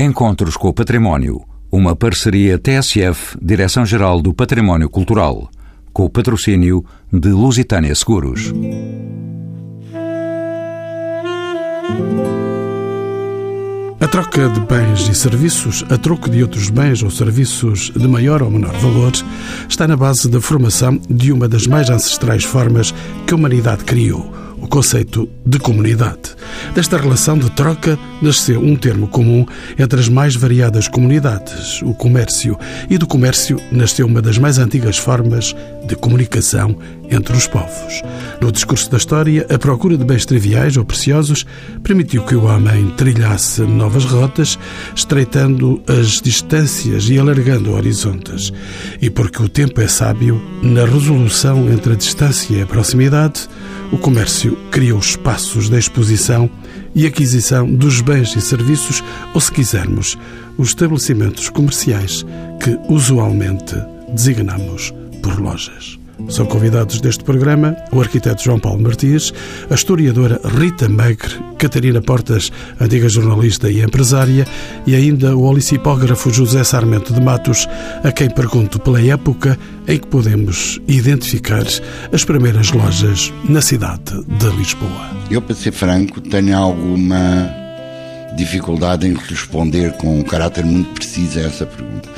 Encontros 0.00 0.56
com 0.56 0.68
o 0.68 0.72
Património, 0.72 1.42
uma 1.72 1.96
parceria 1.96 2.56
TSF, 2.56 3.36
Direção-Geral 3.42 4.22
do 4.22 4.32
Património 4.32 4.88
Cultural, 4.88 5.50
com 5.92 6.04
o 6.04 6.08
patrocínio 6.08 6.84
de 7.12 7.30
Lusitânia 7.30 7.92
Seguros. 7.96 8.52
A 14.00 14.06
troca 14.06 14.48
de 14.48 14.60
bens 14.60 15.08
e 15.08 15.14
serviços, 15.16 15.84
a 15.90 15.98
troco 15.98 16.30
de 16.30 16.42
outros 16.42 16.70
bens 16.70 17.02
ou 17.02 17.10
serviços 17.10 17.90
de 17.90 18.06
maior 18.06 18.40
ou 18.40 18.52
menor 18.52 18.74
valor, 18.74 19.10
está 19.68 19.88
na 19.88 19.96
base 19.96 20.30
da 20.30 20.40
formação 20.40 21.00
de 21.10 21.32
uma 21.32 21.48
das 21.48 21.66
mais 21.66 21.90
ancestrais 21.90 22.44
formas 22.44 22.94
que 23.26 23.34
a 23.34 23.36
humanidade 23.36 23.82
criou 23.82 24.37
o 24.68 24.70
conceito 24.70 25.26
de 25.46 25.58
comunidade. 25.58 26.36
Desta 26.74 26.98
relação 26.98 27.38
de 27.38 27.50
troca 27.52 27.98
nasceu 28.20 28.60
um 28.60 28.76
termo 28.76 29.08
comum 29.08 29.46
entre 29.78 29.98
as 29.98 30.10
mais 30.10 30.36
variadas 30.36 30.86
comunidades, 30.86 31.80
o 31.80 31.94
comércio, 31.94 32.56
e 32.90 32.98
do 32.98 33.06
comércio 33.06 33.58
nasceu 33.72 34.06
uma 34.06 34.20
das 34.20 34.36
mais 34.36 34.58
antigas 34.58 34.98
formas 34.98 35.56
de 35.86 35.96
comunicação 35.96 36.76
entre 37.10 37.34
os 37.34 37.46
povos. 37.46 38.02
No 38.42 38.52
discurso 38.52 38.90
da 38.90 38.98
história, 38.98 39.46
a 39.48 39.58
procura 39.58 39.96
de 39.96 40.04
bens 40.04 40.26
triviais 40.26 40.76
ou 40.76 40.84
preciosos 40.84 41.46
permitiu 41.82 42.22
que 42.24 42.34
o 42.34 42.44
homem 42.44 42.90
trilhasse 42.90 43.62
novas 43.62 44.04
rotas, 44.04 44.58
estreitando 44.94 45.82
as 45.86 46.20
distâncias 46.20 47.08
e 47.08 47.18
alargando 47.18 47.72
horizontes. 47.72 48.52
E 49.00 49.08
porque 49.08 49.42
o 49.42 49.48
tempo 49.48 49.80
é 49.80 49.88
sábio, 49.88 50.38
na 50.62 50.84
resolução 50.84 51.72
entre 51.72 51.94
a 51.94 51.96
distância 51.96 52.54
e 52.54 52.60
a 52.60 52.66
proximidade, 52.66 53.48
o 53.90 53.98
comércio 53.98 54.56
criou 54.70 54.98
espaços 54.98 55.68
de 55.68 55.78
exposição 55.78 56.50
e 56.94 57.06
aquisição 57.06 57.70
dos 57.72 58.00
bens 58.00 58.34
e 58.36 58.40
serviços, 58.40 59.02
ou, 59.34 59.40
se 59.40 59.52
quisermos, 59.52 60.18
os 60.56 60.68
estabelecimentos 60.68 61.48
comerciais 61.48 62.24
que 62.62 62.78
usualmente 62.88 63.74
designamos 64.12 64.92
por 65.22 65.38
lojas. 65.38 65.97
São 66.28 66.44
convidados 66.46 67.00
deste 67.00 67.24
programa 67.24 67.76
o 67.92 68.00
arquiteto 68.00 68.42
João 68.42 68.58
Paulo 68.58 68.82
Martins, 68.82 69.32
a 69.70 69.74
historiadora 69.74 70.40
Rita 70.44 70.88
Megre, 70.88 71.38
Catarina 71.58 72.02
Portas, 72.02 72.50
antiga 72.80 73.08
jornalista 73.08 73.70
e 73.70 73.82
empresária, 73.82 74.46
e 74.86 74.94
ainda 74.94 75.36
o 75.36 75.44
olicipógrafo 75.44 76.30
José 76.30 76.62
Sarmento 76.64 77.12
de 77.12 77.20
Matos, 77.20 77.66
a 78.02 78.12
quem 78.12 78.28
pergunto 78.28 78.78
pela 78.78 79.00
época 79.00 79.58
em 79.86 79.98
que 79.98 80.06
podemos 80.06 80.80
identificar 80.86 81.64
as 82.12 82.24
primeiras 82.24 82.72
lojas 82.72 83.32
na 83.48 83.62
cidade 83.62 84.22
de 84.26 84.46
Lisboa. 84.56 85.10
Eu, 85.30 85.40
para 85.40 85.54
ser 85.54 85.72
franco, 85.72 86.20
tenho 86.20 86.56
alguma 86.56 87.48
dificuldade 88.36 89.06
em 89.06 89.14
responder 89.14 89.92
com 89.94 90.18
um 90.18 90.22
caráter 90.22 90.64
muito 90.64 90.90
preciso 90.94 91.38
a 91.38 91.42
essa 91.42 91.66
pergunta 91.66 92.08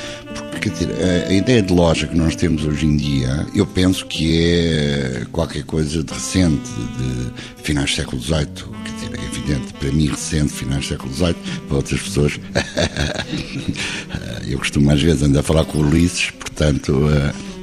quer 0.60 0.70
dizer, 0.70 0.90
a, 0.90 1.28
a, 1.28 1.32
ideia 1.32 1.62
de 1.62 1.72
loja 1.72 2.06
que 2.06 2.16
nós 2.16 2.36
temos 2.36 2.64
hoje 2.64 2.86
em 2.86 2.96
dia, 2.96 3.46
eu 3.54 3.66
penso 3.66 4.06
que 4.06 4.44
é 4.44 5.26
qualquer 5.32 5.64
coisa 5.64 6.04
de 6.04 6.12
recente, 6.12 6.70
de 6.98 7.62
finais 7.62 7.90
do 7.90 7.96
século 7.96 8.20
XVIII, 8.20 8.46
quer 8.84 8.92
dizer, 8.92 9.18
é 9.18 9.24
evidente, 9.24 9.72
para 9.72 9.90
mim 9.90 10.06
recente, 10.08 10.52
finais 10.52 10.84
do 10.84 10.88
século 10.88 11.12
XVIII, 11.12 11.36
para 11.66 11.76
outras 11.76 12.00
pessoas, 12.00 12.40
eu 14.46 14.58
costumo 14.58 14.90
às 14.90 15.02
vezes 15.02 15.22
andar 15.22 15.40
a 15.40 15.42
falar 15.42 15.64
com 15.64 15.78
Ulisses, 15.78 16.30
portanto, 16.30 17.08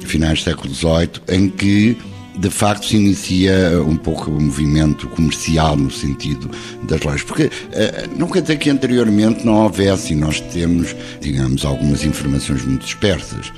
finais 0.04 0.40
do 0.40 0.44
século 0.44 0.74
XVIII, 0.74 1.10
em 1.28 1.48
que 1.48 1.96
de 2.38 2.50
facto 2.50 2.86
se 2.86 2.96
inicia 2.96 3.82
um 3.84 3.96
pouco 3.96 4.30
o 4.30 4.40
movimento 4.40 5.08
comercial 5.08 5.76
no 5.76 5.90
sentido 5.90 6.50
das 6.84 7.02
lojas. 7.02 7.22
Porque 7.22 7.44
uh, 7.44 8.18
não 8.18 8.28
quer 8.28 8.42
dizer 8.42 8.58
que 8.58 8.70
anteriormente 8.70 9.44
não 9.44 9.64
houvesse, 9.64 10.12
e 10.12 10.16
nós 10.16 10.40
temos, 10.40 10.94
digamos, 11.20 11.64
algumas 11.64 12.04
informações 12.04 12.64
muito 12.64 12.84
dispersas. 12.84 13.52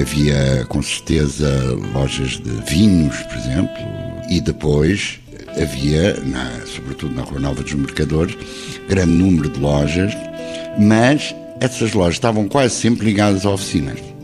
Havia, 0.00 0.64
com 0.68 0.82
certeza, 0.82 1.76
lojas 1.92 2.32
de 2.32 2.50
vinhos, 2.68 3.16
por 3.22 3.36
exemplo, 3.36 3.76
e 4.30 4.40
depois 4.40 5.18
havia, 5.60 6.14
na, 6.24 6.60
sobretudo 6.66 7.14
na 7.14 7.22
Rua 7.22 7.40
Nova 7.40 7.62
dos 7.62 7.72
Mercadores, 7.74 8.36
grande 8.88 9.12
número 9.12 9.48
de 9.48 9.58
lojas, 9.58 10.12
mas 10.78 11.34
essas 11.60 11.92
lojas 11.92 12.14
estavam 12.14 12.48
quase 12.48 12.74
sempre 12.74 13.06
ligadas 13.06 13.46
a 13.46 13.50
oficinas. 13.50 14.15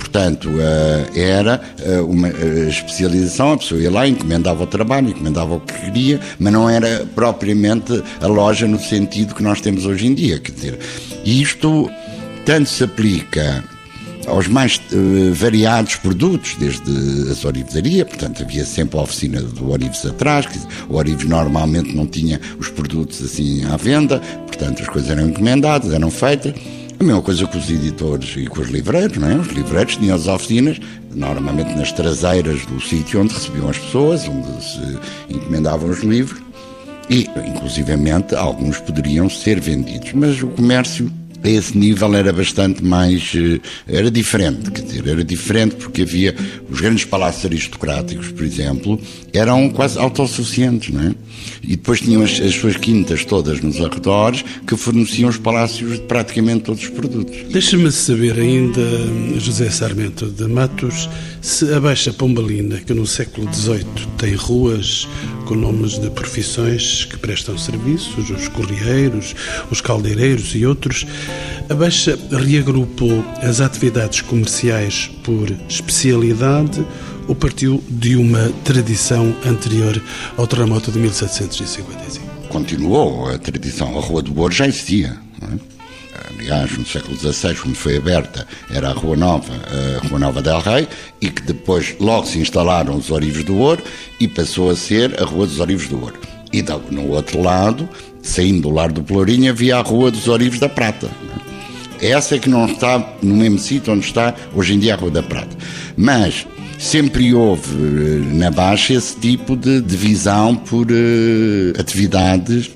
Portanto, 0.00 0.50
eh, 0.58 1.20
era 1.20 1.60
eh, 1.84 2.00
uma 2.00 2.28
eh, 2.28 2.66
especialização, 2.68 3.52
a 3.52 3.58
pessoa 3.58 3.80
ia 3.80 3.90
lá, 3.90 4.08
encomendava 4.08 4.64
o 4.64 4.66
trabalho, 4.66 5.10
encomendava 5.10 5.54
o 5.54 5.60
que 5.60 5.74
queria, 5.74 6.18
mas 6.38 6.52
não 6.52 6.68
era 6.68 7.06
propriamente 7.14 8.02
a 8.20 8.26
loja 8.26 8.66
no 8.66 8.80
sentido 8.80 9.34
que 9.34 9.42
nós 9.42 9.60
temos 9.60 9.84
hoje 9.84 10.06
em 10.06 10.14
dia. 10.14 10.40
Quer 10.40 10.52
dizer, 10.52 10.78
isto 11.24 11.88
tanto 12.46 12.68
se 12.68 12.82
aplica 12.82 13.62
aos 14.26 14.48
mais 14.48 14.80
uh, 14.92 15.34
variados 15.34 15.96
produtos, 15.96 16.56
desde 16.58 16.90
a 16.90 17.46
orivesaria, 17.46 18.04
portanto 18.04 18.42
havia 18.42 18.64
sempre 18.64 18.98
a 18.98 19.02
oficina 19.02 19.40
do 19.40 19.70
Orives 19.70 20.04
atrás, 20.06 20.46
que 20.46 20.58
o 20.88 20.96
Orives 20.96 21.28
normalmente 21.28 21.94
não 21.94 22.06
tinha 22.06 22.40
os 22.58 22.68
produtos 22.68 23.22
assim 23.22 23.64
à 23.64 23.76
venda, 23.76 24.18
portanto 24.46 24.82
as 24.82 24.88
coisas 24.88 25.10
eram 25.10 25.28
encomendadas, 25.28 25.92
eram 25.92 26.10
feitas. 26.10 26.54
A 27.00 27.02
mesma 27.02 27.22
coisa 27.22 27.46
com 27.46 27.56
os 27.56 27.70
editores 27.70 28.36
e 28.36 28.46
com 28.46 28.60
os 28.60 28.68
livreiros, 28.68 29.16
não 29.16 29.30
é? 29.30 29.34
Os 29.34 29.48
livreiros 29.48 29.96
tinham 29.96 30.14
as 30.14 30.28
oficinas, 30.28 30.78
normalmente 31.14 31.74
nas 31.74 31.90
traseiras 31.92 32.66
do 32.66 32.78
sítio 32.78 33.22
onde 33.22 33.32
recebiam 33.32 33.70
as 33.70 33.78
pessoas, 33.78 34.28
onde 34.28 34.62
se 34.62 34.98
encomendavam 35.30 35.88
os 35.88 36.00
livros, 36.00 36.42
e, 37.08 37.26
inclusivamente, 37.48 38.34
alguns 38.34 38.78
poderiam 38.80 39.30
ser 39.30 39.58
vendidos. 39.60 40.12
Mas 40.12 40.42
o 40.42 40.48
comércio 40.48 41.10
a 41.42 41.48
esse 41.48 41.76
nível 41.76 42.14
era 42.14 42.32
bastante 42.32 42.84
mais. 42.84 43.32
Eh, 43.34 43.60
era 43.88 44.10
diferente, 44.10 44.70
quer 44.70 44.82
dizer, 44.82 45.06
era 45.06 45.24
diferente 45.24 45.76
porque 45.76 46.02
havia. 46.02 46.34
Os 46.70 46.80
grandes 46.80 47.04
palácios 47.04 47.44
aristocráticos, 47.44 48.28
por 48.28 48.44
exemplo, 48.44 49.00
eram 49.32 49.68
quase 49.70 49.98
autossuficientes, 49.98 50.94
não 50.94 51.02
é? 51.02 51.14
E 51.62 51.76
depois 51.76 52.00
tinham 52.00 52.22
as, 52.22 52.40
as 52.40 52.54
suas 52.54 52.76
quintas 52.76 53.24
todas 53.24 53.60
nos 53.60 53.80
arredores 53.80 54.44
que 54.66 54.76
forneciam 54.76 55.28
os 55.28 55.36
palácios 55.36 55.94
de 55.94 56.00
praticamente 56.02 56.64
todos 56.64 56.82
os 56.82 56.90
produtos. 56.90 57.36
Deixa-me 57.50 57.90
saber 57.90 58.38
ainda, 58.38 58.80
José 59.38 59.70
Sarmento 59.70 60.26
de 60.26 60.46
Matos, 60.46 61.08
se 61.40 61.72
a 61.72 61.80
Baixa 61.80 62.12
Pombalina, 62.12 62.78
que 62.78 62.92
no 62.92 63.06
século 63.06 63.52
XVIII 63.52 63.84
tem 64.18 64.34
ruas 64.34 65.08
com 65.46 65.54
nomes 65.54 65.98
de 65.98 66.10
profissões 66.10 67.04
que 67.04 67.16
prestam 67.16 67.56
serviços, 67.56 68.30
os 68.30 68.48
correieiros, 68.48 69.34
os 69.70 69.80
caldeireiros 69.80 70.54
e 70.54 70.66
outros, 70.66 71.06
a 71.68 71.74
Baixa 71.74 72.18
reagrupou 72.30 73.24
as 73.42 73.60
atividades 73.60 74.20
comerciais 74.20 75.10
por 75.24 75.50
especialidade 75.68 76.84
ou 77.26 77.34
partiu 77.34 77.82
de 77.88 78.16
uma 78.16 78.50
tradição 78.64 79.34
anterior 79.46 80.00
ao 80.36 80.46
terremoto 80.46 80.92
de 80.92 80.98
1755? 80.98 82.26
Continuou 82.48 83.28
a 83.28 83.38
tradição. 83.38 83.96
A 83.96 84.00
Rua 84.00 84.22
do 84.22 84.38
Ouro 84.38 84.52
já 84.52 84.66
existia. 84.66 85.16
É? 85.42 85.69
Aliás, 86.38 86.76
no 86.76 86.86
século 86.86 87.16
XVI, 87.16 87.54
quando 87.54 87.74
foi 87.74 87.96
aberta, 87.96 88.46
era 88.70 88.90
a 88.90 88.92
Rua 88.92 89.16
Nova, 89.16 89.52
a 90.02 90.06
Rua 90.06 90.18
Nova 90.18 90.40
del 90.40 90.60
Rei, 90.60 90.88
e 91.20 91.28
que 91.28 91.42
depois 91.42 91.94
logo 92.00 92.26
se 92.26 92.38
instalaram 92.38 92.96
os 92.96 93.10
Orivos 93.10 93.44
do 93.44 93.58
Ouro 93.58 93.82
e 94.18 94.26
passou 94.26 94.70
a 94.70 94.76
ser 94.76 95.20
a 95.20 95.24
Rua 95.24 95.46
dos 95.46 95.60
Orivos 95.60 95.88
do 95.88 96.00
Ouro. 96.00 96.18
E 96.52 96.64
no 96.90 97.08
outro 97.10 97.40
lado, 97.42 97.88
saindo 98.22 98.62
do 98.62 98.70
Lar 98.70 98.90
do 98.90 99.02
Pelourinho, 99.02 99.50
havia 99.50 99.76
a 99.76 99.82
Rua 99.82 100.10
dos 100.10 100.28
Orivos 100.28 100.58
da 100.58 100.68
Prata. 100.68 101.08
Essa 102.00 102.36
é 102.36 102.38
que 102.38 102.48
não 102.48 102.66
está 102.66 103.14
no 103.22 103.36
mesmo 103.36 103.58
sítio 103.58 103.92
onde 103.92 104.06
está 104.06 104.34
hoje 104.54 104.74
em 104.74 104.78
dia 104.78 104.94
a 104.94 104.96
Rua 104.96 105.10
da 105.10 105.22
Prata. 105.22 105.56
Mas 105.96 106.46
sempre 106.78 107.34
houve 107.34 107.74
eh, 107.74 108.34
na 108.34 108.50
Baixa 108.50 108.94
esse 108.94 109.14
tipo 109.16 109.54
de 109.54 109.82
divisão 109.82 110.56
por 110.56 110.86
uh, 110.90 111.78
atividades 111.78 112.70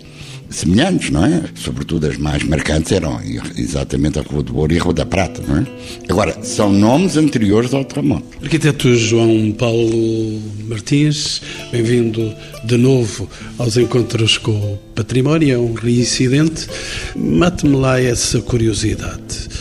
semelhantes, 0.55 1.11
não 1.11 1.25
é? 1.25 1.43
Sobretudo 1.55 2.07
as 2.07 2.17
mais 2.17 2.43
marcantes 2.45 2.93
eram 2.93 3.21
exatamente 3.57 4.19
a 4.19 4.23
Rua 4.23 4.43
do 4.43 4.57
Ouro 4.57 4.73
e 4.73 4.79
a 4.79 4.83
Rua 4.83 4.95
da 4.95 5.05
Prata, 5.05 5.43
não 5.47 5.59
é? 5.59 5.67
Agora, 6.09 6.37
são 6.43 6.73
nomes 6.73 7.17
anteriores 7.17 7.75
ao 7.75 7.85
terremoto. 7.85 8.25
Arquiteto 8.43 8.95
João 8.95 9.53
Paulo 9.53 10.41
Martins, 10.69 11.43
bem-vindo 11.73 12.33
de 12.65 12.77
novo 12.77 13.29
aos 13.59 13.77
encontros 13.77 14.39
com 14.39 14.53
o 14.53 14.79
património, 14.95 15.55
é 15.55 15.59
um 15.59 15.75
reincidente. 15.75 16.69
Mate-me 17.17 17.77
lá 17.77 18.01
essa 18.01 18.41
curiosidade. 18.41 19.54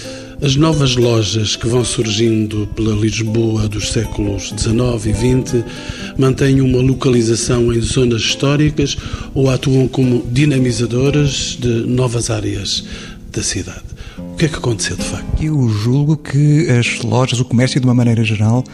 As 0.43 0.57
novas 0.57 0.97
lojas 0.97 1.55
que 1.55 1.69
vão 1.69 1.85
surgindo 1.85 2.67
pela 2.75 2.93
Lisboa 2.93 3.65
dos 3.69 3.93
séculos 3.93 4.53
XIX 4.57 5.05
e 5.05 5.13
XX 5.13 5.63
mantêm 6.17 6.59
uma 6.59 6.81
localização 6.81 7.71
em 7.71 7.79
zonas 7.79 8.23
históricas 8.23 8.97
ou 9.33 9.49
atuam 9.49 9.87
como 9.87 10.21
dinamizadoras 10.29 11.57
de 11.57 11.85
novas 11.87 12.29
áreas 12.29 12.83
da 13.31 13.41
cidade? 13.41 13.83
O 14.17 14.35
que 14.35 14.43
é 14.43 14.49
que 14.49 14.57
aconteceu 14.57 14.97
de 14.97 15.05
facto? 15.05 15.41
Eu 15.41 15.69
julgo 15.69 16.17
que 16.17 16.69
as 16.69 17.01
lojas, 17.01 17.39
o 17.39 17.45
comércio 17.45 17.79
de 17.79 17.87
uma 17.87 17.95
maneira 17.95 18.25
geral, 18.25 18.65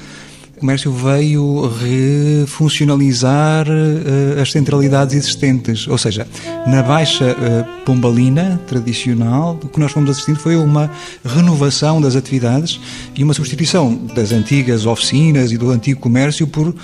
comércio 0.60 0.92
veio 0.92 1.68
refuncionalizar 1.68 3.68
uh, 3.68 4.42
as 4.42 4.52
centralidades 4.52 5.16
existentes, 5.16 5.88
ou 5.88 5.98
seja, 5.98 6.28
na 6.68 6.84
baixa 6.84 7.32
uh, 7.32 7.86
pombalina 7.86 8.62
tradicional, 8.68 9.60
o 9.64 9.68
que 9.68 9.80
nós 9.80 9.92
fomos 9.92 10.10
assistindo 10.10 10.38
foi 10.38 10.56
uma 10.56 10.92
renovação 11.26 12.02
das 12.02 12.16
atividades 12.16 12.80
e 13.16 13.24
uma 13.24 13.34
substituição 13.34 13.96
das 14.14 14.32
antigas 14.32 14.86
oficinas 14.86 15.52
e 15.52 15.58
do 15.58 15.72
antigo 15.72 16.00
comércio 16.00 16.46
por 16.46 16.68
uh, 16.68 16.76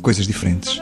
coisas 0.00 0.26
diferentes 0.26 0.80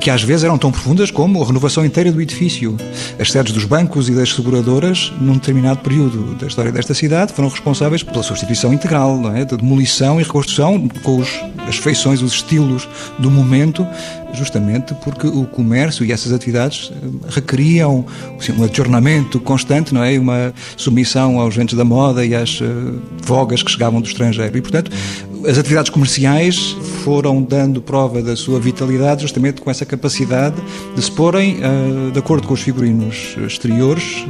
que 0.00 0.10
às 0.10 0.22
vezes 0.22 0.44
eram 0.44 0.56
tão 0.56 0.72
profundas 0.72 1.10
como 1.10 1.42
a 1.42 1.46
renovação 1.46 1.84
inteira 1.84 2.10
do 2.10 2.20
edifício. 2.20 2.76
As 3.18 3.30
sedes 3.30 3.52
dos 3.52 3.64
bancos 3.64 4.08
e 4.08 4.14
das 4.14 4.32
seguradoras, 4.32 5.12
num 5.20 5.34
determinado 5.34 5.80
período 5.80 6.34
da 6.34 6.46
história 6.46 6.72
desta 6.72 6.94
cidade, 6.94 7.32
foram 7.34 7.50
responsáveis 7.50 8.02
pela 8.02 8.22
substituição 8.22 8.72
integral, 8.72 9.18
não 9.18 9.36
é? 9.36 9.44
de 9.44 9.56
demolição 9.56 10.18
e 10.18 10.22
reconstrução 10.22 10.88
com 11.02 11.18
os, 11.18 11.28
as 11.68 11.76
feições, 11.76 12.22
os 12.22 12.32
estilos 12.32 12.88
do 13.18 13.30
momento, 13.30 13.86
justamente 14.34 14.94
porque 15.02 15.26
o 15.26 15.44
comércio 15.46 16.04
e 16.04 16.12
essas 16.12 16.32
atividades 16.32 16.92
eh, 16.92 17.06
requeriam 17.28 18.04
assim, 18.38 18.52
um 18.52 18.64
adjornamento 18.64 19.40
constante, 19.40 19.92
não 19.92 20.02
é? 20.02 20.18
Uma 20.18 20.52
submissão 20.76 21.40
aos 21.40 21.54
ventos 21.54 21.76
da 21.76 21.84
moda 21.84 22.24
e 22.24 22.34
às 22.34 22.60
uh, 22.60 22.64
vogas 23.22 23.62
que 23.62 23.70
chegavam 23.70 24.00
do 24.00 24.06
estrangeiro. 24.06 24.56
E, 24.56 24.60
portanto, 24.60 24.90
as 25.46 25.58
atividades 25.58 25.90
comerciais 25.90 26.76
foram 27.04 27.42
dando 27.42 27.80
prova 27.80 28.22
da 28.22 28.36
sua 28.36 28.60
vitalidade 28.60 29.22
justamente 29.22 29.60
com 29.60 29.70
essa 29.70 29.86
capacidade 29.86 30.56
de 30.94 31.02
se 31.02 31.10
porem 31.10 31.58
uh, 31.58 32.10
de 32.10 32.18
acordo 32.18 32.46
com 32.46 32.54
os 32.54 32.60
figurinos 32.60 33.36
exteriores 33.46 34.24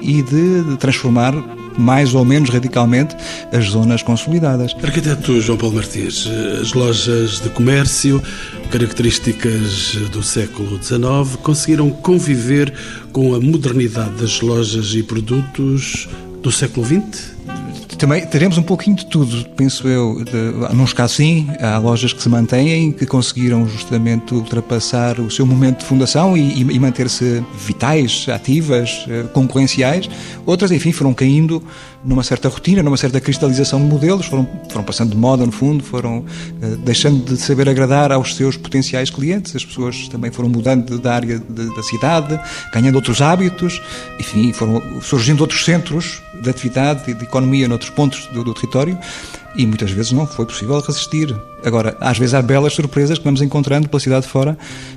e 0.00 0.22
de 0.22 0.76
transformar 0.78 1.34
mais 1.78 2.14
ou 2.14 2.24
menos 2.24 2.50
radicalmente 2.50 3.16
as 3.52 3.66
zonas 3.66 4.02
consolidadas. 4.02 4.74
Arquiteto 4.82 5.40
João 5.40 5.58
Paulo 5.58 5.76
Martins, 5.76 6.28
as 6.60 6.72
lojas 6.72 7.40
de 7.40 7.48
comércio, 7.50 8.22
características 8.70 9.96
do 10.10 10.22
século 10.22 10.82
XIX, 10.82 11.36
conseguiram 11.42 11.90
conviver 11.90 12.72
com 13.12 13.34
a 13.34 13.40
modernidade 13.40 14.14
das 14.20 14.40
lojas 14.40 14.94
e 14.94 15.02
produtos 15.02 16.08
do 16.42 16.50
século 16.50 16.86
XX? 16.86 17.34
Também 18.04 18.26
teremos 18.26 18.58
um 18.58 18.62
pouquinho 18.62 18.96
de 18.96 19.06
tudo, 19.06 19.48
penso 19.56 19.88
eu. 19.88 20.22
De, 20.22 20.74
nos 20.74 20.92
casos, 20.92 21.16
sim, 21.16 21.48
há 21.58 21.78
lojas 21.78 22.12
que 22.12 22.22
se 22.22 22.28
mantêm, 22.28 22.92
que 22.92 23.06
conseguiram 23.06 23.66
justamente 23.66 24.34
ultrapassar 24.34 25.18
o 25.18 25.30
seu 25.30 25.46
momento 25.46 25.78
de 25.78 25.86
fundação 25.86 26.36
e, 26.36 26.60
e 26.60 26.78
manter-se 26.78 27.42
vitais, 27.56 28.26
ativas, 28.28 29.06
eh, 29.08 29.22
concorrenciais. 29.32 30.10
Outras, 30.44 30.70
enfim, 30.70 30.92
foram 30.92 31.14
caindo 31.14 31.62
numa 32.04 32.22
certa 32.22 32.46
rotina, 32.50 32.82
numa 32.82 32.98
certa 32.98 33.18
cristalização 33.22 33.80
de 33.80 33.86
modelos, 33.86 34.26
foram, 34.26 34.46
foram 34.68 34.84
passando 34.84 35.12
de 35.12 35.16
moda, 35.16 35.46
no 35.46 35.52
fundo, 35.52 35.82
foram 35.82 36.18
uh, 36.18 36.76
deixando 36.84 37.24
de 37.24 37.40
saber 37.40 37.70
agradar 37.70 38.12
aos 38.12 38.36
seus 38.36 38.54
potenciais 38.58 39.08
clientes. 39.08 39.56
As 39.56 39.64
pessoas 39.64 40.08
também 40.08 40.30
foram 40.30 40.50
mudando 40.50 40.98
da 40.98 41.14
área 41.14 41.38
de, 41.38 41.74
da 41.74 41.82
cidade, 41.82 42.38
ganhando 42.70 42.96
outros 42.96 43.22
hábitos, 43.22 43.80
enfim, 44.20 44.52
foram 44.52 45.00
surgindo 45.00 45.40
outros 45.40 45.64
centros 45.64 46.22
de 46.44 46.50
atividade 46.50 47.10
e 47.10 47.14
de 47.14 47.24
economia 47.24 47.66
noutros 47.66 47.90
pontos 47.90 48.26
do, 48.26 48.44
do 48.44 48.54
território 48.54 48.98
e 49.56 49.66
muitas 49.66 49.90
vezes 49.90 50.12
não 50.12 50.26
foi 50.26 50.46
possível 50.46 50.80
resistir. 50.80 51.34
Agora, 51.64 51.96
às 52.00 52.18
vezes 52.18 52.34
há 52.34 52.42
belas 52.42 52.74
surpresas 52.74 53.18
que 53.18 53.24
vamos 53.24 53.42
encontrando 53.42 53.88
pela 53.88 54.00
cidade 54.00 54.26
fora 54.26 54.56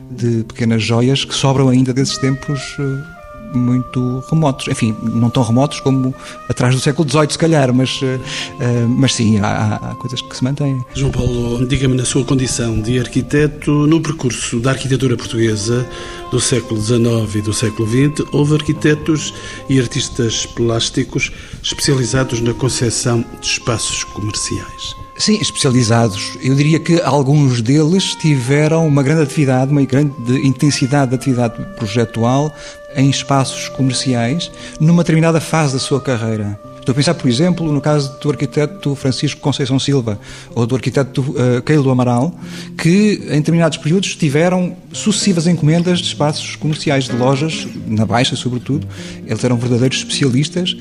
de 0.10 0.44
pequenas 0.44 0.84
joias 0.84 1.24
que 1.24 1.34
sobram 1.34 1.70
ainda 1.70 1.94
desses 1.94 2.18
tempos 2.18 2.78
uh, 2.80 3.17
muito 3.54 4.24
remotos. 4.30 4.68
Enfim, 4.68 4.96
não 5.02 5.30
tão 5.30 5.44
remotos 5.44 5.80
como 5.80 6.14
atrás 6.50 6.76
do 6.76 6.82
século 6.82 7.10
XVIII, 7.10 7.32
se 7.32 7.38
calhar, 7.38 7.74
mas, 7.74 8.02
uh, 8.02 8.88
mas 8.90 9.14
sim, 9.14 9.40
há, 9.40 9.76
há, 9.76 9.96
coisas 9.96 10.22
que 10.22 10.36
se 10.36 10.44
mantêm. 10.44 10.84
João 10.94 11.12
Paulo, 11.12 11.66
diga-me 11.66 11.96
na 11.96 12.06
sua 12.06 12.24
condição 12.24 12.80
de 12.80 13.00
arquiteto, 13.00 13.72
no 13.88 14.02
percurso 14.02 14.60
da 14.60 14.72
arquitetura 14.72 15.16
portuguesa 15.16 15.88
do 16.32 16.40
século 16.40 16.82
XIX 16.82 17.36
e 17.36 17.42
do 17.42 17.54
século 17.54 17.88
XX, 17.88 18.28
houve 18.32 18.56
arquitetos 18.56 19.34
e 19.70 19.80
artistas 19.80 20.46
plásticos 20.46 21.32
especializados 21.64 22.42
na 22.42 22.54
concepção 22.54 23.24
de 23.42 23.48
espaços 23.48 24.04
comerciais. 24.04 24.96
Sim, 25.18 25.40
especializados. 25.42 26.38
Eu 26.44 26.54
diria 26.54 26.80
que 26.80 27.02
alguns 27.02 27.60
deles 27.62 28.14
tiveram 28.16 28.88
uma 28.88 29.02
grande 29.02 29.24
atividade, 29.24 29.72
uma 29.72 29.84
grande 29.84 30.14
intensidade 30.46 31.10
de 31.10 31.16
atividade 31.16 31.56
projetual 31.76 32.54
em 32.96 33.10
espaços 33.10 33.70
comerciais 33.70 34.52
numa 34.80 35.04
determinada 35.04 35.40
fase 35.40 35.74
da 35.74 35.80
sua 35.80 36.02
carreira. 36.02 36.60
Estou 36.88 36.94
a 36.94 36.96
pensar, 36.96 37.16
por 37.16 37.28
exemplo, 37.28 37.70
no 37.70 37.82
caso 37.82 38.18
do 38.22 38.30
arquiteto 38.30 38.96
Francisco 38.96 39.42
Conceição 39.42 39.78
Silva 39.78 40.18
ou 40.56 40.66
do 40.66 40.74
arquiteto 40.74 41.20
uh, 41.22 41.62
Keilo 41.62 41.92
Amaral, 41.92 42.34
que 42.78 43.22
em 43.26 43.40
determinados 43.40 43.78
períodos 43.78 44.16
tiveram 44.16 44.74
sucessivas 44.94 45.48
encomendas 45.48 46.00
de 46.00 46.06
espaços 46.06 46.56
comerciais, 46.56 47.04
de 47.04 47.16
lojas, 47.18 47.68
na 47.86 48.06
Baixa 48.06 48.38
sobretudo. 48.38 48.88
Eles 49.26 49.44
eram 49.44 49.58
verdadeiros 49.58 49.98
especialistas 49.98 50.78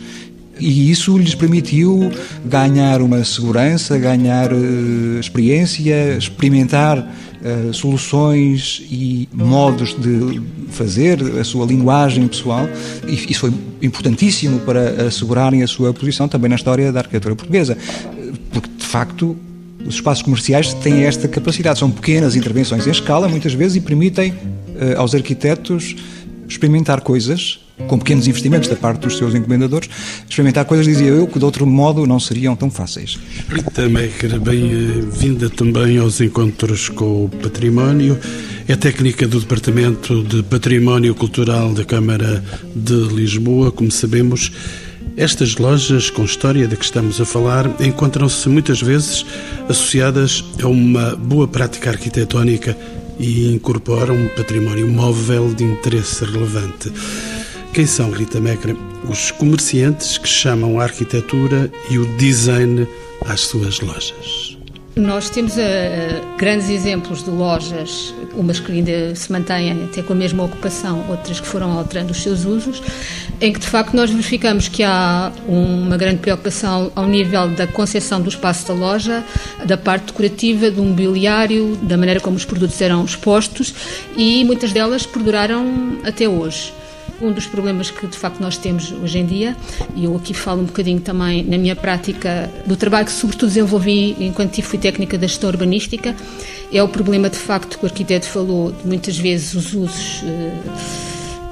e 0.61 0.93
isso 0.93 1.19
lhes 1.19 1.35
permitiu 1.35 2.11
ganhar 2.45 3.03
uma 3.03 3.25
segurança, 3.25 3.99
ganhar 3.99 4.53
uh, 4.53 5.19
experiência, 5.19 6.17
experimentar 6.17 7.05
uh, 7.47 7.73
soluções 7.73 8.83
e 8.91 9.29
modos 9.33 9.95
de 9.95 10.41
fazer, 10.71 11.21
a 11.39 11.45
sua 11.45 11.65
linguagem 11.65 12.27
pessoal. 12.27 12.69
E 13.07 13.15
isso 13.15 13.41
foi 13.41 13.53
importantíssimo 13.81 14.61
para 14.61 15.07
assegurarem 15.07 15.63
a 15.63 15.67
sua 15.67 15.95
posição 15.95 16.29
também 16.29 16.49
na 16.49 16.57
história 16.57 16.93
da 16.93 17.01
arquitetura 17.01 17.37
portuguesa. 17.37 17.79
Porque, 18.51 18.69
de 18.77 18.85
facto, 18.85 19.37
os 19.87 19.95
espaços 19.95 20.23
comerciais 20.23 20.75
têm 20.75 21.05
esta 21.05 21.29
capacidade. 21.29 21.79
São 21.79 21.91
pequenas 21.91 22.35
intervenções 22.35 22.87
em 22.87 22.91
escala, 22.91 23.29
muitas 23.29 23.55
vezes, 23.55 23.77
e 23.77 23.81
permitem 23.81 24.33
uh, 24.33 24.99
aos 24.99 25.15
arquitetos 25.15 25.95
experimentar 26.49 27.01
coisas 27.01 27.66
com 27.87 27.99
pequenos 27.99 28.27
investimentos 28.27 28.69
da 28.69 28.77
parte 28.77 29.03
dos 29.03 29.17
seus 29.17 29.35
encomendadores, 29.35 29.89
experimentar 30.29 30.65
coisas, 30.65 30.87
dizia 30.87 31.09
eu, 31.09 31.27
que 31.27 31.39
de 31.39 31.45
outro 31.45 31.67
modo 31.67 32.07
não 32.07 32.19
seriam 32.19 32.57
tão 32.57 32.71
fáceis. 32.71 33.19
Rita 33.49 33.89
Mecker, 33.89 34.41
bem-vinda 34.41 35.51
também 35.51 35.99
aos 35.99 36.21
encontros 36.21 36.89
com 36.89 37.25
o 37.25 37.29
património. 37.29 38.19
É 38.67 38.75
técnica 38.75 39.29
do 39.29 39.39
Departamento 39.39 40.23
de 40.25 40.43
Património 40.43 41.15
Cultural 41.15 41.73
da 41.73 41.85
Câmara 41.85 42.43
de 42.75 42.95
Lisboa, 43.15 43.71
como 43.71 43.91
sabemos. 43.91 44.51
Estas 45.17 45.57
lojas 45.57 46.11
com 46.11 46.25
história 46.25 46.67
de 46.69 46.77
que 46.77 46.85
estamos 46.85 47.21
a 47.21 47.25
falar 47.25 47.71
encontram-se 47.81 48.49
muitas 48.49 48.83
vezes 48.83 49.25
associadas 49.69 50.45
a 50.63 50.69
uma 50.69 51.17
boa 51.17 51.49
prática 51.49 51.89
arquitetónica 51.89 52.77
e 53.19 53.55
incorporam 53.55 54.15
um 54.15 54.29
património 54.29 54.87
móvel 54.87 55.55
de 55.55 55.65
interesse 55.65 56.25
relevante. 56.25 56.93
Quem 57.77 57.85
são, 57.85 58.11
Rita 58.11 58.41
Mecra? 58.41 58.75
Os 59.07 59.31
comerciantes 59.31 60.17
que 60.17 60.27
chamam 60.27 60.81
a 60.81 60.85
arquitetura 60.85 61.71
e 61.91 61.99
o 61.99 62.07
design 62.17 62.89
às 63.27 63.43
suas 63.43 63.81
lojas. 63.81 64.57
Nós 64.97 65.29
temos 65.29 65.59
uh, 65.59 65.59
grandes 66.39 66.71
exemplos 66.71 67.23
de 67.23 67.29
lojas, 67.29 68.15
umas 68.33 68.59
que 68.59 68.73
ainda 68.73 69.15
se 69.15 69.31
mantêm 69.31 69.73
até 69.85 70.03
com 70.03 70.15
a 70.15 70.17
mesma 70.17 70.45
ocupação, 70.45 71.05
outras 71.11 71.39
que 71.39 71.47
foram 71.47 71.77
alterando 71.77 72.13
os 72.13 72.23
seus 72.23 72.47
usos, 72.47 72.83
em 73.43 73.53
que 73.53 73.61
de 73.61 73.67
facto 73.67 73.93
nós 73.93 74.09
verificamos 74.09 74.69
que 74.69 74.83
há 74.83 75.31
uma 75.47 75.99
grande 75.99 76.21
preocupação 76.21 76.91
ao 76.97 77.07
nível 77.07 77.47
da 77.51 77.67
concepção 77.67 78.23
do 78.23 78.31
espaço 78.31 78.67
da 78.69 78.73
loja, 78.73 79.23
da 79.67 79.77
parte 79.77 80.07
decorativa, 80.07 80.71
do 80.71 80.83
mobiliário, 80.83 81.77
da 81.83 81.99
maneira 81.99 82.21
como 82.21 82.39
os 82.39 82.45
produtos 82.47 82.81
eram 82.81 83.05
expostos 83.05 83.75
e 84.17 84.43
muitas 84.47 84.73
delas 84.73 85.05
perduraram 85.05 85.99
até 86.05 86.27
hoje. 86.27 86.73
Um 87.21 87.33
dos 87.33 87.47
problemas 87.47 87.91
que 87.91 88.07
de 88.07 88.17
facto 88.17 88.41
nós 88.41 88.57
temos 88.59 88.93
hoje 88.93 89.19
em 89.19 89.27
dia, 89.27 89.57
e 89.95 90.05
eu 90.05 90.15
aqui 90.17 90.35
falo 90.35 90.63
um 90.63 90.67
bocadinho 90.67 91.01
também 91.01 91.43
na 91.43 91.57
minha 91.57 91.75
prática 91.75 92.51
do 92.67 92.77
trabalho 92.77 93.07
que 93.07 93.13
sobretudo 93.13 93.49
desenvolvi 93.49 94.17
enquanto 94.21 94.61
fui 94.63 94.79
técnica 94.79 95.17
da 95.17 95.27
gestão 95.27 95.49
urbanística, 95.49 96.15
é 96.73 96.83
o 96.83 96.89
problema 96.89 97.31
de 97.31 97.39
facto 97.39 97.79
que 97.79 97.85
o 97.85 97.87
arquiteto 97.87 98.27
falou, 98.27 98.73
de 98.73 98.87
muitas 98.87 99.17
vezes 99.19 99.55
os 99.55 99.73
usos. 99.73 100.23
Eh, 100.25 100.53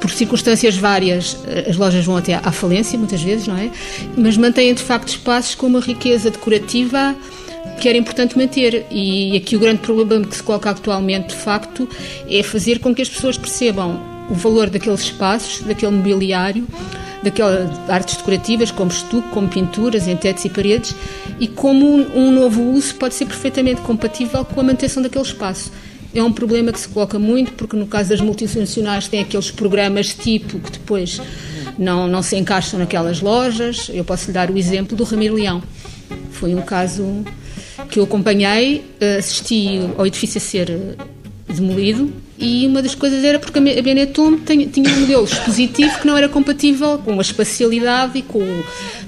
por 0.00 0.10
circunstâncias 0.10 0.76
várias, 0.76 1.38
eh, 1.46 1.70
as 1.70 1.76
lojas 1.76 2.04
vão 2.04 2.18
até 2.18 2.34
à 2.34 2.52
falência, 2.52 2.98
muitas 2.98 3.22
vezes, 3.22 3.46
não 3.46 3.56
é? 3.56 3.70
Mas 4.16 4.36
mantêm 4.36 4.74
de 4.74 4.82
facto 4.82 5.08
espaços 5.08 5.54
com 5.54 5.66
uma 5.66 5.80
riqueza 5.80 6.30
decorativa 6.30 7.16
que 7.80 7.88
era 7.88 7.96
importante 7.96 8.36
manter. 8.36 8.86
E 8.90 9.36
aqui 9.36 9.56
o 9.56 9.58
grande 9.58 9.80
problema 9.80 10.26
que 10.26 10.36
se 10.36 10.42
coloca 10.42 10.70
atualmente, 10.70 11.28
de 11.28 11.36
facto, 11.36 11.88
é 12.28 12.42
fazer 12.42 12.80
com 12.80 12.94
que 12.94 13.02
as 13.02 13.08
pessoas 13.08 13.38
percebam 13.38 14.13
o 14.28 14.34
valor 14.34 14.70
daqueles 14.70 15.00
espaços, 15.00 15.60
daquele 15.66 15.92
mobiliário, 15.92 16.66
daquelas 17.22 17.70
artes 17.88 18.16
decorativas, 18.16 18.70
como 18.70 18.90
estuque, 18.90 19.28
como 19.30 19.48
pinturas 19.48 20.06
em 20.06 20.16
tetos 20.16 20.44
e 20.44 20.50
paredes, 20.50 20.94
e 21.40 21.48
como 21.48 21.86
um, 21.86 22.30
novo 22.30 22.62
uso 22.62 22.94
pode 22.96 23.14
ser 23.14 23.26
perfeitamente 23.26 23.80
compatível 23.80 24.44
com 24.44 24.60
a 24.60 24.62
manutenção 24.62 25.02
daquele 25.02 25.24
espaço. 25.24 25.72
É 26.14 26.22
um 26.22 26.32
problema 26.32 26.70
que 26.70 26.78
se 26.78 26.88
coloca 26.88 27.18
muito, 27.18 27.52
porque 27.54 27.76
no 27.76 27.86
caso 27.86 28.10
das 28.10 28.20
multinacionais 28.20 29.08
tem 29.08 29.20
aqueles 29.20 29.50
programas 29.50 30.14
tipo 30.14 30.60
que 30.60 30.70
depois 30.70 31.20
não, 31.76 32.06
não 32.06 32.22
se 32.22 32.36
encaixam 32.36 32.78
naquelas 32.78 33.20
lojas. 33.20 33.90
Eu 33.92 34.04
posso 34.04 34.28
lhe 34.28 34.32
dar 34.32 34.48
o 34.48 34.56
exemplo 34.56 34.96
do 34.96 35.02
Ramiro 35.02 35.34
Leão. 35.34 35.60
Foi 36.30 36.54
um 36.54 36.62
caso 36.62 37.24
que 37.90 37.98
eu 37.98 38.04
acompanhei, 38.04 38.84
assisti 39.18 39.80
ao 39.98 40.06
edifício 40.06 40.38
a 40.38 40.40
ser 40.40 40.96
demolido 41.48 42.12
e 42.38 42.66
uma 42.66 42.82
das 42.82 42.94
coisas 42.94 43.22
era 43.22 43.38
porque 43.38 43.58
a 43.58 43.82
Benetton 43.82 44.38
tinha 44.44 44.90
um 44.90 45.00
modelo 45.00 45.24
expositivo 45.24 46.00
que 46.00 46.06
não 46.06 46.16
era 46.16 46.28
compatível 46.28 46.98
com 46.98 47.18
a 47.18 47.22
espacialidade 47.22 48.18
e 48.18 48.22
com, 48.22 48.44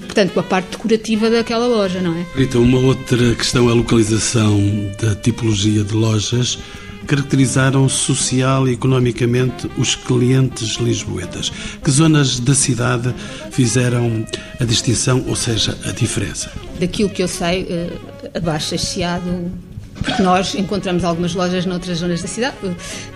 portanto, 0.00 0.32
com 0.32 0.40
a 0.40 0.42
parte 0.42 0.70
decorativa 0.70 1.28
daquela 1.28 1.66
loja, 1.66 2.00
não 2.00 2.14
é? 2.14 2.24
Rita, 2.34 2.58
uma 2.58 2.78
outra 2.78 3.34
questão 3.34 3.68
é 3.68 3.72
a 3.72 3.74
localização 3.74 4.60
da 5.00 5.14
tipologia 5.14 5.82
de 5.82 5.94
lojas 5.94 6.58
caracterizaram 7.06 7.88
social 7.88 8.68
e 8.68 8.72
economicamente 8.72 9.70
os 9.78 9.94
clientes 9.94 10.76
lisboetas? 10.76 11.50
Que 11.82 11.90
zonas 11.90 12.40
da 12.40 12.54
cidade 12.54 13.14
fizeram 13.50 14.26
a 14.60 14.64
distinção, 14.64 15.24
ou 15.26 15.36
seja, 15.36 15.76
a 15.84 15.92
diferença? 15.92 16.50
Daquilo 16.80 17.08
que 17.08 17.22
eu 17.22 17.28
sei, 17.28 17.66
eh, 17.70 17.92
abaixo 18.34 18.76
Chiado 18.76 19.50
porque 20.02 20.22
nós 20.22 20.54
encontramos 20.54 21.04
algumas 21.04 21.34
lojas 21.34 21.66
noutras 21.66 21.98
zonas 21.98 22.22
da 22.22 22.28
cidade, 22.28 22.56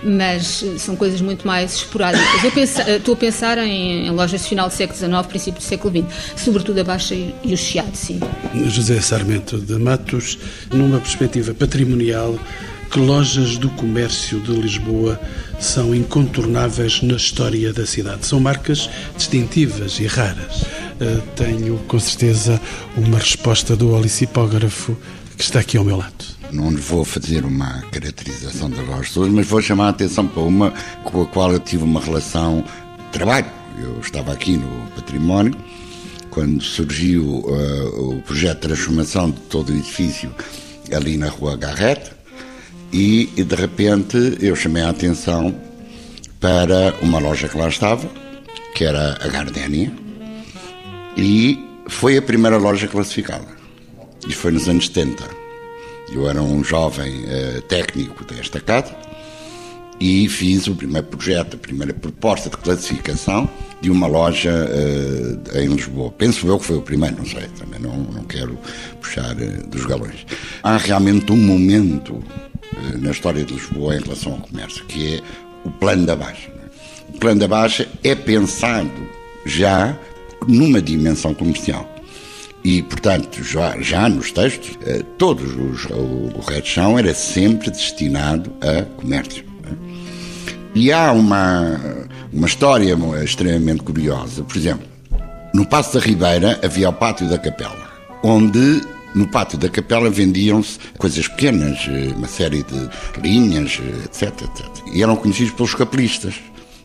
mas 0.03 0.63
são 0.77 0.95
coisas 0.95 1.21
muito 1.21 1.45
mais 1.45 1.75
esporádicas. 1.75 2.43
Eu 2.43 2.51
penso, 2.51 2.81
eh, 2.81 2.97
estou 2.97 3.13
a 3.13 3.17
pensar 3.17 3.57
em, 3.57 4.07
em, 4.07 4.09
lojas 4.11 4.41
de 4.41 4.47
final 4.47 4.67
do 4.67 4.73
século 4.73 4.97
XIX, 4.97 5.27
princípio 5.27 5.59
do 5.59 5.63
século 5.63 5.93
XX, 6.03 6.41
sobretudo 6.43 6.79
a 6.79 6.83
Baixa 6.83 7.15
e, 7.15 7.53
o 7.53 7.57
Chiado, 7.57 7.95
sim. 7.95 8.19
José 8.67 8.99
Sarmento 9.01 9.57
de 9.57 9.77
Matos, 9.77 10.37
numa 10.71 10.99
perspectiva 10.99 11.53
patrimonial, 11.53 12.37
que 12.91 12.99
lojas 12.99 13.57
do 13.57 13.69
comércio 13.69 14.39
de 14.41 14.51
Lisboa 14.51 15.19
são 15.59 15.95
incontornáveis 15.95 17.01
na 17.01 17.15
história 17.15 17.71
da 17.71 17.85
cidade? 17.85 18.25
São 18.25 18.39
marcas 18.39 18.89
distintivas 19.15 19.97
e 19.99 20.07
raras. 20.07 20.63
Uh, 20.99 21.21
tenho 21.35 21.77
com 21.87 21.97
certeza 21.97 22.59
uma 22.97 23.17
resposta 23.17 23.77
do 23.77 23.93
olicipógrafo 23.93 24.97
que 25.37 25.43
está 25.43 25.59
aqui 25.61 25.77
ao 25.77 25.85
meu 25.85 25.95
lado. 25.95 26.30
Não 26.51 26.69
lhe 26.69 26.81
vou 26.81 27.05
fazer 27.05 27.45
uma 27.45 27.81
caracterização 27.91 28.69
das 28.69 28.85
lojas 28.85 29.11
todas, 29.13 29.31
mas 29.31 29.47
vou 29.47 29.61
chamar 29.61 29.87
a 29.87 29.89
atenção 29.89 30.27
para 30.27 30.43
uma 30.43 30.71
com 31.03 31.21
a 31.21 31.25
qual 31.25 31.51
eu 31.51 31.59
tive 31.59 31.83
uma 31.83 32.01
relação 32.01 32.63
de 33.05 33.17
trabalho. 33.17 33.47
Eu 33.81 33.99
estava 33.99 34.33
aqui 34.33 34.57
no 34.57 34.87
património 34.95 35.55
quando 36.29 36.61
surgiu 36.61 37.23
uh, 37.23 38.17
o 38.17 38.21
projeto 38.21 38.61
de 38.61 38.67
transformação 38.67 39.31
de 39.31 39.39
todo 39.41 39.69
o 39.69 39.77
edifício 39.77 40.33
ali 40.93 41.17
na 41.17 41.29
rua 41.29 41.55
Garrett 41.55 42.11
e, 42.91 43.29
e 43.37 43.43
de 43.43 43.55
repente 43.55 44.37
eu 44.41 44.55
chamei 44.55 44.83
a 44.83 44.89
atenção 44.89 45.55
para 46.39 46.93
uma 47.01 47.19
loja 47.19 47.47
que 47.47 47.57
lá 47.57 47.69
estava, 47.69 48.09
que 48.75 48.83
era 48.83 49.17
a 49.21 49.27
Gardenia, 49.27 49.91
e 51.15 51.59
foi 51.87 52.17
a 52.17 52.21
primeira 52.21 52.57
loja 52.57 52.87
classificada. 52.87 53.47
E 54.27 54.33
foi 54.33 54.51
nos 54.51 54.67
anos 54.67 54.87
70. 54.87 55.40
Eu 56.11 56.29
era 56.29 56.41
um 56.41 56.63
jovem 56.63 57.23
uh, 57.23 57.61
técnico 57.63 58.23
desta 58.25 58.59
casa 58.59 58.95
e 59.99 60.27
fiz 60.27 60.67
o 60.67 60.75
primeiro 60.75 61.07
projeto, 61.07 61.55
a 61.55 61.59
primeira 61.59 61.93
proposta 61.93 62.49
de 62.49 62.57
classificação 62.57 63.49
de 63.81 63.89
uma 63.89 64.07
loja 64.07 64.51
uh, 64.51 65.57
em 65.57 65.67
Lisboa. 65.67 66.11
Penso 66.11 66.47
eu 66.47 66.59
que 66.59 66.65
foi 66.65 66.77
o 66.77 66.81
primeiro, 66.81 67.17
não 67.17 67.25
sei, 67.25 67.47
também 67.57 67.79
não, 67.79 67.97
não 67.97 68.23
quero 68.23 68.57
puxar 68.99 69.35
uh, 69.35 69.67
dos 69.67 69.85
galões. 69.85 70.25
Há 70.63 70.77
realmente 70.77 71.31
um 71.31 71.37
momento 71.37 72.23
eh, 72.77 72.97
na 72.97 73.11
história 73.11 73.43
de 73.43 73.53
Lisboa 73.53 73.95
em 73.95 73.99
relação 74.01 74.33
ao 74.33 74.39
comércio, 74.39 74.85
que 74.85 75.15
é 75.15 75.21
o 75.65 75.71
plano 75.71 76.05
da 76.05 76.15
Baixa. 76.15 76.49
O 77.13 77.17
plano 77.19 77.39
da 77.39 77.47
Baixa 77.47 77.87
é 78.03 78.15
pensado 78.15 78.91
já 79.45 79.97
numa 80.47 80.81
dimensão 80.81 81.33
comercial. 81.33 81.90
E, 82.63 82.83
portanto, 82.83 83.43
já, 83.43 83.79
já 83.81 84.07
nos 84.07 84.31
textos, 84.31 84.77
eh, 84.85 85.03
todos 85.17 85.55
os, 85.55 85.85
o, 85.85 86.31
o 86.35 86.41
resto 86.47 86.63
de 86.63 86.69
chão 86.69 86.99
era 86.99 87.13
sempre 87.13 87.71
destinado 87.71 88.51
a 88.61 88.83
comércio. 89.01 89.43
E 90.75 90.91
há 90.91 91.11
uma, 91.11 91.79
uma 92.31 92.47
história 92.47 92.95
extremamente 93.23 93.81
curiosa. 93.81 94.43
Por 94.43 94.55
exemplo, 94.55 94.87
no 95.53 95.65
Passo 95.65 95.97
da 95.97 96.05
Ribeira 96.05 96.59
havia 96.63 96.89
o 96.89 96.93
Pátio 96.93 97.27
da 97.27 97.37
Capela, 97.37 97.89
onde 98.23 98.81
no 99.13 99.27
pátio 99.27 99.57
da 99.57 99.69
capela 99.69 100.09
vendiam-se 100.09 100.79
coisas 100.97 101.27
pequenas, 101.27 101.79
eh, 101.87 102.13
uma 102.15 102.27
série 102.27 102.63
de 102.63 102.89
linhas, 103.21 103.79
eh, 103.81 104.05
etc, 104.05 104.41
etc. 104.43 104.65
E 104.93 105.03
eram 105.03 105.15
conhecidos 105.15 105.51
pelos 105.51 105.75
capelistas, 105.75 106.35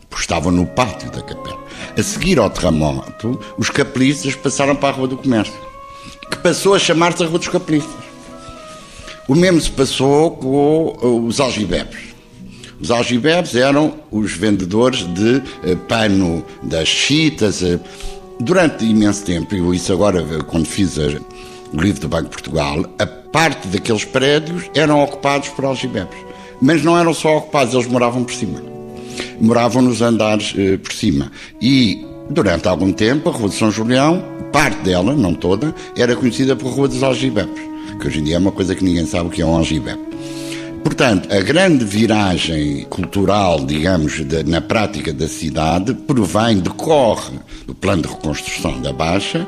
porque 0.09 0.23
estavam 0.23 0.51
no 0.51 0.65
pátio 0.65 1.09
da 1.11 1.21
capela. 1.21 1.57
A 1.97 2.03
seguir 2.03 2.37
ao 2.39 2.49
terremoto, 2.49 3.39
os 3.57 3.69
capelistas 3.69 4.35
passaram 4.35 4.75
para 4.75 4.89
a 4.89 4.91
Rua 4.91 5.07
do 5.07 5.17
Comércio, 5.17 5.53
que 6.29 6.37
passou 6.37 6.73
a 6.73 6.79
chamar-se 6.79 7.23
a 7.23 7.27
Rua 7.27 7.39
dos 7.39 7.47
Capelistas. 7.47 8.05
O 9.27 9.35
mesmo 9.35 9.59
se 9.59 9.71
passou 9.71 10.31
com 10.31 10.97
eh, 11.01 11.27
os 11.27 11.39
algibebes. 11.39 12.07
Os 12.79 12.91
algibebes 12.91 13.55
eram 13.55 13.95
os 14.11 14.33
vendedores 14.33 15.01
de 15.13 15.41
pano 15.87 16.45
das 16.63 16.87
chitas. 16.87 17.63
Durante 18.39 18.85
imenso 18.85 19.25
tempo, 19.25 19.55
e 19.55 19.75
isso 19.75 19.91
agora, 19.91 20.23
quando 20.43 20.67
fiz 20.67 20.95
o 20.97 21.81
livro 21.81 22.01
do 22.01 22.07
Banco 22.07 22.25
de 22.25 22.29
Portugal, 22.29 22.85
a 22.99 23.05
parte 23.05 23.67
daqueles 23.67 24.05
prédios 24.05 24.69
eram 24.75 25.03
ocupados 25.03 25.49
por 25.49 25.65
algibebes. 25.65 26.17
Mas 26.61 26.83
não 26.83 26.97
eram 26.97 27.13
só 27.13 27.37
ocupados, 27.37 27.73
eles 27.73 27.87
moravam 27.87 28.23
por 28.23 28.33
cima. 28.33 28.61
Moravam 29.39 29.81
nos 29.81 30.01
andares 30.01 30.53
eh, 30.57 30.77
por 30.77 30.91
cima. 30.91 31.31
E, 31.61 32.05
durante 32.29 32.67
algum 32.67 32.91
tempo, 32.91 33.29
a 33.29 33.31
Rua 33.31 33.49
de 33.49 33.55
São 33.55 33.71
Julião, 33.71 34.23
parte 34.51 34.81
dela, 34.81 35.15
não 35.15 35.33
toda, 35.33 35.73
era 35.95 36.15
conhecida 36.15 36.55
por 36.55 36.71
Rua 36.71 36.87
dos 36.87 37.03
Algibebes, 37.03 37.61
que 37.99 38.07
hoje 38.07 38.19
em 38.19 38.23
dia 38.23 38.35
é 38.35 38.39
uma 38.39 38.51
coisa 38.51 38.75
que 38.75 38.83
ninguém 38.83 39.05
sabe 39.05 39.27
o 39.27 39.31
que 39.31 39.41
é 39.41 39.45
um 39.45 39.55
algibebe. 39.55 39.99
Portanto, 40.83 41.31
a 41.33 41.41
grande 41.41 41.83
viragem 41.83 42.85
cultural, 42.89 43.65
digamos, 43.65 44.25
de, 44.25 44.43
na 44.43 44.61
prática 44.61 45.11
da 45.11 45.27
cidade, 45.27 45.93
provém, 45.93 46.59
decorre 46.59 47.39
do 47.65 47.75
plano 47.75 48.03
de 48.03 48.07
reconstrução 48.07 48.79
da 48.81 48.93
Baixa, 48.93 49.45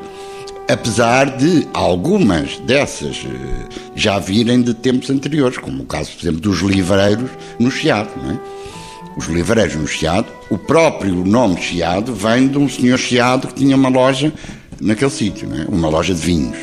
apesar 0.68 1.36
de 1.36 1.66
algumas 1.72 2.58
dessas 2.58 3.24
eh, 3.26 3.68
já 3.94 4.18
virem 4.18 4.62
de 4.62 4.74
tempos 4.74 5.10
anteriores, 5.10 5.56
como 5.58 5.82
o 5.82 5.86
caso, 5.86 6.12
por 6.12 6.22
exemplo, 6.22 6.40
dos 6.40 6.60
livreiros 6.60 7.30
no 7.58 7.70
Chiado. 7.70 8.10
Não 8.22 8.32
é? 8.32 8.38
Os 9.16 9.26
livreiros 9.26 9.74
no 9.74 9.86
Chiado, 9.86 10.28
o 10.48 10.56
próprio 10.56 11.24
nome 11.24 11.60
Chiado 11.60 12.14
vem 12.14 12.48
de 12.48 12.58
um 12.58 12.68
senhor 12.68 12.98
Chiado 12.98 13.48
que 13.48 13.54
tinha 13.54 13.76
uma 13.76 13.88
loja 13.88 14.32
naquele 14.80 15.10
sítio, 15.10 15.48
é? 15.54 15.66
uma 15.68 15.88
loja 15.88 16.14
de 16.14 16.20
vinhos. 16.20 16.56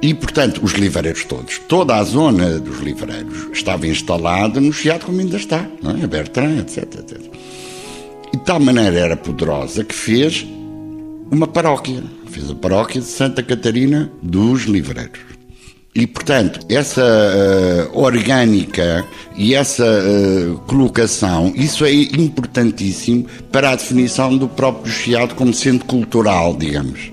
E, 0.00 0.14
portanto, 0.14 0.60
os 0.62 0.72
livreiros 0.72 1.24
todos, 1.24 1.58
toda 1.58 1.96
a 1.96 2.04
zona 2.04 2.58
dos 2.60 2.78
livreiros 2.78 3.48
estava 3.52 3.86
instalada 3.86 4.60
no 4.60 4.72
Chiado 4.72 5.06
como 5.06 5.20
ainda 5.20 5.36
está, 5.36 5.66
não 5.82 5.90
é? 5.90 6.06
Bertrand, 6.06 6.58
etc, 6.60 6.84
etc. 6.84 7.20
E 8.32 8.36
de 8.36 8.44
tal 8.44 8.60
maneira 8.60 8.98
era 8.98 9.16
poderosa 9.16 9.82
que 9.82 9.94
fez 9.94 10.46
uma 11.30 11.46
paróquia 11.46 12.02
fez 12.28 12.50
a 12.50 12.54
paróquia 12.54 13.00
de 13.00 13.06
Santa 13.06 13.42
Catarina 13.42 14.10
dos 14.22 14.64
Livreiros. 14.64 15.37
E, 15.98 16.06
portanto, 16.06 16.60
essa 16.68 17.02
uh, 17.02 17.98
orgânica 17.98 19.04
e 19.36 19.52
essa 19.52 19.84
uh, 19.84 20.56
colocação, 20.60 21.52
isso 21.56 21.84
é 21.84 21.92
importantíssimo 21.92 23.26
para 23.50 23.70
a 23.70 23.74
definição 23.74 24.36
do 24.38 24.46
próprio 24.46 24.92
Chiado 24.92 25.34
como 25.34 25.52
sendo 25.52 25.84
cultural, 25.84 26.54
digamos. 26.56 27.10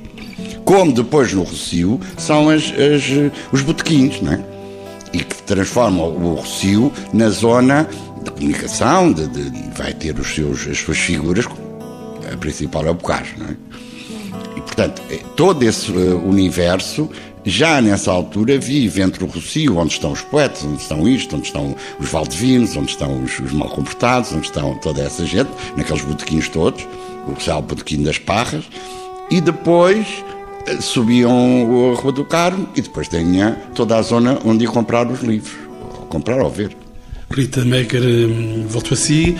Como 0.63 0.91
depois 0.91 1.33
no 1.33 1.41
Rocio 1.41 1.99
são 2.15 2.47
as, 2.47 2.65
as, 2.65 3.33
os 3.51 3.63
botequins, 3.63 4.21
não 4.21 4.33
é? 4.33 4.39
E 5.13 5.17
que 5.17 5.41
transformam 5.41 6.05
o 6.05 6.35
Rocio 6.35 6.93
na 7.11 7.29
zona 7.29 7.89
de 8.23 8.29
comunicação, 8.29 9.11
de, 9.11 9.27
de, 9.27 9.51
vai 9.75 9.93
ter 9.93 10.19
os 10.19 10.27
seus, 10.27 10.67
as 10.67 10.77
suas 10.77 10.99
figuras, 10.99 11.45
a 12.31 12.37
principal 12.37 12.85
é 12.85 12.91
o 12.91 12.93
Bocage, 12.93 13.33
não 13.39 13.47
é? 13.47 13.55
Portanto, 14.75 15.01
eh, 15.09 15.21
todo 15.37 15.63
esse 15.63 15.89
eh, 15.89 16.13
universo 16.13 17.09
já 17.45 17.79
nessa 17.81 18.11
altura 18.11 18.57
vive 18.59 19.01
entre 19.01 19.23
o 19.23 19.27
Rocio, 19.27 19.77
onde 19.77 19.93
estão 19.93 20.11
os 20.11 20.21
poetas, 20.21 20.65
onde 20.65 20.81
estão 20.81 21.07
isto, 21.07 21.37
onde 21.37 21.45
estão 21.45 21.75
os 21.97 22.09
valdevinos, 22.09 22.75
onde 22.75 22.91
estão 22.91 23.23
os, 23.23 23.39
os 23.39 23.53
mal 23.53 23.69
comportados, 23.69 24.33
onde 24.33 24.47
estão 24.47 24.75
toda 24.79 25.01
essa 25.01 25.25
gente, 25.25 25.49
naqueles 25.77 26.03
botequins 26.03 26.49
todos, 26.49 26.85
o 27.25 27.33
que 27.33 27.49
é 27.49 27.55
o 27.55 27.61
botequim 27.61 28.03
das 28.03 28.17
Parras, 28.17 28.65
e 29.31 29.39
depois 29.39 30.05
eh, 30.67 30.81
subiam 30.81 31.93
a 31.93 32.01
Rua 32.01 32.11
do 32.11 32.25
Carmo 32.25 32.67
e 32.75 32.81
depois 32.81 33.07
tinha 33.07 33.51
toda 33.73 33.95
a 33.95 34.01
zona 34.01 34.39
onde 34.43 34.65
ia 34.65 34.69
comprar 34.69 35.07
os 35.09 35.21
livros, 35.21 35.55
ou 35.79 36.05
comprar 36.07 36.41
ou 36.41 36.49
ver. 36.49 36.75
Rita 37.31 37.63
Maker, 37.63 38.03
volto 38.67 38.93
a 38.93 38.97
si, 38.97 39.35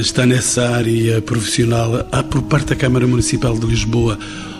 está 0.00 0.26
nessa 0.26 0.70
área 0.70 1.22
profissional. 1.22 2.06
Há 2.10 2.22
por 2.22 2.42
parte 2.42 2.68
da 2.68 2.76
Câmara 2.76 3.06
Municipal 3.06 3.56
de 3.56 3.64
Lisboa 3.64 4.18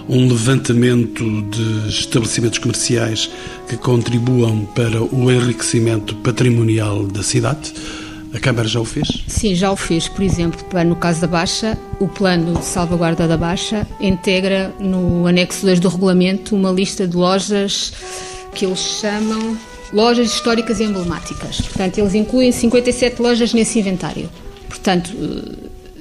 um 0.08 0.26
levantamento 0.28 1.42
de 1.42 1.88
estabelecimentos 1.88 2.58
comerciais 2.58 3.30
que 3.68 3.76
contribuam 3.76 4.64
para 4.74 5.02
o 5.02 5.30
enriquecimento 5.30 6.14
patrimonial 6.16 7.06
da 7.06 7.22
cidade. 7.22 7.72
A 8.32 8.38
Câmara 8.38 8.68
já 8.68 8.80
o 8.80 8.84
fez? 8.84 9.24
Sim, 9.26 9.54
já 9.54 9.70
o 9.70 9.76
fez. 9.76 10.06
Por 10.08 10.22
exemplo, 10.22 10.60
no 10.84 10.96
caso 10.96 11.20
da 11.20 11.26
Baixa, 11.26 11.78
o 11.98 12.06
plano 12.06 12.58
de 12.58 12.64
salvaguarda 12.64 13.26
da 13.26 13.36
Baixa 13.36 13.86
integra 14.00 14.74
no 14.78 15.26
anexo 15.26 15.64
2 15.64 15.80
do 15.80 15.88
regulamento 15.88 16.54
uma 16.54 16.70
lista 16.70 17.06
de 17.06 17.16
lojas 17.16 17.92
que 18.54 18.66
eles 18.66 18.78
chamam 18.78 19.56
lojas 19.92 20.30
históricas 20.30 20.80
e 20.80 20.84
emblemáticas. 20.84 21.60
Portanto, 21.60 21.98
eles 21.98 22.14
incluem 22.14 22.52
57 22.52 23.20
lojas 23.20 23.54
nesse 23.54 23.78
inventário. 23.78 24.28
Portanto, 24.68 25.10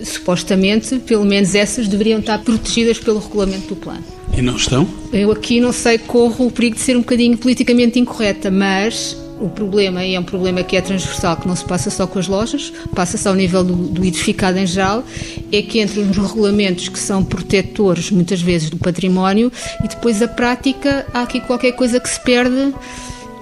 supostamente, 0.04 1.00
pelo 1.00 1.25
menos 1.25 1.56
essas 1.56 1.88
deveriam 1.88 2.20
estar 2.20 2.39
protegidas 2.39 3.00
pelo 3.00 3.20
regulamento 3.20 3.68
do 3.68 3.75
plano. 3.75 4.04
E 4.36 4.42
não 4.42 4.56
estão? 4.56 4.88
Eu 5.12 5.32
aqui 5.32 5.60
não 5.60 5.72
sei, 5.72 5.98
corro 5.98 6.48
o 6.48 6.51
perigo 6.51 6.75
de 6.75 6.82
ser 6.82 6.96
um 6.96 7.01
bocadinho 7.01 7.38
politicamente 7.38 8.00
incorreta, 8.00 8.51
mas 8.51 9.18
o 9.39 9.50
problema, 9.50 10.04
e 10.04 10.16
é 10.16 10.20
um 10.20 10.24
problema 10.24 10.63
que 10.63 10.75
é 10.75 10.82
transversal, 10.82 11.38
que 11.38 11.48
não 11.48 11.56
se 11.56 11.63
passa 11.66 11.89
só 11.89 12.08
com 12.08 12.20
as 12.20 12.27
lojas, 12.27 12.74
passa-se 12.94 13.27
ao 13.27 13.36
nível 13.36 13.63
do, 13.63 13.75
do, 13.75 14.04
edificado 14.04 14.58
em 14.58 14.66
geral, 14.66 15.04
é 15.51 15.62
que 15.62 15.80
entre 15.80 16.00
os 16.00 16.18
regulamentos 16.18 16.89
que 16.89 17.00
são 17.00 17.24
protetores, 17.24 18.10
muitas 18.12 18.42
vezes, 18.42 18.70
do 18.70 18.77
património, 18.77 19.51
e 19.84 19.88
depois 19.88 20.22
a 20.22 20.27
prática, 20.27 21.06
há 21.13 21.22
aqui 21.22 21.39
qualquer 21.39 21.74
coisa 21.74 22.00
que 22.00 22.10
se 22.10 22.20
perde. 22.22 22.74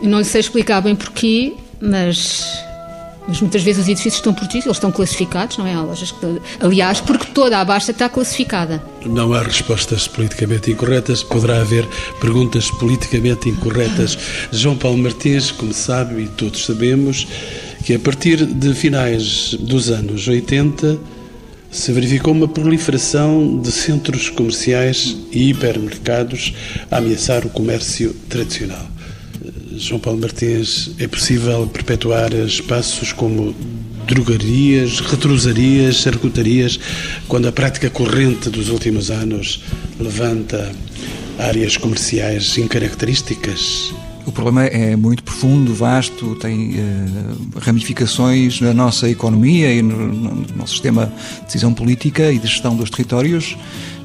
Não 0.01 0.19
lhe 0.19 0.25
sei 0.25 0.41
explicar 0.41 0.81
bem 0.81 0.95
porquê, 0.95 1.53
mas 1.79 2.45
mas 3.27 3.41
muitas 3.41 3.63
vezes 3.63 3.83
os 3.83 3.89
edifícios 3.89 4.15
estão 4.15 4.33
protegidos, 4.33 4.65
eles 4.65 4.77
estão 4.77 4.91
classificados, 4.91 5.57
não 5.57 5.65
é? 5.65 5.73
Há 5.73 5.81
lojas 5.81 6.11
que, 6.11 6.41
aliás, 6.59 7.01
porque 7.01 7.27
toda 7.27 7.59
a 7.59 7.65
baixa 7.65 7.91
está 7.91 8.07
classificada. 8.07 8.83
Não 9.05 9.33
há 9.33 9.41
respostas 9.41 10.07
politicamente 10.07 10.71
incorretas, 10.71 11.23
poderá 11.23 11.61
haver 11.61 11.87
perguntas 12.19 12.69
politicamente 12.71 13.49
incorretas. 13.49 14.17
João 14.51 14.77
Paulo 14.77 14.97
Martins, 14.97 15.51
como 15.51 15.73
sabe 15.73 16.23
e 16.23 16.27
todos 16.27 16.65
sabemos, 16.65 17.27
que 17.83 17.93
a 17.93 17.99
partir 17.99 18.45
de 18.45 18.73
finais 18.73 19.53
dos 19.59 19.89
anos 19.89 20.27
80 20.27 20.97
se 21.75 21.91
verificou 21.91 22.33
uma 22.33 22.47
proliferação 22.47 23.59
de 23.59 23.71
centros 23.71 24.29
comerciais 24.29 25.17
e 25.31 25.49
hipermercados 25.49 26.53
a 26.89 26.97
ameaçar 26.97 27.45
o 27.45 27.49
comércio 27.49 28.15
tradicional. 28.29 28.94
João 29.77 29.99
Paulo 29.99 30.19
Martins, 30.19 30.91
é 30.99 31.07
possível 31.07 31.67
perpetuar 31.67 32.33
espaços 32.33 33.11
como 33.11 33.55
drogarias, 34.05 34.99
retrosarias, 34.99 35.97
charcutarias, 35.97 36.79
quando 37.27 37.47
a 37.47 37.51
prática 37.51 37.89
corrente 37.89 38.49
dos 38.49 38.69
últimos 38.69 39.09
anos 39.11 39.63
levanta 39.99 40.71
áreas 41.37 41.77
comerciais 41.77 42.57
incaracterísticas? 42.57 43.93
O 44.25 44.31
problema 44.31 44.65
é 44.65 44.95
muito 44.95 45.21
profundo, 45.23 45.73
vasto, 45.73 46.35
tem 46.35 46.71
uh, 46.71 47.59
ramificações 47.59 48.59
na 48.59 48.73
nossa 48.73 49.07
economia 49.07 49.71
e 49.71 49.83
no, 49.83 50.07
no 50.07 50.45
nosso 50.55 50.73
sistema 50.73 51.13
de 51.39 51.45
decisão 51.45 51.73
política 51.73 52.31
e 52.31 52.39
de 52.39 52.47
gestão 52.47 52.75
dos 52.75 52.89
territórios 52.89 53.55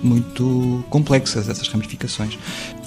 muito 0.02 0.84
complexas, 0.90 1.48
essas 1.48 1.68
ramificações. 1.68 2.38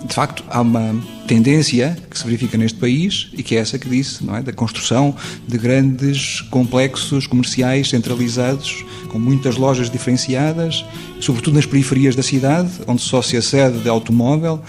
De 0.05 0.13
facto, 0.13 0.43
há 0.49 0.61
uma 0.61 0.95
tendência 1.27 1.97
que 2.09 2.17
se 2.17 2.25
verifica 2.25 2.57
neste 2.57 2.77
país 2.77 3.29
e 3.33 3.41
que 3.41 3.55
é 3.55 3.59
essa 3.59 3.79
que 3.79 3.87
disse, 3.87 4.23
não 4.23 4.35
é? 4.35 4.41
Da 4.41 4.51
construção 4.51 5.15
de 5.47 5.57
grandes 5.57 6.41
complexos 6.41 7.25
comerciais 7.25 7.89
centralizados, 7.89 8.83
com 9.09 9.17
muitas 9.17 9.55
lojas 9.55 9.89
diferenciadas, 9.89 10.83
sobretudo 11.21 11.55
nas 11.55 11.65
periferias 11.65 12.15
da 12.15 12.23
cidade, 12.23 12.69
onde 12.85 13.01
só 13.01 13.21
se 13.21 13.37
acede 13.37 13.79
de 13.79 13.87
automóvel, 13.87 14.61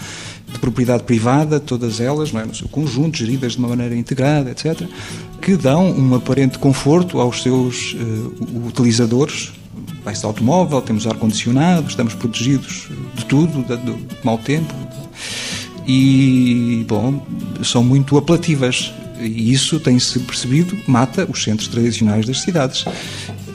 de 0.51 0.59
propriedade 0.59 1.03
privada, 1.03 1.59
todas 1.59 1.99
elas, 1.99 2.31
não 2.31 2.39
é? 2.39 2.45
no 2.45 2.55
seu 2.55 2.69
conjunto, 2.69 3.17
geridas 3.17 3.53
de 3.53 3.59
uma 3.59 3.67
maneira 3.67 3.95
integrada, 3.95 4.51
etc., 4.51 4.87
que 5.41 5.57
dão 5.57 5.91
um 5.91 6.15
aparente 6.15 6.57
conforto 6.57 7.19
aos 7.19 7.43
seus 7.43 7.93
uh, 7.93 8.67
utilizadores, 8.67 9.51
vai-se 10.05 10.21
de 10.21 10.27
automóvel, 10.27 10.79
temos 10.83 11.07
ar-condicionado, 11.07 11.89
estamos 11.89 12.13
protegidos 12.13 12.87
de 13.15 13.25
tudo, 13.25 13.63
do, 13.63 13.75
do 13.75 14.07
mau 14.23 14.37
tempo. 14.37 14.71
E, 15.87 16.85
bom, 16.87 17.25
são 17.63 17.83
muito 17.83 18.15
apelativas. 18.15 18.93
E 19.19 19.51
isso 19.51 19.79
tem-se 19.79 20.19
percebido, 20.19 20.77
mata 20.87 21.27
os 21.29 21.43
centros 21.43 21.67
tradicionais 21.67 22.25
das 22.25 22.41
cidades, 22.41 22.85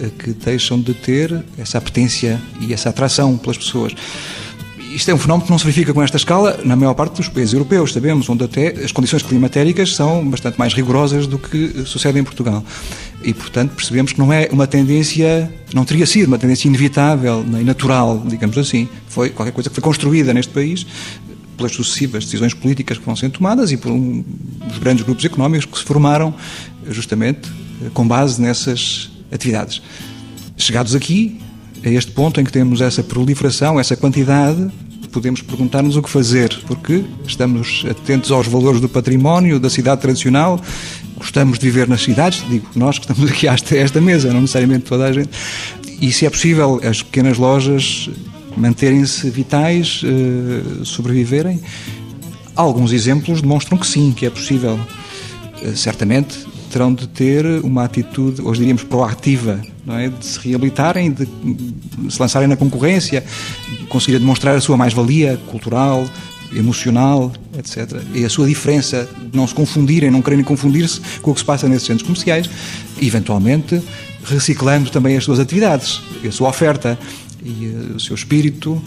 eh, 0.00 0.11
que 0.19 0.33
deixam 0.33 0.80
de 0.80 0.95
ter 0.95 1.45
essa 1.59 1.78
apetência 1.78 2.40
e 2.61 2.73
essa 2.73 2.88
atração 2.88 3.37
pelas 3.37 3.59
pessoas. 3.59 3.95
Isto 4.91 5.13
é 5.13 5.15
um 5.15 5.19
fenómeno 5.19 5.45
que 5.45 5.51
não 5.53 5.59
se 5.59 5.65
verifica 5.65 5.95
com 5.95 6.03
esta 6.03 6.17
escala 6.17 6.59
na 6.65 6.75
maior 6.75 6.95
parte 6.95 7.17
dos 7.17 7.29
países 7.29 7.53
europeus, 7.53 7.93
sabemos, 7.93 8.29
onde 8.29 8.43
até 8.43 8.71
as 8.85 8.91
condições 8.91 9.23
climatéricas 9.23 9.95
são 9.95 10.29
bastante 10.29 10.59
mais 10.59 10.75
rigorosas 10.75 11.29
do 11.29 11.39
que 11.39 11.85
sucede 11.87 12.19
em 12.19 12.25
Portugal. 12.25 12.65
E, 13.23 13.33
portanto, 13.33 13.73
percebemos 13.76 14.13
que 14.13 14.19
não 14.19 14.33
é 14.33 14.49
uma 14.50 14.67
tendência, 14.67 15.49
não 15.73 15.85
teria 15.85 16.07
sido 16.07 16.26
uma 16.26 16.39
tendência 16.39 16.67
inevitável 16.67 17.45
nem 17.47 17.63
natural, 17.63 18.21
digamos 18.26 18.59
assim. 18.59 18.89
Foi 19.07 19.31
qualquer 19.31 19.53
coisa 19.53 19.71
que 19.71 19.76
foi 19.76 19.83
construída 19.83 20.35
neste 20.35 20.53
país 20.53 20.85
pelas 21.57 21.73
sucessivas 21.73 22.25
decisões 22.25 22.53
políticas 22.53 22.99
que 22.99 23.05
vão 23.05 23.15
sendo 23.15 23.35
tomadas 23.35 23.71
e 23.71 23.76
por 23.76 23.93
um, 23.93 24.25
os 24.69 24.79
grandes 24.79 25.05
grupos 25.05 25.25
económicos 25.25 25.67
que 25.67 25.79
se 25.79 25.85
formaram 25.85 26.35
justamente 26.89 27.49
com 27.95 28.09
base 28.09 28.43
nessas 28.43 29.09
atividades. 29.31 29.81
Chegados 30.57 30.97
aqui, 30.97 31.41
a 31.84 31.88
este 31.88 32.12
ponto 32.12 32.40
em 32.40 32.45
que 32.45 32.52
temos 32.52 32.80
essa 32.80 33.02
proliferação, 33.02 33.78
essa 33.78 33.97
quantidade, 33.97 34.71
podemos 35.10 35.43
perguntar-nos 35.43 35.97
o 35.97 36.02
que 36.02 36.10
fazer, 36.10 36.56
porque 36.66 37.04
estamos 37.26 37.84
atentos 37.88 38.30
aos 38.30 38.47
valores 38.47 38.80
do 38.80 38.88
património, 38.88 39.58
da 39.58 39.69
cidade 39.69 40.00
tradicional, 40.00 40.60
gostamos 41.16 41.58
de 41.58 41.66
viver 41.66 41.88
nas 41.88 42.02
cidades, 42.02 42.45
digo 42.49 42.66
nós 42.76 42.99
que 42.99 43.10
estamos 43.10 43.30
aqui 43.30 43.47
a 43.49 43.54
esta 43.54 44.00
mesa, 44.00 44.32
não 44.32 44.43
necessariamente 44.43 44.84
toda 44.84 45.06
a 45.06 45.12
gente, 45.12 45.30
e 46.00 46.12
se 46.12 46.26
é 46.26 46.30
possível 46.30 46.80
as 46.82 47.02
pequenas 47.02 47.38
lojas 47.38 48.08
manterem-se 48.56 49.28
vitais, 49.30 50.02
eh, 50.04 50.84
sobreviverem, 50.84 51.60
alguns 52.56 52.93
exemplos 52.93 53.43
demonstram 53.43 53.78
que 53.78 53.86
sim, 53.86 54.12
que 54.12 54.26
é 54.26 54.30
possível. 54.30 54.78
Eh, 55.62 55.73
certamente 55.75 56.47
terão 56.71 56.95
de 56.95 57.06
ter 57.09 57.45
uma 57.63 57.85
atitude, 57.85 58.41
hoje 58.41 58.61
diríamos, 58.61 58.85
proativa, 58.85 59.61
não 59.85 59.99
é? 59.99 60.09
de 60.09 60.25
se 60.25 60.39
reabilitarem, 60.49 61.13
de 61.13 61.28
se 62.09 62.21
lançarem 62.21 62.49
na 62.49 62.56
concorrência, 62.56 63.25
conseguir 63.89 64.19
demonstrar 64.19 64.56
a 64.56 64.61
sua 64.61 64.76
mais-valia 64.76 65.39
cultural, 65.49 66.09
emocional, 66.54 67.33
etc. 67.59 68.02
E 68.15 68.25
a 68.25 68.28
sua 68.28 68.47
diferença, 68.47 69.09
de 69.30 69.37
não 69.37 69.47
se 69.47 69.54
confundirem, 69.54 70.11
não 70.11 70.23
quererem 70.23 70.45
confundir-se 70.45 71.00
com 71.21 71.30
o 71.30 71.35
que 71.35 71.41
se 71.41 71.47
passa 71.47 71.69
nesses 71.69 71.87
centros 71.87 72.06
comerciais, 72.06 72.49
eventualmente 73.00 73.83
reciclando 74.25 74.91
também 74.91 75.17
as 75.17 75.25
suas 75.25 75.39
atividades, 75.39 76.02
a 76.26 76.30
sua 76.30 76.49
oferta 76.49 76.99
e 77.45 77.67
uh, 77.67 77.97
o 77.97 78.00
seu 78.00 78.15
espírito. 78.15 78.80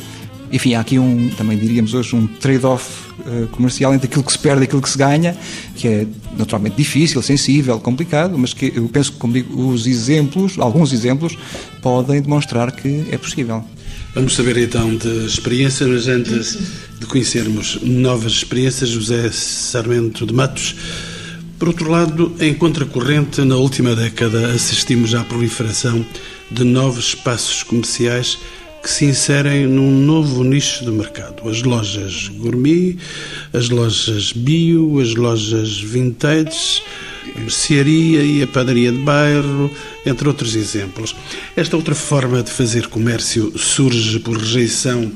Enfim, 0.53 0.75
há 0.75 0.81
aqui 0.81 0.99
um, 0.99 1.31
também 1.31 1.57
diríamos 1.57 1.95
hoje, 1.95 2.15
um 2.15 2.27
trade-off 2.27 2.87
uh, 3.21 3.47
comercial 3.47 3.91
entre 3.91 4.05
aquilo 4.05 4.23
que 4.23 4.31
se 4.31 4.37
perde 4.37 4.61
e 4.61 4.63
aquilo 4.65 4.83
que 4.83 4.89
se 4.89 4.97
ganha, 4.99 5.35
que 5.75 5.87
é 5.87 6.07
naturalmente 6.37 6.75
difícil, 6.75 7.23
sensível, 7.23 7.79
complicado, 7.79 8.37
mas 8.37 8.53
que 8.53 8.71
eu 8.75 8.87
penso 8.87 9.13
que, 9.13 9.17
como 9.17 9.33
digo, 9.33 9.69
os 9.69 9.87
exemplos, 9.87 10.59
alguns 10.59 10.93
exemplos, 10.93 11.35
podem 11.81 12.21
demonstrar 12.21 12.71
que 12.71 13.03
é 13.09 13.17
possível. 13.17 13.65
Vamos 14.13 14.35
saber 14.35 14.55
então 14.57 14.95
de 14.95 15.25
experiências, 15.25 15.89
mas 15.89 16.07
antes 16.07 16.59
de 16.99 17.05
conhecermos 17.07 17.79
novas 17.81 18.33
experiências, 18.33 18.89
José 18.91 19.31
Sarmento 19.31 20.23
de 20.23 20.33
Matos. 20.35 20.75
Por 21.57 21.69
outro 21.69 21.89
lado, 21.89 22.31
em 22.39 22.53
contracorrente, 22.53 23.41
na 23.41 23.55
última 23.55 23.95
década 23.95 24.51
assistimos 24.51 25.15
à 25.15 25.23
proliferação 25.23 26.05
de 26.51 26.63
novos 26.63 27.07
espaços 27.07 27.63
comerciais 27.63 28.37
que 28.83 28.91
se 28.91 29.05
inserem 29.05 29.65
num 29.65 29.89
novo 29.89 30.43
nicho 30.43 30.83
de 30.83 30.91
mercado. 30.91 31.47
As 31.49 31.63
lojas 31.63 32.27
gourmet, 32.27 32.97
as 33.53 33.69
lojas 33.69 34.33
bio, 34.33 34.99
as 34.99 35.15
lojas 35.15 35.79
vintage, 35.79 36.83
a 37.33 37.39
mercearia 37.39 38.21
e 38.21 38.43
a 38.43 38.47
padaria 38.47 38.91
de 38.91 38.97
bairro, 38.97 39.71
entre 40.05 40.27
outros 40.27 40.53
exemplos. 40.53 41.15
Esta 41.55 41.77
outra 41.77 41.95
forma 41.95 42.43
de 42.43 42.51
fazer 42.51 42.87
comércio 42.87 43.57
surge 43.57 44.19
por 44.19 44.37
rejeição 44.37 45.09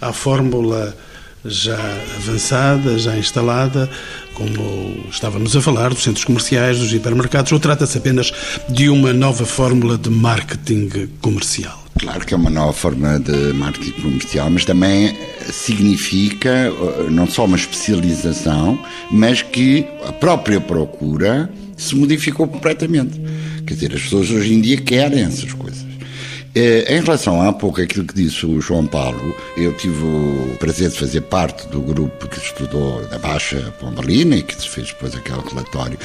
à 0.00 0.12
fórmula 0.12 0.96
já 1.44 1.78
avançada, 2.16 2.98
já 2.98 3.16
instalada, 3.16 3.90
como 4.34 5.08
estávamos 5.10 5.56
a 5.56 5.60
falar, 5.60 5.90
dos 5.90 6.04
centros 6.04 6.24
comerciais, 6.24 6.78
dos 6.78 6.92
hipermercados, 6.92 7.50
ou 7.50 7.58
trata-se 7.58 7.98
apenas 7.98 8.32
de 8.68 8.88
uma 8.88 9.12
nova 9.12 9.44
fórmula 9.44 9.98
de 9.98 10.08
marketing 10.08 11.08
comercial? 11.20 11.87
Claro 11.98 12.24
que 12.24 12.32
é 12.32 12.36
uma 12.36 12.50
nova 12.50 12.72
forma 12.72 13.18
de 13.18 13.52
marketing 13.54 14.00
comercial, 14.00 14.50
mas 14.50 14.64
também 14.64 15.16
significa 15.50 16.48
eh, 16.48 17.10
não 17.10 17.26
só 17.26 17.44
uma 17.44 17.56
especialização, 17.56 18.78
mas 19.10 19.42
que 19.42 19.84
a 20.06 20.12
própria 20.12 20.60
procura 20.60 21.50
se 21.76 21.96
modificou 21.96 22.46
completamente. 22.46 23.20
Quer 23.66 23.74
dizer, 23.74 23.94
as 23.94 24.02
pessoas 24.02 24.30
hoje 24.30 24.54
em 24.54 24.60
dia 24.60 24.76
querem 24.76 25.24
essas 25.24 25.52
coisas. 25.52 25.86
Eh, 26.54 26.96
em 26.96 27.00
relação 27.02 27.42
há 27.42 27.52
pouco 27.52 27.80
aquilo 27.80 28.04
que 28.04 28.14
disse 28.14 28.46
o 28.46 28.60
João 28.60 28.86
Paulo, 28.86 29.34
eu 29.56 29.72
tive 29.76 30.02
o 30.02 30.56
prazer 30.58 30.90
de 30.90 30.98
fazer 30.98 31.22
parte 31.22 31.66
do 31.68 31.80
grupo 31.80 32.28
que 32.28 32.38
estudou 32.38 33.06
da 33.08 33.18
Baixa 33.18 33.74
Pombalina 33.80 34.36
e 34.36 34.42
que 34.42 34.54
fez 34.68 34.88
depois 34.88 35.14
aquele 35.14 35.40
relatório. 35.48 35.98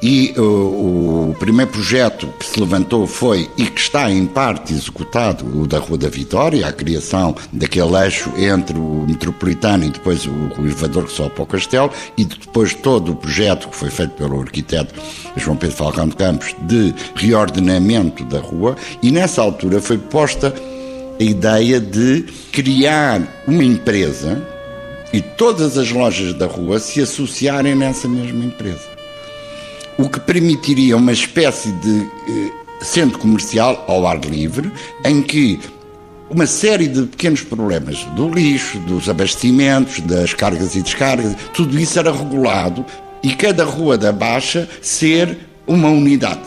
E 0.00 0.32
o, 0.38 1.30
o, 1.30 1.36
primeiro 1.40 1.72
projeto 1.72 2.28
que 2.38 2.46
se 2.46 2.60
levantou 2.60 3.04
foi, 3.04 3.50
e 3.56 3.66
que 3.66 3.80
está 3.80 4.08
em 4.08 4.26
parte 4.26 4.72
executado, 4.72 5.44
o 5.60 5.66
da 5.66 5.78
Rua 5.80 5.98
da 5.98 6.08
Vitória, 6.08 6.68
a 6.68 6.72
criação 6.72 7.34
daquele 7.52 7.96
eixo 7.96 8.30
entre 8.36 8.78
o 8.78 9.04
metropolitano 9.08 9.84
e 9.84 9.90
depois 9.90 10.24
o, 10.24 10.30
o 10.30 10.60
elevador 10.60 11.06
que 11.06 11.12
sobe 11.12 11.30
para 11.30 11.42
o 11.42 11.46
castelo, 11.46 11.90
e 12.16 12.24
depois 12.24 12.74
todo 12.74 13.10
o 13.10 13.16
projeto 13.16 13.68
que 13.68 13.74
foi 13.74 13.90
feito 13.90 14.12
pelo 14.12 14.40
arquiteto 14.40 14.94
João 15.36 15.56
Pedro 15.56 15.76
Falcão 15.76 16.08
de 16.08 16.14
Campos 16.14 16.54
de 16.62 16.94
reordenamento 17.16 18.24
da 18.24 18.38
rua, 18.38 18.76
e 19.02 19.10
nessa 19.10 19.42
altura 19.42 19.80
foi 19.80 19.98
posta 19.98 20.54
a 21.18 21.22
ideia 21.22 21.80
de 21.80 22.22
criar 22.52 23.42
uma 23.48 23.64
empresa 23.64 24.40
e 25.12 25.20
todas 25.20 25.76
as 25.76 25.90
lojas 25.90 26.34
da 26.34 26.46
rua 26.46 26.78
se 26.78 27.00
associarem 27.00 27.74
nessa 27.74 28.06
mesma 28.06 28.44
empresa 28.44 28.97
o 29.98 30.08
que 30.08 30.20
permitiria 30.20 30.96
uma 30.96 31.12
espécie 31.12 31.72
de 31.72 32.00
eh, 32.00 32.50
centro 32.80 33.18
comercial 33.18 33.84
ao 33.88 34.06
ar 34.06 34.20
livre, 34.24 34.72
em 35.04 35.20
que 35.20 35.58
uma 36.30 36.46
série 36.46 36.86
de 36.86 37.02
pequenos 37.02 37.42
problemas 37.42 38.04
do 38.14 38.28
lixo, 38.28 38.78
dos 38.80 39.08
abastecimentos, 39.08 40.00
das 40.00 40.32
cargas 40.34 40.76
e 40.76 40.82
descargas, 40.82 41.34
tudo 41.52 41.78
isso 41.78 41.98
era 41.98 42.12
regulado 42.12 42.84
e 43.22 43.34
cada 43.34 43.64
rua 43.64 43.98
da 43.98 44.12
Baixa 44.12 44.68
ser 44.80 45.36
uma 45.66 45.88
unidade. 45.88 46.40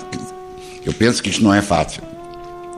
Eu 0.85 0.93
penso 0.93 1.21
que 1.21 1.29
isto 1.29 1.43
não 1.43 1.53
é 1.53 1.61
fácil. 1.61 2.01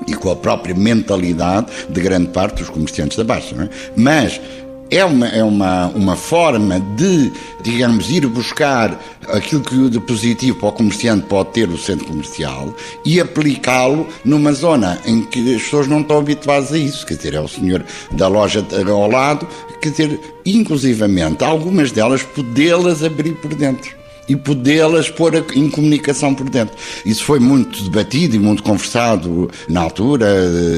E 0.07 0.13
com 0.13 0.29
a 0.29 0.35
própria 0.35 0.75
mentalidade 0.75 1.67
de 1.89 2.01
grande 2.01 2.27
parte 2.29 2.59
dos 2.59 2.69
comerciantes 2.69 3.15
da 3.15 3.23
Baixa. 3.23 3.55
É? 3.55 3.69
Mas 3.95 4.41
é 4.89 5.03
uma, 5.03 5.27
é 5.27 5.43
uma, 5.43 5.87
uma 5.87 6.15
forma 6.15 6.79
de, 6.79 7.31
digamos, 7.61 8.09
ir 8.09 8.27
buscar 8.27 8.99
aquilo 9.29 9.61
que 9.61 9.89
de 9.89 9.99
positivo 9.99 10.59
para 10.59 10.69
o 10.69 10.71
comerciante 10.71 11.25
pode 11.27 11.51
ter 11.51 11.69
o 11.69 11.77
centro 11.77 12.05
comercial 12.05 12.73
e 13.05 13.19
aplicá-lo 13.19 14.07
numa 14.23 14.53
zona 14.53 14.99
em 15.05 15.23
que 15.23 15.55
as 15.55 15.63
pessoas 15.63 15.87
não 15.87 16.01
estão 16.01 16.19
habituadas 16.19 16.71
a 16.71 16.77
isso. 16.77 17.05
Quer 17.05 17.15
dizer, 17.15 17.33
é 17.33 17.39
o 17.39 17.47
senhor 17.47 17.83
da 18.11 18.27
loja 18.27 18.65
ao 18.87 19.09
lado, 19.09 19.47
quer 19.81 19.89
dizer, 19.89 20.19
inclusivamente, 20.45 21.43
algumas 21.43 21.91
delas 21.91 22.23
podê-las 22.23 23.03
abrir 23.03 23.33
por 23.33 23.53
dentro 23.55 24.02
e 24.27 24.35
podê-las 24.35 25.09
pôr 25.09 25.45
em 25.55 25.69
comunicação 25.69 26.33
por 26.33 26.49
dentro. 26.49 26.75
Isso 27.05 27.23
foi 27.23 27.39
muito 27.39 27.83
debatido 27.83 28.35
e 28.35 28.39
muito 28.39 28.63
conversado 28.63 29.49
na 29.67 29.81
altura 29.81 30.27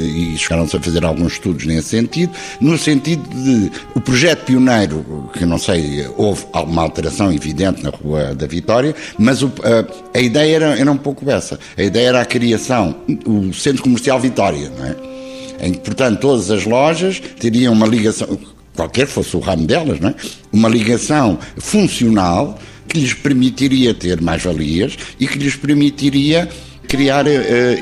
e 0.03 0.37
chegaram-se 0.37 0.75
a 0.75 0.79
fazer 0.79 1.05
alguns 1.05 1.33
estudos 1.33 1.65
nesse 1.65 1.89
sentido, 1.89 2.33
no 2.59 2.77
sentido 2.77 3.27
de 3.29 3.71
o 3.93 4.01
projeto 4.01 4.45
pioneiro, 4.45 5.29
que 5.33 5.45
não 5.45 5.57
sei, 5.57 6.07
houve 6.17 6.45
alguma 6.53 6.81
alteração 6.81 7.31
evidente 7.31 7.83
na 7.83 7.89
Rua 7.89 8.33
da 8.33 8.47
Vitória, 8.47 8.95
mas 9.17 9.41
o, 9.41 9.51
a, 9.63 10.17
a, 10.17 10.21
ideia 10.21 10.55
era, 10.55 10.79
era 10.79 10.91
um 10.91 10.97
pouco 10.97 11.29
essa. 11.29 11.59
A 11.77 11.83
ideia 11.83 12.09
era 12.09 12.21
a 12.21 12.25
criação, 12.25 12.95
o 13.25 13.53
Centro 13.53 13.83
Comercial 13.83 14.19
Vitória, 14.19 14.71
não 14.77 14.85
é? 14.85 15.15
em 15.59 15.71
que, 15.71 15.79
portanto, 15.79 16.19
todas 16.19 16.51
as 16.51 16.65
lojas 16.65 17.21
teriam 17.39 17.73
uma 17.73 17.87
ligação, 17.87 18.37
qualquer 18.75 19.07
fosse 19.07 19.35
o 19.37 19.39
ramo 19.39 19.65
delas, 19.65 19.99
não 19.99 20.09
é? 20.09 20.15
uma 20.51 20.67
ligação 20.69 21.39
funcional 21.57 22.59
que 22.87 22.99
lhes 22.99 23.13
permitiria 23.13 23.93
ter 23.93 24.21
mais-valias 24.21 24.97
e 25.19 25.27
que 25.27 25.37
lhes 25.37 25.55
permitiria 25.55 26.49
criar 26.87 27.25
uh, 27.25 27.29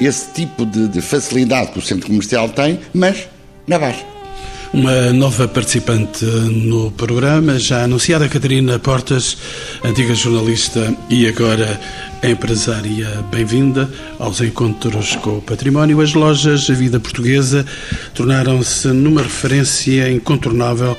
esse 0.01 0.33
tipo 0.33 0.65
de, 0.65 0.87
de 0.87 1.01
facilidade 1.01 1.71
que 1.71 1.79
o 1.79 1.81
centro 1.81 2.07
comercial 2.07 2.49
tem, 2.49 2.79
mas 2.93 3.27
na 3.67 3.77
baixa. 3.77 4.13
Uma 4.73 5.13
nova 5.13 5.47
participante 5.47 6.25
no 6.25 6.89
programa, 6.89 7.59
já 7.59 7.83
anunciada, 7.83 8.27
Catarina 8.27 8.79
Portas, 8.79 9.37
antiga 9.83 10.15
jornalista 10.15 10.97
e 11.11 11.27
agora 11.27 11.79
empresária. 12.23 13.07
Bem-vinda 13.29 13.87
aos 14.17 14.41
encontros 14.41 15.15
com 15.17 15.37
o 15.37 15.41
património. 15.43 16.01
As 16.01 16.15
lojas 16.15 16.67
A 16.71 16.73
Vida 16.73 16.99
Portuguesa 16.99 17.63
tornaram-se 18.15 18.87
numa 18.87 19.21
referência 19.21 20.09
incontornável 20.09 20.97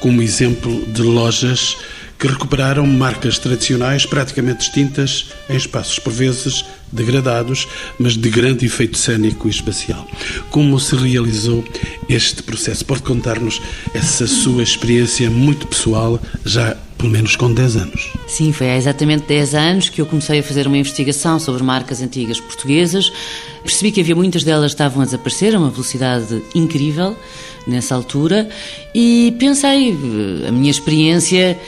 como 0.00 0.20
exemplo 0.20 0.84
de 0.92 1.00
lojas 1.00 1.78
que 2.24 2.28
recuperaram 2.28 2.86
marcas 2.86 3.38
tradicionais 3.38 4.06
praticamente 4.06 4.62
extintas 4.62 5.26
em 5.46 5.56
espaços 5.56 5.98
por 5.98 6.10
vezes 6.10 6.64
degradados, 6.90 7.68
mas 7.98 8.16
de 8.16 8.30
grande 8.30 8.64
efeito 8.64 8.96
cênico 8.96 9.46
e 9.46 9.50
espacial. 9.50 10.08
Como 10.48 10.80
se 10.80 10.96
realizou 10.96 11.62
este 12.08 12.42
processo? 12.42 12.82
Pode 12.86 13.02
contar-nos 13.02 13.60
essa 13.92 14.26
sua 14.26 14.62
experiência 14.62 15.28
muito 15.28 15.66
pessoal, 15.66 16.18
já 16.46 16.74
pelo 16.96 17.10
menos 17.10 17.36
com 17.36 17.52
10 17.52 17.76
anos. 17.76 18.10
Sim, 18.26 18.52
foi 18.52 18.70
há 18.70 18.76
exatamente 18.76 19.26
10 19.26 19.54
anos 19.54 19.88
que 19.88 20.00
eu 20.00 20.06
comecei 20.06 20.40
a 20.40 20.42
fazer 20.42 20.66
uma 20.66 20.78
investigação 20.78 21.38
sobre 21.38 21.62
marcas 21.62 22.00
antigas 22.00 22.40
portuguesas. 22.40 23.12
Percebi 23.62 23.92
que 23.92 24.00
havia 24.00 24.14
muitas 24.14 24.42
delas 24.44 24.72
que 24.72 24.74
estavam 24.74 25.02
a 25.02 25.04
desaparecer 25.04 25.54
a 25.54 25.58
uma 25.58 25.70
velocidade 25.70 26.42
incrível 26.54 27.16
nessa 27.66 27.94
altura 27.94 28.48
e 28.94 29.34
pensei, 29.38 29.96
a 30.46 30.52
minha 30.52 30.70
experiência 30.70 31.58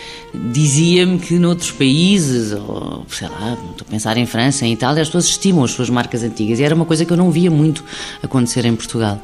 dizia-me 0.52 1.18
que 1.18 1.38
noutros 1.38 1.70
países, 1.70 2.52
ou 2.52 3.06
sei 3.08 3.28
lá, 3.28 3.56
estou 3.70 3.86
a 3.86 3.90
pensar 3.90 4.16
em 4.16 4.26
França, 4.26 4.66
em 4.66 4.72
Itália, 4.72 5.02
as 5.02 5.08
pessoas 5.08 5.26
estimam 5.26 5.64
as 5.64 5.70
suas 5.70 5.88
marcas 5.88 6.22
antigas 6.22 6.58
e 6.58 6.62
era 6.62 6.74
uma 6.74 6.84
coisa 6.84 7.04
que 7.04 7.12
eu 7.12 7.16
não 7.16 7.30
via 7.30 7.50
muito 7.50 7.82
acontecer 8.22 8.64
em 8.66 8.76
Portugal. 8.76 9.20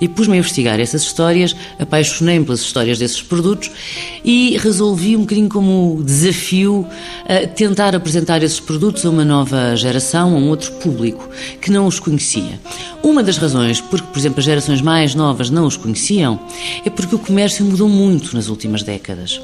E 0.00 0.08
pus-me 0.08 0.34
a 0.34 0.38
investigar 0.38 0.80
essas 0.80 1.02
histórias, 1.02 1.54
apaixonei-me 1.78 2.44
pelas 2.44 2.60
histórias 2.60 2.98
desses 2.98 3.22
produtos 3.22 3.70
e 4.24 4.56
resolvi 4.58 5.16
um 5.16 5.20
bocadinho 5.20 5.48
como 5.48 6.02
desafio 6.04 6.85
tentar 7.54 7.94
apresentar 7.94 8.42
esses 8.42 8.60
produtos 8.60 9.04
a 9.04 9.10
uma 9.10 9.24
nova 9.24 9.74
geração, 9.76 10.34
a 10.34 10.38
um 10.38 10.48
outro 10.48 10.72
público 10.72 11.28
que 11.60 11.70
não 11.70 11.86
os 11.86 11.98
conhecia. 11.98 12.60
Uma 13.02 13.22
das 13.22 13.36
razões 13.36 13.80
porque, 13.80 14.06
por 14.06 14.18
exemplo, 14.18 14.40
as 14.40 14.44
gerações 14.44 14.80
mais 14.80 15.14
novas 15.14 15.48
não 15.48 15.66
os 15.66 15.76
conheciam 15.76 16.40
é 16.84 16.90
porque 16.90 17.14
o 17.14 17.18
comércio 17.18 17.64
mudou 17.64 17.88
muito 17.88 18.34
nas 18.34 18.48
últimas 18.48 18.82
décadas. 18.82 19.40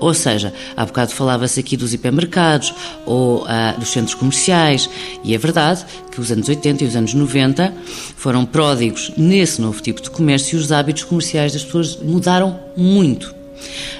Ou 0.00 0.12
seja, 0.12 0.52
Há 0.76 0.84
bocado 0.84 1.12
falava-se 1.12 1.60
aqui 1.60 1.76
dos 1.76 1.94
hipermercados 1.94 2.74
ou 3.06 3.44
ah, 3.46 3.74
dos 3.78 3.90
centros 3.90 4.14
comerciais, 4.14 4.88
e 5.22 5.34
é 5.34 5.38
verdade 5.38 5.84
que 6.10 6.20
os 6.20 6.30
anos 6.30 6.48
80 6.48 6.84
e 6.84 6.86
os 6.86 6.96
anos 6.96 7.14
90 7.14 7.72
foram 8.16 8.44
pródigos 8.44 9.12
nesse 9.16 9.60
novo 9.60 9.80
tipo 9.80 10.02
de 10.02 10.10
comércio 10.10 10.58
e 10.58 10.60
os 10.60 10.72
hábitos 10.72 11.04
comerciais 11.04 11.52
das 11.52 11.64
pessoas 11.64 11.96
mudaram 11.96 12.58
muito. 12.76 13.43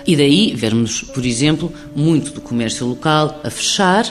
E 0.07 0.17
daí 0.17 0.55
vermos, 0.55 1.03
por 1.03 1.25
exemplo, 1.25 1.73
muito 1.95 2.33
do 2.33 2.41
comércio 2.41 2.87
local 2.87 3.41
a 3.43 3.51
fechar 3.51 4.07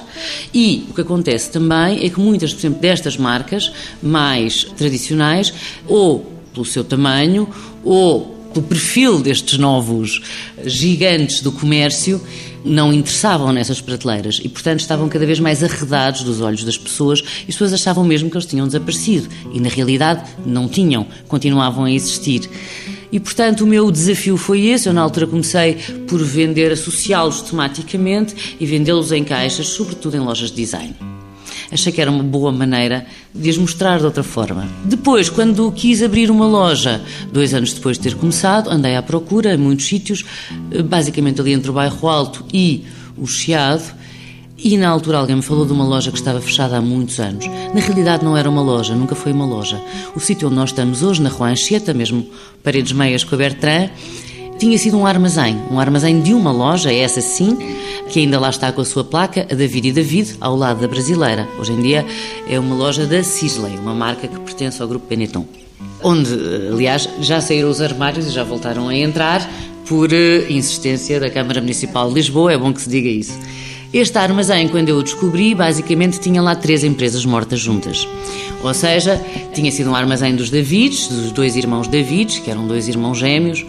e 0.53 0.85
o 0.89 0.93
que 0.93 1.01
acontece 1.01 1.51
também 1.51 2.05
é 2.05 2.09
que 2.09 2.19
muitas, 2.19 2.53
por 2.53 2.59
exemplo, 2.59 2.79
destas 2.79 3.17
marcas 3.17 3.71
mais 4.01 4.63
tradicionais, 4.63 5.53
ou 5.87 6.31
pelo 6.53 6.65
seu 6.65 6.83
tamanho, 6.83 7.47
ou 7.83 8.33
o 8.55 8.61
perfil 8.61 9.19
destes 9.19 9.57
novos 9.57 10.21
gigantes 10.63 11.41
do 11.41 11.51
comércio 11.51 12.21
não 12.63 12.93
interessavam 12.93 13.51
nessas 13.51 13.81
prateleiras 13.81 14.39
e, 14.43 14.47
portanto, 14.47 14.79
estavam 14.79 15.09
cada 15.09 15.25
vez 15.25 15.39
mais 15.39 15.63
arredados 15.63 16.23
dos 16.23 16.39
olhos 16.39 16.63
das 16.63 16.77
pessoas 16.77 17.19
e 17.19 17.49
as 17.49 17.55
pessoas 17.55 17.73
achavam 17.73 18.03
mesmo 18.03 18.29
que 18.29 18.37
eles 18.37 18.45
tinham 18.45 18.65
desaparecido 18.65 19.27
e, 19.53 19.59
na 19.59 19.69
realidade, 19.69 20.23
não 20.45 20.67
tinham, 20.67 21.05
continuavam 21.27 21.85
a 21.85 21.91
existir. 21.91 22.49
E, 23.13 23.19
portanto, 23.19 23.61
o 23.61 23.67
meu 23.67 23.91
desafio 23.91 24.35
foi 24.35 24.65
esse. 24.65 24.89
Eu, 24.89 24.93
na 24.93 25.01
altura, 25.01 25.27
comecei 25.27 25.75
por 26.07 26.21
vender, 26.21 26.71
associá-los 26.71 27.41
tematicamente 27.43 28.57
e 28.59 28.65
vendê-los 28.65 29.11
em 29.11 29.23
caixas, 29.23 29.67
sobretudo 29.67 30.17
em 30.17 30.19
lojas 30.19 30.49
de 30.49 30.57
design 30.57 30.95
achei 31.71 31.91
que 31.91 31.99
era 31.99 32.11
uma 32.11 32.23
boa 32.23 32.51
maneira 32.51 33.05
de 33.33 33.49
as 33.49 33.57
mostrar 33.57 33.97
de 33.97 34.05
outra 34.05 34.21
forma. 34.21 34.67
Depois, 34.85 35.27
quando 35.27 35.71
quis 35.71 36.03
abrir 36.03 36.29
uma 36.29 36.45
loja, 36.45 37.01
dois 37.31 37.51
anos 37.53 37.73
depois 37.73 37.97
de 37.97 38.03
ter 38.03 38.15
começado, 38.15 38.69
andei 38.69 38.95
à 38.95 39.01
procura 39.01 39.55
em 39.55 39.57
muitos 39.57 39.87
sítios, 39.87 40.23
basicamente 40.85 41.41
ali 41.41 41.51
entre 41.51 41.71
o 41.71 41.73
bairro 41.73 42.07
Alto 42.07 42.45
e 42.53 42.85
o 43.17 43.25
Chiado, 43.25 43.83
e 44.63 44.77
na 44.77 44.87
altura 44.87 45.17
alguém 45.17 45.35
me 45.35 45.41
falou 45.41 45.65
de 45.65 45.73
uma 45.73 45.83
loja 45.83 46.09
que 46.09 46.17
estava 46.17 46.39
fechada 46.39 46.77
há 46.77 46.81
muitos 46.81 47.19
anos. 47.19 47.45
Na 47.73 47.81
realidade 47.81 48.23
não 48.23 48.37
era 48.37 48.49
uma 48.49 48.61
loja, 48.61 48.95
nunca 48.95 49.13
foi 49.13 49.33
uma 49.33 49.45
loja. 49.45 49.81
O 50.15 50.19
sítio 50.19 50.47
onde 50.47 50.55
nós 50.55 50.69
estamos 50.69 51.03
hoje, 51.03 51.21
na 51.21 51.29
Rua 51.29 51.49
Anchieta, 51.49 51.93
mesmo 51.93 52.25
paredes 52.63 52.93
meias 52.93 53.25
com 53.25 53.35
a 53.35 53.37
Bertrand, 53.37 53.89
tinha 54.57 54.77
sido 54.77 54.97
um 54.97 55.05
armazém, 55.05 55.59
um 55.69 55.79
armazém 55.79 56.21
de 56.21 56.33
uma 56.33 56.51
loja, 56.51 56.93
essa 56.93 57.19
sim, 57.19 57.57
que 58.09 58.19
ainda 58.19 58.39
lá 58.39 58.49
está 58.49 58.71
com 58.71 58.79
a 58.79 58.85
sua 58.85 59.03
placa, 59.03 59.45
a 59.51 59.53
David 59.53 59.89
e 59.89 59.91
David, 59.91 60.37
ao 60.39 60.55
lado 60.55 60.79
da 60.79 60.87
brasileira. 60.87 61.45
Hoje 61.59 61.73
em 61.73 61.81
dia 61.81 62.05
é 62.47 62.57
uma 62.57 62.73
loja 62.73 63.05
da 63.05 63.21
Sisley, 63.21 63.77
uma 63.77 63.93
marca 63.93 64.27
que 64.27 64.39
pertence 64.39 64.81
ao 64.81 64.87
grupo 64.87 65.05
Benetton. 65.07 65.45
Onde, 66.01 66.33
aliás, 66.71 67.09
já 67.19 67.41
saíram 67.41 67.69
os 67.69 67.81
armários 67.81 68.27
e 68.27 68.29
já 68.29 68.43
voltaram 68.43 68.87
a 68.87 68.95
entrar 68.95 69.45
por 69.87 70.13
eh, 70.13 70.45
insistência 70.49 71.19
da 71.19 71.29
Câmara 71.29 71.59
Municipal 71.59 72.07
de 72.07 72.15
Lisboa, 72.15 72.53
é 72.53 72.57
bom 72.57 72.71
que 72.71 72.81
se 72.81 72.89
diga 72.89 73.09
isso. 73.09 73.37
Este 73.93 74.17
armazém, 74.17 74.67
quando 74.69 74.89
eu 74.89 74.97
o 74.97 75.03
descobri, 75.03 75.53
basicamente 75.53 76.19
tinha 76.19 76.41
lá 76.41 76.55
três 76.55 76.83
empresas 76.83 77.23
mortas 77.27 77.59
juntas. 77.59 78.07
Ou 78.63 78.73
seja, 78.73 79.23
tinha 79.53 79.71
sido 79.71 79.91
um 79.91 79.95
armazém 79.95 80.35
dos 80.35 80.49
Davids, 80.49 81.07
dos 81.07 81.31
dois 81.31 81.55
irmãos 81.55 81.87
Davids, 81.87 82.39
que 82.39 82.49
eram 82.49 82.65
dois 82.65 82.87
irmãos 82.87 83.19
gêmeos, 83.19 83.63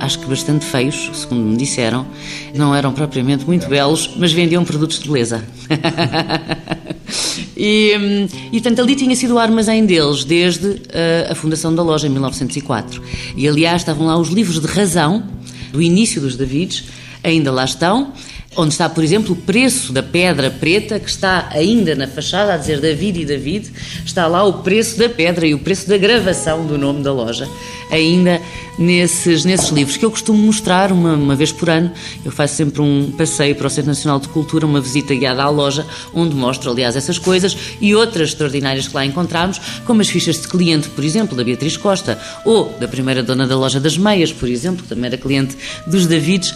acho 0.00 0.20
que 0.20 0.24
bastante 0.24 0.64
feios, 0.64 1.10
segundo 1.12 1.42
me 1.42 1.54
disseram. 1.58 2.06
Não 2.54 2.74
eram 2.74 2.94
propriamente 2.94 3.44
muito 3.44 3.68
belos, 3.68 4.08
mas 4.16 4.32
vendiam 4.32 4.64
produtos 4.64 5.00
de 5.00 5.06
beleza. 5.06 5.44
e, 7.54 7.94
hum, 7.94 8.26
e, 8.50 8.60
portanto, 8.62 8.80
ali 8.80 8.96
tinha 8.96 9.14
sido 9.14 9.34
o 9.34 9.38
armazém 9.38 9.84
deles 9.84 10.24
desde 10.24 10.80
a, 11.28 11.32
a 11.32 11.34
fundação 11.34 11.74
da 11.74 11.82
loja, 11.82 12.06
em 12.06 12.10
1904. 12.10 13.02
E, 13.36 13.46
aliás, 13.46 13.82
estavam 13.82 14.06
lá 14.06 14.16
os 14.16 14.30
livros 14.30 14.60
de 14.60 14.66
razão 14.66 15.24
do 15.70 15.82
início 15.82 16.22
dos 16.22 16.36
Davids, 16.36 16.84
ainda 17.22 17.52
lá 17.52 17.66
estão 17.66 18.14
onde 18.58 18.72
está, 18.72 18.88
por 18.88 19.04
exemplo, 19.04 19.34
o 19.34 19.36
preço 19.36 19.92
da 19.92 20.02
pedra 20.02 20.50
preta, 20.50 20.98
que 20.98 21.08
está 21.08 21.48
ainda 21.52 21.94
na 21.94 22.08
fachada 22.08 22.54
a 22.54 22.56
dizer 22.56 22.80
David 22.80 23.20
e 23.20 23.24
David, 23.24 23.70
está 24.04 24.26
lá 24.26 24.42
o 24.42 24.64
preço 24.64 24.98
da 24.98 25.08
pedra 25.08 25.46
e 25.46 25.54
o 25.54 25.60
preço 25.60 25.88
da 25.88 25.96
gravação 25.96 26.66
do 26.66 26.76
nome 26.76 27.00
da 27.04 27.12
loja, 27.12 27.48
ainda 27.88 28.40
nesses, 28.76 29.44
nesses 29.44 29.68
livros, 29.68 29.96
que 29.96 30.04
eu 30.04 30.10
costumo 30.10 30.38
mostrar 30.38 30.90
uma, 30.90 31.14
uma 31.14 31.36
vez 31.36 31.52
por 31.52 31.70
ano. 31.70 31.92
Eu 32.24 32.32
faço 32.32 32.56
sempre 32.56 32.82
um 32.82 33.12
passeio 33.16 33.54
para 33.54 33.68
o 33.68 33.70
Centro 33.70 33.90
Nacional 33.90 34.18
de 34.18 34.28
Cultura, 34.28 34.66
uma 34.66 34.80
visita 34.80 35.14
guiada 35.14 35.44
à 35.44 35.48
loja, 35.48 35.86
onde 36.12 36.34
mostro, 36.34 36.72
aliás, 36.72 36.96
essas 36.96 37.16
coisas 37.16 37.56
e 37.80 37.94
outras 37.94 38.30
extraordinárias 38.30 38.88
que 38.88 38.94
lá 38.94 39.06
encontramos, 39.06 39.60
como 39.86 40.00
as 40.00 40.08
fichas 40.08 40.40
de 40.40 40.48
cliente, 40.48 40.88
por 40.88 41.04
exemplo, 41.04 41.36
da 41.36 41.44
Beatriz 41.44 41.76
Costa, 41.76 42.18
ou 42.44 42.76
da 42.80 42.88
primeira 42.88 43.22
dona 43.22 43.46
da 43.46 43.56
loja 43.56 43.78
das 43.78 43.96
meias, 43.96 44.32
por 44.32 44.48
exemplo, 44.48 44.82
que 44.82 44.88
também 44.88 45.06
era 45.06 45.16
cliente 45.16 45.56
dos 45.86 46.08
Davids 46.08 46.52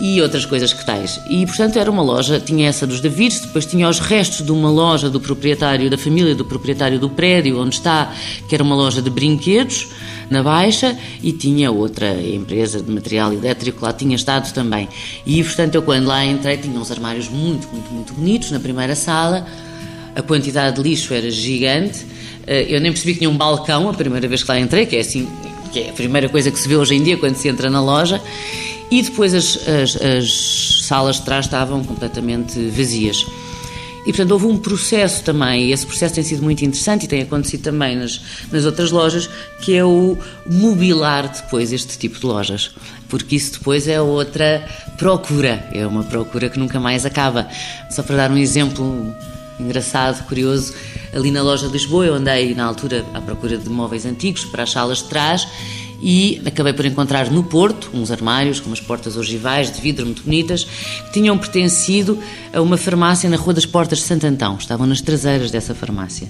e 0.00 0.20
outras 0.20 0.44
coisas 0.44 0.72
que 0.72 0.84
tais. 0.84 1.20
E, 1.28 1.46
portanto, 1.46 1.78
era 1.78 1.90
uma 1.90 2.02
loja, 2.02 2.40
tinha 2.40 2.68
essa 2.68 2.86
dos 2.86 3.00
Davids, 3.00 3.40
depois 3.40 3.64
tinha 3.64 3.88
os 3.88 4.00
restos 4.00 4.44
de 4.44 4.50
uma 4.50 4.70
loja 4.70 5.08
do 5.08 5.20
proprietário, 5.20 5.88
da 5.88 5.96
família 5.96 6.34
do 6.34 6.44
proprietário 6.44 6.98
do 6.98 7.08
prédio 7.08 7.60
onde 7.60 7.76
está, 7.76 8.12
que 8.48 8.54
era 8.54 8.64
uma 8.64 8.74
loja 8.74 9.00
de 9.00 9.10
brinquedos, 9.10 9.88
na 10.30 10.42
Baixa, 10.42 10.96
e 11.22 11.32
tinha 11.32 11.70
outra 11.70 12.12
empresa 12.20 12.80
de 12.80 12.90
material 12.90 13.32
elétrico 13.32 13.84
lá 13.84 13.92
tinha 13.92 14.16
estado 14.16 14.52
também. 14.52 14.88
E, 15.24 15.42
portanto, 15.44 15.74
eu 15.74 15.82
quando 15.82 16.06
lá 16.06 16.24
entrei, 16.24 16.56
tinha 16.56 16.78
uns 16.78 16.90
armários 16.90 17.28
muito, 17.28 17.68
muito, 17.68 17.92
muito 17.92 18.14
bonitos 18.14 18.50
na 18.50 18.58
primeira 18.58 18.94
sala, 18.94 19.46
a 20.14 20.22
quantidade 20.22 20.76
de 20.76 20.88
lixo 20.88 21.12
era 21.12 21.30
gigante, 21.30 22.06
eh, 22.46 22.66
eu 22.68 22.80
nem 22.80 22.92
percebi 22.92 23.12
que 23.12 23.18
tinha 23.20 23.30
um 23.30 23.36
balcão 23.36 23.88
a 23.88 23.94
primeira 23.94 24.26
vez 24.28 24.42
que 24.42 24.50
lá 24.50 24.58
entrei, 24.58 24.86
que 24.86 24.96
é 24.96 25.00
assim, 25.00 25.28
que 25.72 25.80
é 25.80 25.90
a 25.90 25.92
primeira 25.92 26.28
coisa 26.28 26.50
que 26.50 26.58
se 26.58 26.68
vê 26.68 26.76
hoje 26.76 26.94
em 26.94 27.02
dia 27.02 27.16
quando 27.16 27.34
se 27.34 27.48
entra 27.48 27.68
na 27.68 27.80
loja, 27.80 28.20
e 28.94 29.02
depois 29.02 29.34
as, 29.34 29.58
as, 29.68 29.96
as 29.96 30.84
salas 30.84 31.16
de 31.16 31.22
trás 31.22 31.46
estavam 31.46 31.82
completamente 31.82 32.60
vazias. 32.68 33.26
E, 34.06 34.12
portanto, 34.12 34.30
houve 34.30 34.46
um 34.46 34.56
processo 34.56 35.24
também, 35.24 35.64
e 35.64 35.72
esse 35.72 35.84
processo 35.84 36.14
tem 36.14 36.22
sido 36.22 36.44
muito 36.44 36.64
interessante 36.64 37.04
e 37.04 37.08
tem 37.08 37.22
acontecido 37.22 37.62
também 37.62 37.96
nas, 37.96 38.20
nas 38.52 38.64
outras 38.64 38.92
lojas, 38.92 39.28
que 39.62 39.74
é 39.74 39.84
o 39.84 40.16
mobilar 40.46 41.28
depois 41.28 41.72
este 41.72 41.98
tipo 41.98 42.20
de 42.20 42.26
lojas. 42.26 42.70
Porque 43.08 43.34
isso 43.34 43.54
depois 43.54 43.88
é 43.88 44.00
outra 44.00 44.64
procura, 44.96 45.68
é 45.72 45.84
uma 45.84 46.04
procura 46.04 46.48
que 46.48 46.58
nunca 46.58 46.78
mais 46.78 47.04
acaba. 47.04 47.48
Só 47.90 48.00
para 48.04 48.14
dar 48.14 48.30
um 48.30 48.38
exemplo 48.38 49.12
engraçado, 49.58 50.24
curioso, 50.28 50.72
ali 51.12 51.32
na 51.32 51.42
loja 51.42 51.66
de 51.66 51.72
Lisboa 51.72 52.06
eu 52.06 52.14
andei 52.14 52.54
na 52.54 52.64
altura 52.64 53.04
à 53.12 53.20
procura 53.20 53.58
de 53.58 53.68
móveis 53.68 54.06
antigos 54.06 54.44
para 54.44 54.62
as 54.62 54.70
salas 54.70 54.98
de 54.98 55.04
trás 55.04 55.48
e 56.04 56.42
acabei 56.44 56.74
por 56.74 56.84
encontrar 56.84 57.30
no 57.30 57.42
Porto 57.42 57.90
uns 57.94 58.10
armários 58.10 58.60
com 58.60 58.66
umas 58.66 58.80
portas 58.80 59.16
ogivais 59.16 59.72
de 59.72 59.80
vidro 59.80 60.04
muito 60.04 60.22
bonitas 60.22 60.64
que 60.64 61.12
tinham 61.14 61.36
pertencido 61.38 62.18
a 62.52 62.60
uma 62.60 62.76
farmácia 62.76 63.28
na 63.30 63.38
Rua 63.38 63.54
das 63.54 63.64
Portas 63.64 64.00
de 64.00 64.04
Santo 64.04 64.26
Antão. 64.26 64.56
Estavam 64.56 64.86
nas 64.86 65.00
traseiras 65.00 65.50
dessa 65.50 65.74
farmácia. 65.74 66.28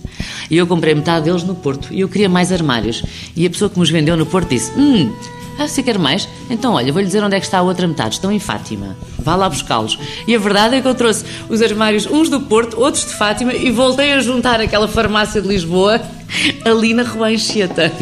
E 0.48 0.56
eu 0.56 0.64
comprei 0.64 0.94
metade 0.94 1.24
deles 1.24 1.42
no 1.42 1.56
Porto 1.56 1.92
e 1.92 2.00
eu 2.00 2.08
queria 2.08 2.28
mais 2.28 2.52
armários. 2.52 3.02
E 3.34 3.44
a 3.44 3.50
pessoa 3.50 3.68
que 3.68 3.76
nos 3.76 3.90
vendeu 3.90 4.16
no 4.16 4.24
Porto 4.24 4.50
disse: 4.50 4.70
Hum, 4.78 5.12
ah, 5.58 5.66
você 5.66 5.82
quer 5.82 5.98
mais? 5.98 6.28
Então, 6.48 6.74
olha, 6.74 6.92
vou-lhe 6.92 7.06
dizer 7.06 7.24
onde 7.24 7.34
é 7.34 7.40
que 7.40 7.46
está 7.46 7.58
a 7.58 7.62
outra 7.62 7.88
metade. 7.88 8.14
Estão 8.14 8.30
em 8.30 8.38
Fátima. 8.38 8.96
Vá 9.18 9.34
lá 9.34 9.48
buscá-los. 9.48 9.98
E 10.26 10.37
a 10.37 10.38
verdade 10.38 10.76
é 10.76 10.80
que 10.80 10.87
eu 10.87 10.94
trouxe 10.94 11.24
os 11.48 11.60
armários, 11.60 12.06
uns 12.06 12.28
do 12.28 12.40
Porto, 12.40 12.80
outros 12.80 13.04
de 13.04 13.14
Fátima, 13.14 13.52
e 13.52 13.72
voltei 13.72 14.12
a 14.12 14.20
juntar 14.20 14.60
aquela 14.60 14.87
farmácia 14.87 15.42
de 15.42 15.48
Lisboa 15.48 16.00
ali 16.64 16.94
na 16.94 17.02
Rua 17.02 17.28
Anchieta. 17.28 17.92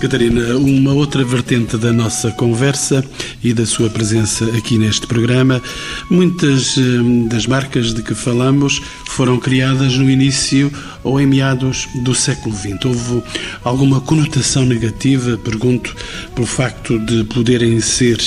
Catarina, 0.00 0.56
uma 0.56 0.92
outra 0.92 1.24
vertente 1.24 1.76
da 1.76 1.92
nossa 1.92 2.30
conversa 2.30 3.04
e 3.42 3.52
da 3.52 3.66
sua 3.66 3.90
presença 3.90 4.44
aqui 4.56 4.78
neste 4.78 5.06
programa, 5.06 5.62
muitas 6.10 6.76
hum, 6.76 7.26
das 7.28 7.46
marcas 7.46 7.92
de 7.94 8.02
que 8.02 8.14
falamos 8.14 8.80
foram 9.06 9.38
criadas 9.38 9.96
no 9.96 10.08
início 10.08 10.72
ou 11.02 11.20
em 11.20 11.26
meados 11.26 11.88
do 12.02 12.14
século 12.14 12.54
XX. 12.54 12.84
Houve 12.84 13.22
alguma 13.64 14.00
conotação 14.00 14.64
negativa, 14.64 15.36
pergunto, 15.38 15.94
pelo 16.34 16.46
facto 16.46 16.98
de 16.98 17.24
poderem 17.24 17.80
ser 17.80 18.18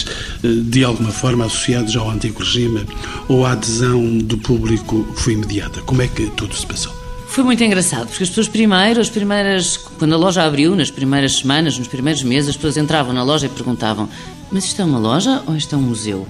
eh, 0.43 0.47
de 0.63 0.83
alguma 0.83 1.11
forma 1.11 1.45
associados 1.45 1.95
ao 1.95 2.09
antigo 2.09 2.39
regime 2.39 2.85
ou 3.27 3.45
a 3.45 3.53
adesão 3.53 4.17
do 4.17 4.37
público 4.37 5.07
foi 5.15 5.33
imediata? 5.33 5.81
Como 5.81 6.01
é 6.01 6.07
que 6.07 6.27
tudo 6.31 6.55
se 6.55 6.65
passou? 6.65 7.02
Foi 7.33 7.43
muito 7.43 7.63
engraçado, 7.63 8.09
porque 8.09 8.21
as 8.21 8.29
pessoas 8.29 8.47
primeiro, 8.47 9.01
as 9.01 9.09
primeiras, 9.09 9.75
quando 9.75 10.13
a 10.13 10.17
loja 10.17 10.43
abriu, 10.43 10.75
nas 10.75 10.91
primeiras 10.91 11.37
semanas, 11.37 11.79
nos 11.79 11.87
primeiros 11.87 12.21
meses, 12.21 12.51
as 12.51 12.55
pessoas 12.55 12.77
entravam 12.77 13.11
na 13.11 13.23
loja 13.23 13.47
e 13.47 13.49
perguntavam: 13.49 14.07
Mas 14.51 14.65
isto 14.65 14.79
é 14.83 14.85
uma 14.85 14.99
loja 14.99 15.41
ou 15.47 15.55
isto 15.55 15.73
é 15.73 15.77
um 15.79 15.81
museu? 15.81 16.27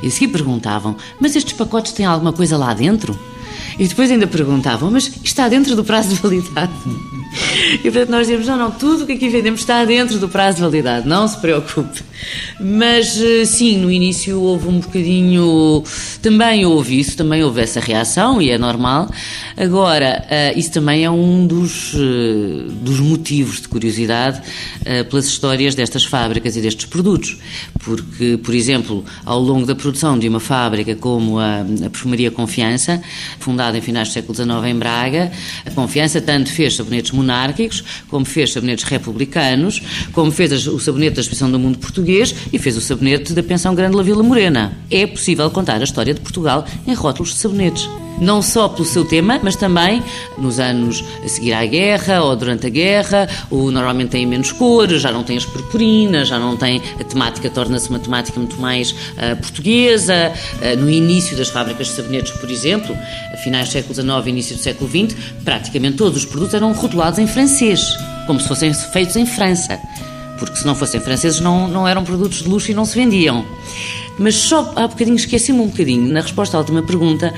E 0.00 0.06
a 0.06 0.10
seguir 0.12 0.28
perguntavam: 0.28 0.94
Mas 1.20 1.34
estes 1.34 1.54
pacotes 1.54 1.90
têm 1.90 2.06
alguma 2.06 2.32
coisa 2.32 2.56
lá 2.56 2.72
dentro? 2.72 3.18
E 3.78 3.86
depois 3.86 4.10
ainda 4.10 4.26
perguntavam: 4.26 4.90
Mas 4.90 5.10
está 5.22 5.48
dentro 5.48 5.76
do 5.76 5.84
prazo 5.84 6.08
de 6.08 6.16
validade? 6.16 6.72
E 7.74 7.82
portanto 7.82 8.10
nós 8.10 8.26
dizemos: 8.26 8.46
Não, 8.46 8.56
não, 8.56 8.70
tudo 8.70 9.04
o 9.04 9.06
que 9.06 9.12
aqui 9.12 9.28
vendemos 9.28 9.60
está 9.60 9.84
dentro 9.84 10.18
do 10.18 10.28
prazo 10.28 10.56
de 10.56 10.62
validade, 10.62 11.06
não 11.06 11.28
se 11.28 11.38
preocupe. 11.38 12.02
Mas 12.60 13.20
eh, 13.20 13.44
sim, 13.44 13.78
no 13.78 13.90
início 13.90 14.40
houve 14.40 14.68
um 14.68 14.80
bocadinho. 14.80 15.84
Também 16.20 16.66
houve 16.66 16.98
isso, 16.98 17.16
também 17.16 17.44
houve 17.44 17.60
essa 17.60 17.80
reação 17.80 18.42
e 18.42 18.50
é 18.50 18.58
normal. 18.58 19.08
Agora, 19.56 20.24
eh, 20.28 20.54
isso 20.56 20.72
também 20.72 21.04
é 21.04 21.10
um 21.10 21.46
dos, 21.46 21.94
eh, 21.94 22.70
dos 22.82 22.98
motivos 22.98 23.60
de 23.60 23.68
curiosidade 23.68 24.40
pelas 25.10 25.26
histórias 25.26 25.74
destas 25.74 26.04
fábricas 26.04 26.56
e 26.56 26.60
destes 26.62 26.86
produtos. 26.86 27.36
Porque, 27.84 28.38
por 28.42 28.54
exemplo, 28.54 29.04
ao 29.24 29.38
longo 29.38 29.66
da 29.66 29.74
produção 29.74 30.18
de 30.18 30.28
uma 30.28 30.40
fábrica 30.40 30.94
como 30.96 31.38
a, 31.38 31.60
a 31.60 31.90
Perfumaria 31.90 32.30
Confiança, 32.30 33.00
fundada 33.38 33.67
em 33.76 33.80
finais 33.80 34.08
do 34.08 34.12
século 34.12 34.34
XIX 34.34 34.48
em 34.66 34.78
Braga, 34.78 35.32
a 35.66 35.70
Confiança 35.70 36.20
tanto 36.20 36.50
fez 36.50 36.76
sabonetes 36.76 37.12
monárquicos, 37.12 37.84
como 38.08 38.24
fez 38.24 38.52
sabonetes 38.52 38.84
republicanos, 38.84 39.82
como 40.12 40.30
fez 40.30 40.66
o 40.66 40.78
sabonete 40.78 41.16
da 41.16 41.20
Exposição 41.20 41.50
do 41.50 41.58
Mundo 41.58 41.78
Português 41.78 42.34
e 42.52 42.58
fez 42.58 42.76
o 42.76 42.80
sabonete 42.80 43.32
da 43.32 43.42
Pensão 43.42 43.74
Grande 43.74 43.96
La 43.96 44.02
Vila 44.02 44.22
Morena. 44.22 44.76
É 44.90 45.06
possível 45.06 45.50
contar 45.50 45.80
a 45.80 45.84
história 45.84 46.14
de 46.14 46.20
Portugal 46.20 46.64
em 46.86 46.94
rótulos 46.94 47.34
de 47.34 47.36
sabonetes 47.36 47.88
não 48.20 48.42
só 48.42 48.68
pelo 48.68 48.84
seu 48.84 49.04
tema, 49.04 49.40
mas 49.42 49.56
também 49.56 50.02
nos 50.36 50.58
anos 50.58 51.04
a 51.24 51.28
seguir 51.28 51.52
à 51.52 51.64
guerra 51.64 52.22
ou 52.22 52.36
durante 52.36 52.66
a 52.66 52.70
guerra, 52.70 53.28
o 53.50 53.70
normalmente 53.70 54.10
tem 54.10 54.26
menos 54.26 54.52
cores, 54.52 55.02
já 55.02 55.12
não 55.12 55.22
tem 55.22 55.36
as 55.36 55.44
purpurinas, 55.44 56.28
já 56.28 56.38
não 56.38 56.56
tem 56.56 56.82
a 56.98 57.04
temática, 57.04 57.48
torna-se 57.50 57.88
uma 57.88 57.98
temática 57.98 58.38
muito 58.38 58.60
mais 58.60 58.90
uh, 58.90 59.36
portuguesa. 59.40 60.32
Uh, 60.60 60.76
no 60.78 60.90
início 60.90 61.36
das 61.36 61.48
fábricas 61.48 61.88
de 61.88 61.94
sabonetes, 61.94 62.32
por 62.32 62.50
exemplo, 62.50 62.96
a 63.32 63.36
finais 63.38 63.68
do 63.68 63.72
século 63.72 63.94
XIX 63.94 64.26
e 64.26 64.28
início 64.30 64.56
do 64.56 64.62
século 64.62 64.90
XX, 64.90 65.16
praticamente 65.44 65.96
todos 65.96 66.18
os 66.18 66.24
produtos 66.24 66.54
eram 66.54 66.72
rotulados 66.72 67.18
em 67.18 67.26
francês, 67.26 67.80
como 68.26 68.40
se 68.40 68.48
fossem 68.48 68.72
feitos 68.74 69.16
em 69.16 69.26
França 69.26 69.78
porque 70.38 70.56
se 70.56 70.64
não 70.64 70.74
fossem 70.74 71.00
franceses 71.00 71.40
não, 71.40 71.68
não 71.68 71.86
eram 71.86 72.04
produtos 72.04 72.42
de 72.42 72.48
luxo 72.48 72.70
e 72.70 72.74
não 72.74 72.84
se 72.84 72.94
vendiam. 72.94 73.44
Mas 74.18 74.34
só 74.34 74.72
há 74.74 74.88
bocadinho, 74.88 75.16
esqueci-me 75.16 75.60
um 75.60 75.66
bocadinho, 75.66 76.12
na 76.12 76.20
resposta 76.20 76.56
à 76.56 76.60
última 76.60 76.82
pergunta, 76.82 77.32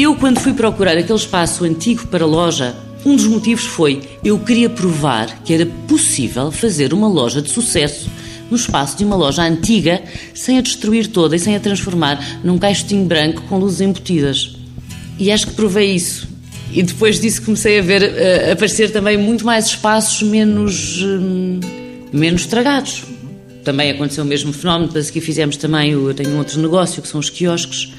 eu 0.00 0.16
quando 0.16 0.40
fui 0.40 0.54
procurar 0.54 0.96
aquele 0.96 1.18
espaço 1.18 1.62
antigo 1.62 2.06
para 2.06 2.24
loja, 2.24 2.74
um 3.04 3.14
dos 3.14 3.26
motivos 3.26 3.66
foi 3.66 4.00
eu 4.24 4.38
queria 4.38 4.70
provar 4.70 5.42
que 5.44 5.52
era 5.52 5.66
possível 5.86 6.50
fazer 6.50 6.94
uma 6.94 7.06
loja 7.06 7.42
de 7.42 7.50
sucesso 7.50 8.08
no 8.50 8.56
espaço 8.56 8.96
de 8.96 9.04
uma 9.04 9.14
loja 9.14 9.42
antiga 9.42 10.02
sem 10.34 10.58
a 10.58 10.62
destruir 10.62 11.08
toda 11.08 11.36
e 11.36 11.38
sem 11.38 11.54
a 11.54 11.60
transformar 11.60 12.40
num 12.42 12.58
caixotinho 12.58 13.04
branco 13.04 13.42
com 13.42 13.58
luzes 13.58 13.82
embutidas. 13.82 14.56
E 15.18 15.30
acho 15.30 15.48
que 15.48 15.52
provei 15.52 15.94
isso. 15.94 16.26
E 16.72 16.82
depois 16.82 17.20
disso 17.20 17.42
comecei 17.42 17.78
a 17.78 17.82
ver 17.82 18.02
uh, 18.02 18.52
aparecer 18.52 18.90
também 18.90 19.18
muito 19.18 19.44
mais 19.44 19.66
espaços 19.66 20.22
menos. 20.22 21.02
Uh, 21.02 21.60
menos 22.12 22.42
estragados. 22.42 23.04
Também 23.64 23.90
aconteceu 23.90 24.24
o 24.24 24.26
mesmo 24.26 24.52
fenómeno, 24.52 24.90
mas 24.94 25.10
aqui 25.10 25.20
fizemos 25.20 25.56
também, 25.56 25.90
eu 25.90 26.14
tenho 26.14 26.30
um 26.30 26.38
outro 26.38 26.60
negócio 26.60 27.02
que 27.02 27.08
são 27.08 27.20
os 27.20 27.28
quiosques 27.28 27.92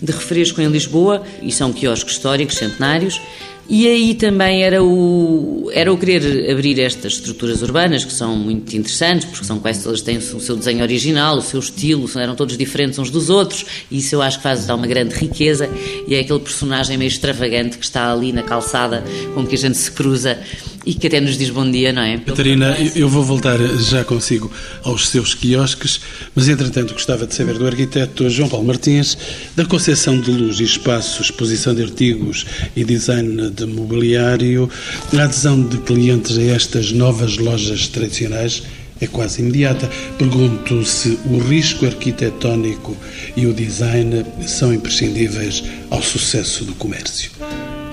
de 0.00 0.12
refresco 0.12 0.60
em 0.60 0.68
Lisboa, 0.68 1.22
e 1.42 1.50
são 1.52 1.72
quiosques 1.72 2.14
históricos, 2.14 2.56
centenários, 2.56 3.20
e 3.68 3.86
aí 3.86 4.14
também 4.14 4.62
era 4.62 4.82
o, 4.82 5.70
era 5.72 5.92
o 5.92 5.98
querer 5.98 6.50
abrir 6.50 6.78
estas 6.80 7.14
estruturas 7.14 7.62
urbanas, 7.62 8.04
que 8.04 8.12
são 8.12 8.36
muito 8.36 8.76
interessantes, 8.76 9.26
porque 9.26 9.44
são 9.44 9.58
quase 9.58 9.82
todas 9.82 10.02
têm 10.02 10.18
o 10.18 10.40
seu 10.40 10.56
desenho 10.56 10.82
original, 10.82 11.38
o 11.38 11.42
seu 11.42 11.58
estilo, 11.58 12.08
eram 12.16 12.34
todos 12.34 12.56
diferentes 12.56 12.98
uns 12.98 13.10
dos 13.10 13.28
outros, 13.28 13.66
e 13.90 13.98
isso 13.98 14.14
eu 14.14 14.22
acho 14.22 14.38
que 14.38 14.42
faz 14.44 14.66
dar 14.66 14.76
uma 14.76 14.86
grande 14.86 15.14
riqueza, 15.14 15.68
e 16.06 16.14
é 16.14 16.20
aquele 16.20 16.40
personagem 16.40 16.96
meio 16.96 17.08
extravagante 17.08 17.78
que 17.78 17.84
está 17.84 18.12
ali 18.12 18.32
na 18.32 18.42
calçada 18.42 19.02
com 19.34 19.46
que 19.46 19.54
a 19.54 19.58
gente 19.58 19.76
se 19.76 19.90
cruza 19.90 20.38
e 20.86 20.94
que 20.94 21.08
até 21.08 21.20
nos 21.20 21.36
diz 21.36 21.50
bom 21.50 21.68
dia, 21.68 21.92
não 21.92 22.02
é? 22.02 22.16
Catarina, 22.18 22.76
eu 22.94 23.08
vou 23.08 23.24
voltar 23.24 23.58
já 23.80 24.04
consigo 24.04 24.50
aos 24.84 25.08
seus 25.08 25.34
quiosques, 25.34 26.00
mas 26.32 26.48
entretanto 26.48 26.94
gostava 26.94 27.26
de 27.26 27.34
saber 27.34 27.58
do 27.58 27.66
arquiteto 27.66 28.30
João 28.30 28.48
Paulo 28.48 28.64
Martins 28.64 29.18
da 29.56 29.64
concepção 29.64 30.20
de 30.20 30.30
luz 30.30 30.60
e 30.60 30.62
espaço, 30.64 31.20
exposição 31.20 31.74
de 31.74 31.82
artigos 31.82 32.46
e 32.76 32.84
design 32.84 33.50
de 33.56 33.66
mobiliário, 33.66 34.68
a 35.16 35.22
adesão 35.22 35.62
de 35.62 35.78
clientes 35.78 36.36
a 36.36 36.42
estas 36.42 36.92
novas 36.92 37.38
lojas 37.38 37.88
tradicionais 37.88 38.62
é 39.00 39.06
quase 39.06 39.40
imediata. 39.40 39.88
Pergunto 40.18 40.84
se 40.84 41.18
o 41.26 41.38
risco 41.38 41.86
arquitetónico 41.86 42.96
e 43.36 43.46
o 43.46 43.54
design 43.54 44.24
são 44.46 44.72
imprescindíveis 44.72 45.64
ao 45.90 46.02
sucesso 46.02 46.64
do 46.64 46.74
comércio 46.74 47.30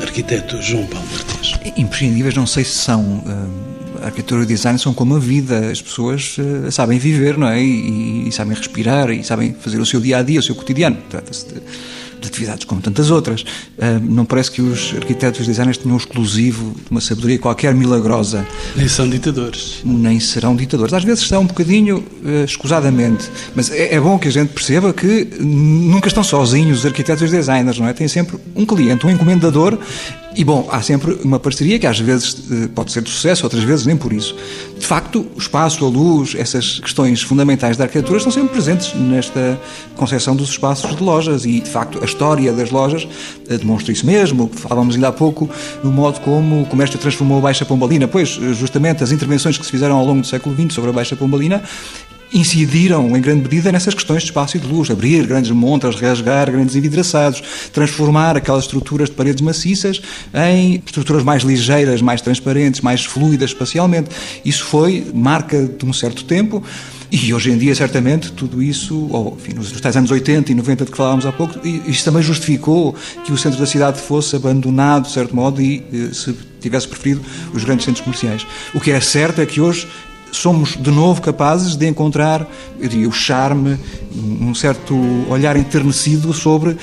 arquiteto 0.04 0.62
João 0.62 0.86
Paulo 0.86 1.08
Martins. 1.12 1.56
Imprescindíveis, 1.78 2.36
não 2.36 2.45
sei 2.45 2.63
se 2.63 2.76
são. 2.76 3.23
A 4.02 4.08
arquitetura 4.08 4.41
e 4.41 4.43
o 4.43 4.47
design 4.47 4.78
são 4.78 4.93
como 4.93 5.15
a 5.15 5.19
vida. 5.19 5.71
As 5.71 5.82
pessoas 5.82 6.38
uh, 6.38 6.69
sabem 6.71 6.99
viver, 6.99 7.38
não 7.38 7.47
é? 7.47 7.63
E, 7.63 8.28
e, 8.28 8.32
sabem 8.32 8.56
respirar 8.56 9.10
e 9.10 9.23
sabem 9.23 9.56
fazer 9.58 9.80
o 9.80 9.86
seu 9.86 10.02
dia 10.02 10.17
a 10.17 10.21
dia, 10.21 10.39
o 10.39 10.43
seu 10.43 10.56
cotidiano. 10.56 10.97
Trata-se 11.10 11.47
de 11.47 11.62
de 12.23 12.29
atividades 12.29 12.65
como 12.65 12.81
tantas 12.81 13.12
outras. 13.12 13.45
não 14.01 14.25
parece 14.25 14.51
que 14.51 14.62
os 14.62 14.93
arquitetos 14.95 15.41
e 15.41 15.45
designers 15.45 15.77
tenham 15.77 15.95
um 15.95 15.97
exclusivo 15.97 16.73
de 16.73 16.91
uma 16.91 17.01
sabedoria 17.01 17.38
qualquer 17.38 17.73
milagrosa. 17.73 18.45
Nem 18.75 18.88
são 18.88 19.09
ditadores. 19.09 19.81
Nem 19.83 20.19
serão 20.19 20.55
ditadores. 20.55 20.93
Às 20.93 21.03
vezes 21.03 21.27
são 21.27 21.41
um 21.41 21.45
bocadinho 21.45 21.97
uh, 21.97 22.43
escusadamente, 22.45 23.29
mas 23.55 23.71
é, 23.71 23.95
é, 23.95 23.99
bom 23.99 24.17
que 24.17 24.27
a 24.27 24.31
gente 24.31 24.49
perceba 24.49 24.93
que 24.93 25.27
nunca 25.39 26.07
estão 26.07 26.23
sozinhos 26.23 26.79
os 26.79 26.86
arquitetos 26.86 27.29
e 27.29 27.36
designers, 27.36 27.79
não 27.79 27.88
é? 27.88 27.93
Têm 27.93 28.07
sempre 28.07 28.38
um 28.55 28.65
cliente, 28.65 29.05
um 29.05 29.09
encomendador 29.09 29.77
e 30.35 30.43
bom, 30.43 30.67
há 30.71 30.81
sempre 30.81 31.13
uma 31.23 31.39
parceria 31.39 31.77
que 31.77 31.85
às 31.85 31.99
vezes 31.99 32.37
eh, 32.51 32.67
pode 32.73 32.91
ser 32.91 33.03
de 33.03 33.09
sucesso, 33.09 33.43
outras 33.43 33.63
vezes 33.63 33.85
nem 33.85 33.95
por 33.95 34.11
isso. 34.11 34.35
De 34.77 34.85
facto, 34.85 35.27
o 35.35 35.37
espaço, 35.37 35.85
a 35.85 35.89
luz, 35.89 36.35
essas 36.35 36.79
questões 36.79 37.21
fundamentais 37.21 37.77
da 37.77 37.83
arquitetura 37.83 38.17
estão 38.17 38.31
sempre 38.31 38.49
presentes 38.49 38.93
nesta 38.95 39.59
concepção 39.95 40.35
dos 40.35 40.49
espaços 40.49 40.95
de 40.95 41.03
lojas 41.03 41.45
e, 41.45 41.59
de 41.59 41.69
facto, 41.69 41.99
a 42.01 42.05
história 42.05 42.51
das 42.51 42.71
lojas 42.71 43.07
eh, 43.47 43.57
demonstra 43.57 43.91
isso 43.91 44.05
mesmo. 44.05 44.49
Falávamos 44.53 44.95
ainda 44.95 45.09
há 45.09 45.11
pouco 45.11 45.49
no 45.83 45.91
modo 45.91 46.19
como 46.21 46.63
o 46.63 46.65
comércio 46.65 46.97
transformou 46.97 47.37
a 47.37 47.41
Baixa 47.41 47.65
Pombalina. 47.65 48.07
Pois, 48.07 48.29
justamente, 48.29 49.03
as 49.03 49.11
intervenções 49.11 49.57
que 49.57 49.65
se 49.65 49.71
fizeram 49.71 49.97
ao 49.97 50.05
longo 50.05 50.21
do 50.21 50.27
século 50.27 50.55
XX 50.55 50.73
sobre 50.73 50.89
a 50.89 50.93
Baixa 50.93 51.15
Pombalina 51.15 51.61
incidiram 52.33 53.15
em 53.15 53.21
grande 53.21 53.43
medida 53.43 53.71
nessas 53.71 53.93
questões 53.93 54.23
de 54.23 54.29
espaço 54.29 54.57
e 54.57 54.59
de 54.59 54.67
luz, 54.67 54.89
abrir 54.89 55.25
grandes 55.27 55.51
montras, 55.51 55.95
rasgar 55.95 56.51
grandes 56.51 56.75
envidraçados, 56.75 57.43
transformar 57.71 58.35
aquelas 58.35 58.63
estruturas 58.63 59.09
de 59.09 59.15
paredes 59.15 59.41
maciças 59.41 60.01
em 60.33 60.81
estruturas 60.85 61.23
mais 61.23 61.43
ligeiras, 61.43 62.01
mais 62.01 62.21
transparentes, 62.21 62.81
mais 62.81 63.05
fluidas 63.05 63.51
espacialmente. 63.51 64.09
Isso 64.43 64.65
foi 64.65 65.05
marca 65.13 65.65
de 65.65 65.85
um 65.85 65.93
certo 65.93 66.23
tempo. 66.23 66.63
E 67.11 67.31
hoje 67.31 67.51
em 67.51 67.57
dia, 67.59 67.75
certamente, 67.75 68.31
tudo 68.31 68.63
isso, 68.63 69.07
ou, 69.11 69.37
enfim, 69.39 69.53
nos 69.53 69.79
tais 69.79 69.95
anos 69.95 70.09
80 70.09 70.51
e 70.51 70.55
90 70.55 70.85
de 70.85 70.91
que 70.91 70.97
falávamos 70.97 71.27
há 71.27 71.31
pouco, 71.31 71.59
isso 71.63 72.03
também 72.03 72.23
justificou 72.23 72.95
que 73.23 73.31
o 73.31 73.37
centro 73.37 73.59
da 73.59 73.67
cidade 73.67 74.01
fosse 74.01 74.35
abandonado, 74.35 75.03
de 75.03 75.11
certo 75.11 75.35
modo, 75.35 75.61
e 75.61 75.83
eh, 75.93 76.11
se 76.11 76.35
tivesse 76.59 76.87
preferido 76.87 77.21
os 77.53 77.63
grandes 77.63 77.85
centros 77.85 78.03
comerciais. 78.03 78.47
O 78.73 78.79
que 78.79 78.89
é 78.89 78.99
certo 78.99 79.41
é 79.41 79.45
que 79.45 79.61
hoje 79.61 79.87
somos 80.33 80.75
de 80.75 80.91
novo 80.91 81.21
capazes 81.21 81.75
de 81.75 81.87
encontrar 81.87 82.47
eu 82.79 82.89
diria, 82.89 83.07
o 83.07 83.11
charme, 83.11 83.77
um 84.13 84.53
certo 84.53 84.95
olhar 85.29 85.55
enternecido 85.55 86.33
sobre 86.33 86.71
uh, 86.71 86.77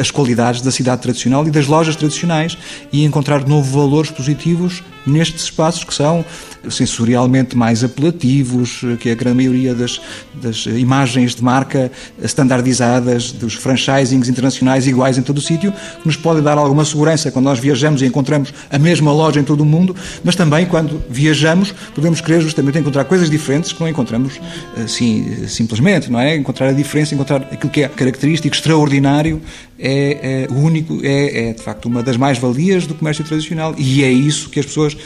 as 0.00 0.10
qualidades 0.10 0.60
da 0.62 0.70
cidade 0.70 1.02
tradicional 1.02 1.46
e 1.46 1.50
das 1.50 1.66
lojas 1.66 1.94
tradicionais 1.94 2.58
e 2.92 3.04
encontrar 3.04 3.44
de 3.44 3.48
novo 3.48 3.70
valores 3.70 4.10
positivos 4.10 4.82
nestes 5.06 5.44
espaços 5.44 5.84
que 5.84 5.94
são 5.94 6.24
sensorialmente 6.70 7.56
mais 7.56 7.84
apelativos, 7.84 8.80
que 9.00 9.10
a 9.10 9.14
grande 9.14 9.36
maioria 9.36 9.74
das, 9.74 10.00
das 10.34 10.66
imagens 10.66 11.34
de 11.34 11.42
marca 11.42 11.90
standardizadas, 12.22 13.32
dos 13.32 13.54
franchisings 13.54 14.28
internacionais 14.28 14.86
iguais 14.86 15.18
em 15.18 15.22
todo 15.22 15.38
o 15.38 15.40
sítio, 15.40 15.72
que 15.72 16.06
nos 16.06 16.16
podem 16.16 16.42
dar 16.42 16.56
alguma 16.56 16.84
segurança 16.84 17.30
quando 17.30 17.44
nós 17.44 17.58
viajamos 17.58 18.02
e 18.02 18.06
encontramos 18.06 18.52
a 18.70 18.78
mesma 18.78 19.12
loja 19.12 19.40
em 19.40 19.44
todo 19.44 19.60
o 19.60 19.66
mundo, 19.66 19.94
mas 20.22 20.34
também 20.34 20.66
quando 20.66 21.02
viajamos 21.08 21.74
podemos 21.94 22.20
querer 22.20 22.40
justamente 22.40 22.78
encontrar 22.78 23.04
coisas 23.04 23.28
diferentes 23.28 23.72
que 23.72 23.80
não 23.80 23.88
encontramos 23.88 24.40
assim 24.82 25.46
simplesmente, 25.46 26.10
não 26.10 26.20
é? 26.20 26.36
Encontrar 26.36 26.68
a 26.68 26.72
diferença, 26.72 27.14
encontrar 27.14 27.42
aquilo 27.52 27.70
que 27.70 27.82
é 27.82 27.88
característico, 27.88 28.54
extraordinário, 28.54 29.40
é, 29.78 30.46
é 30.48 30.52
único, 30.52 31.00
é, 31.02 31.48
é 31.48 31.52
de 31.52 31.62
facto 31.62 31.86
uma 31.86 32.02
das 32.02 32.16
mais-valias 32.16 32.86
do 32.86 32.94
comércio 32.94 33.24
tradicional 33.24 33.74
e 33.76 34.04
é 34.04 34.10
isso 34.10 34.48
que 34.48 34.60
as 34.60 34.66
pessoas 34.66 34.96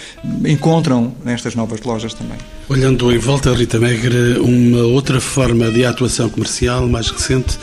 encontram 0.46 1.14
nestas 1.24 1.54
novas 1.54 1.80
lojas 1.82 2.14
também. 2.14 2.38
Olhando 2.68 3.10
em 3.12 3.18
volta, 3.18 3.52
Rita 3.52 3.78
Megre, 3.78 4.38
uma 4.40 4.82
outra 4.82 5.20
forma 5.20 5.70
de 5.70 5.84
atuação 5.84 6.28
comercial 6.28 6.86
mais 6.86 7.10
recente 7.10 7.58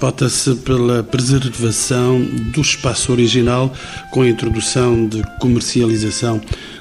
pauta-se 0.00 0.54
pela 0.56 1.02
preservação 1.02 2.20
do 2.52 2.60
espaço 2.60 3.10
original 3.12 3.72
com 4.12 4.22
a 4.22 4.28
introdução 4.28 5.06
de 5.08 5.22
comercialização 5.40 6.40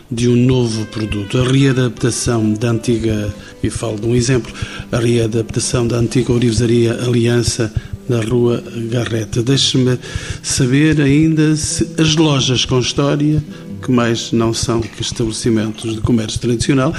de 0.09 0.29
um 0.29 0.35
novo 0.35 0.85
produto. 0.85 1.37
A 1.39 1.43
readaptação 1.43 2.53
da 2.53 2.69
antiga, 2.69 3.33
e 3.61 3.69
falo 3.69 3.99
de 3.99 4.05
um 4.05 4.15
exemplo, 4.15 4.53
a 4.91 4.97
readaptação 4.97 5.87
da 5.87 5.97
antiga 5.97 6.31
orivesaria 6.31 6.93
Aliança 6.93 7.73
na 8.07 8.21
Rua 8.21 8.63
Garreta. 8.91 9.41
Deixe-me 9.43 9.97
saber 10.41 11.01
ainda 11.01 11.55
se 11.55 11.87
as 11.97 12.15
lojas 12.15 12.65
com 12.65 12.79
história 12.79 13.43
que 13.81 13.91
mais 13.91 14.31
não 14.31 14.53
são 14.53 14.81
que 14.81 15.01
estabelecimentos 15.01 15.95
de 15.95 16.01
comércio 16.01 16.39
tradicional, 16.39 16.93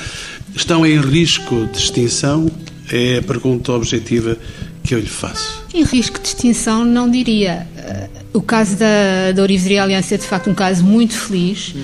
estão 0.55 0.87
em 0.87 0.99
risco 1.01 1.67
de 1.73 1.79
extinção? 1.79 2.51
É 2.91 3.19
a 3.19 3.23
pergunta 3.23 3.73
objetiva 3.73 4.37
que 4.83 4.95
eu 4.95 4.99
lhe 4.99 5.07
faço. 5.07 5.63
Em 5.75 5.85
risco 5.85 6.19
de 6.19 6.29
extinção, 6.29 6.85
não 6.85 7.11
diria. 7.11 7.67
O 8.33 8.41
caso 8.41 8.77
da, 8.77 9.33
da 9.35 9.43
Orivesaria 9.43 9.83
Aliança 9.83 10.15
é 10.15 10.19
de 10.19 10.27
facto 10.27 10.49
um 10.49 10.55
caso 10.55 10.83
muito 10.83 11.13
feliz. 11.13 11.75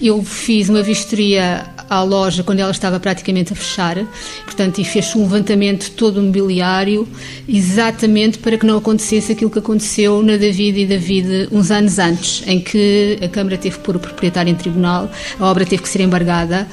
Eu 0.00 0.22
fiz 0.22 0.68
uma 0.68 0.82
vistoria 0.82 1.66
à 1.92 2.02
loja 2.02 2.42
quando 2.42 2.60
ela 2.60 2.70
estava 2.70 2.98
praticamente 2.98 3.52
a 3.52 3.56
fechar, 3.56 3.96
portanto, 4.44 4.80
e 4.80 4.84
fez 4.84 5.14
um 5.14 5.22
levantamento 5.22 5.90
todo 5.92 6.18
o 6.18 6.22
mobiliário 6.22 7.06
exatamente 7.46 8.38
para 8.38 8.56
que 8.56 8.64
não 8.64 8.78
acontecesse 8.78 9.32
aquilo 9.32 9.50
que 9.50 9.58
aconteceu 9.58 10.22
na 10.22 10.36
David 10.36 10.80
e 10.80 10.86
David 10.86 11.48
uns 11.52 11.70
anos 11.70 11.98
antes, 11.98 12.42
em 12.46 12.60
que 12.60 13.18
a 13.22 13.28
Câmara 13.28 13.58
teve 13.58 13.76
que 13.76 13.84
pôr 13.84 13.96
o 13.96 14.00
proprietário 14.00 14.50
em 14.50 14.54
tribunal, 14.54 15.10
a 15.38 15.46
obra 15.46 15.66
teve 15.66 15.82
que 15.82 15.88
ser 15.88 16.00
embargada 16.00 16.66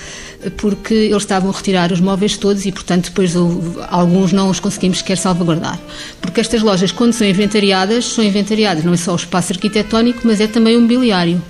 porque 0.55 0.93
eles 0.93 1.23
estavam 1.23 1.49
a 1.49 1.53
retirar 1.53 1.91
os 1.91 1.99
móveis 1.99 2.37
todos 2.37 2.65
e, 2.65 2.71
portanto, 2.71 3.05
depois 3.09 3.35
alguns 3.89 4.31
não 4.31 4.49
os 4.49 4.59
conseguimos 4.59 4.99
sequer 4.99 5.17
salvaguardar. 5.17 5.77
Porque 6.21 6.39
estas 6.39 6.61
lojas, 6.61 6.93
quando 6.93 7.11
são 7.11 7.27
inventariadas, 7.27 8.05
são 8.05 8.23
inventariadas 8.23 8.85
não 8.85 8.93
é 8.93 8.97
só 8.97 9.11
o 9.11 9.17
espaço 9.17 9.51
arquitetónico, 9.51 10.21
mas 10.23 10.39
é 10.39 10.47
também 10.47 10.77
o 10.77 10.81
mobiliário 10.81 11.41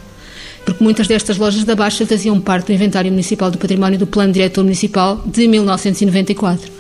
porque 0.70 0.84
muitas 0.84 1.08
destas 1.08 1.38
lojas 1.38 1.64
da 1.64 1.76
Baixa 1.76 2.06
faziam 2.06 2.40
parte 2.40 2.68
do 2.68 2.74
inventário 2.74 3.10
municipal 3.10 3.50
do 3.50 3.58
património 3.58 3.98
do 3.98 4.06
Plano 4.06 4.32
Diretor 4.32 4.64
Municipal 4.64 5.24
de 5.26 5.48
1994. 5.48 6.72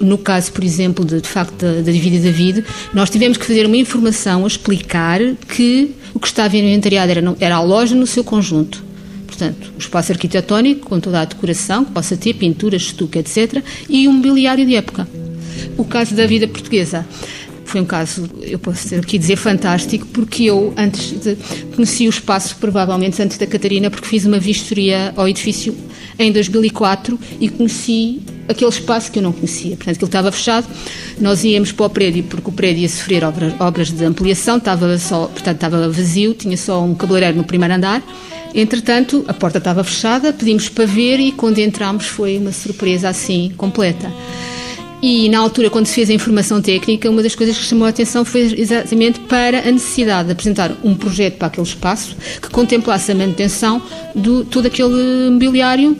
No 0.00 0.18
caso, 0.18 0.50
por 0.52 0.64
exemplo, 0.64 1.04
de, 1.04 1.20
de 1.20 1.28
facto 1.28 1.54
da, 1.54 1.74
da 1.74 1.92
Divida 1.92 2.18
David, 2.18 2.64
nós 2.92 3.08
tivemos 3.10 3.38
que 3.38 3.46
fazer 3.46 3.66
uma 3.66 3.76
informação 3.76 4.42
a 4.42 4.48
explicar 4.48 5.20
que 5.48 5.94
o 6.12 6.18
que 6.18 6.26
estava 6.26 6.56
inventariado 6.56 7.12
era, 7.12 7.36
era 7.38 7.54
a 7.54 7.62
loja 7.62 7.94
no 7.94 8.06
seu 8.06 8.24
conjunto. 8.24 8.82
Portanto, 9.28 9.72
o 9.76 9.78
espaço 9.78 10.10
arquitetónico, 10.10 10.88
com 10.88 10.98
toda 10.98 11.20
a 11.20 11.24
decoração, 11.24 11.84
que 11.84 11.92
possa 11.92 12.16
ter 12.16 12.34
pinturas, 12.34 12.82
estuque, 12.82 13.18
etc., 13.20 13.62
e 13.88 14.08
o 14.08 14.12
mobiliário 14.12 14.66
de 14.66 14.74
época. 14.74 15.06
O 15.78 15.84
caso 15.84 16.14
da 16.14 16.26
vida 16.26 16.48
portuguesa 16.48 17.06
foi 17.64 17.80
um 17.80 17.84
caso, 17.84 18.28
eu 18.42 18.58
posso 18.58 18.94
aqui 18.94 19.18
dizer, 19.18 19.36
fantástico, 19.36 20.06
porque 20.12 20.44
eu 20.44 20.72
antes 20.76 21.18
de, 21.20 21.36
conheci 21.74 22.06
o 22.06 22.10
espaço, 22.10 22.56
provavelmente 22.56 23.20
antes 23.20 23.38
da 23.38 23.46
Catarina, 23.46 23.90
porque 23.90 24.06
fiz 24.06 24.24
uma 24.24 24.38
vistoria 24.38 25.12
ao 25.16 25.28
edifício 25.28 25.74
em 26.18 26.30
2004 26.30 27.18
e 27.40 27.48
conheci 27.48 28.22
aquele 28.48 28.70
espaço 28.70 29.10
que 29.10 29.18
eu 29.18 29.22
não 29.22 29.32
conhecia. 29.32 29.76
Portanto, 29.76 29.96
ele 29.96 30.04
estava 30.04 30.30
fechado, 30.30 30.66
nós 31.20 31.44
íamos 31.44 31.72
para 31.72 31.86
o 31.86 31.90
prédio 31.90 32.24
porque 32.24 32.48
o 32.48 32.52
prédio 32.52 32.82
ia 32.82 32.88
sofrer 32.88 33.24
obras, 33.24 33.54
obras 33.58 33.90
de 33.90 34.04
ampliação, 34.04 34.58
estava 34.58 34.98
só, 34.98 35.26
portanto, 35.26 35.56
estava 35.56 35.88
vazio, 35.88 36.34
tinha 36.34 36.56
só 36.56 36.82
um 36.82 36.94
cabeleireiro 36.94 37.36
no 37.36 37.44
primeiro 37.44 37.74
andar. 37.74 38.02
Entretanto, 38.54 39.24
a 39.26 39.34
porta 39.34 39.58
estava 39.58 39.82
fechada, 39.82 40.32
pedimos 40.32 40.68
para 40.68 40.86
ver 40.86 41.18
e 41.18 41.32
quando 41.32 41.58
entramos 41.58 42.06
foi 42.06 42.38
uma 42.38 42.52
surpresa 42.52 43.08
assim 43.08 43.52
completa. 43.56 44.12
E 45.06 45.28
na 45.28 45.38
altura, 45.38 45.68
quando 45.68 45.84
se 45.84 45.96
fez 45.96 46.08
a 46.08 46.14
informação 46.14 46.62
técnica, 46.62 47.10
uma 47.10 47.22
das 47.22 47.34
coisas 47.34 47.58
que 47.58 47.62
chamou 47.62 47.84
a 47.84 47.90
atenção 47.90 48.24
foi 48.24 48.40
exatamente 48.56 49.20
para 49.20 49.58
a 49.58 49.70
necessidade 49.70 50.28
de 50.28 50.32
apresentar 50.32 50.72
um 50.82 50.94
projeto 50.94 51.34
para 51.34 51.48
aquele 51.48 51.66
espaço 51.66 52.16
que 52.40 52.48
contemplasse 52.48 53.12
a 53.12 53.14
manutenção 53.14 53.82
de 54.16 54.44
todo 54.46 54.64
aquele 54.64 55.28
mobiliário 55.30 55.94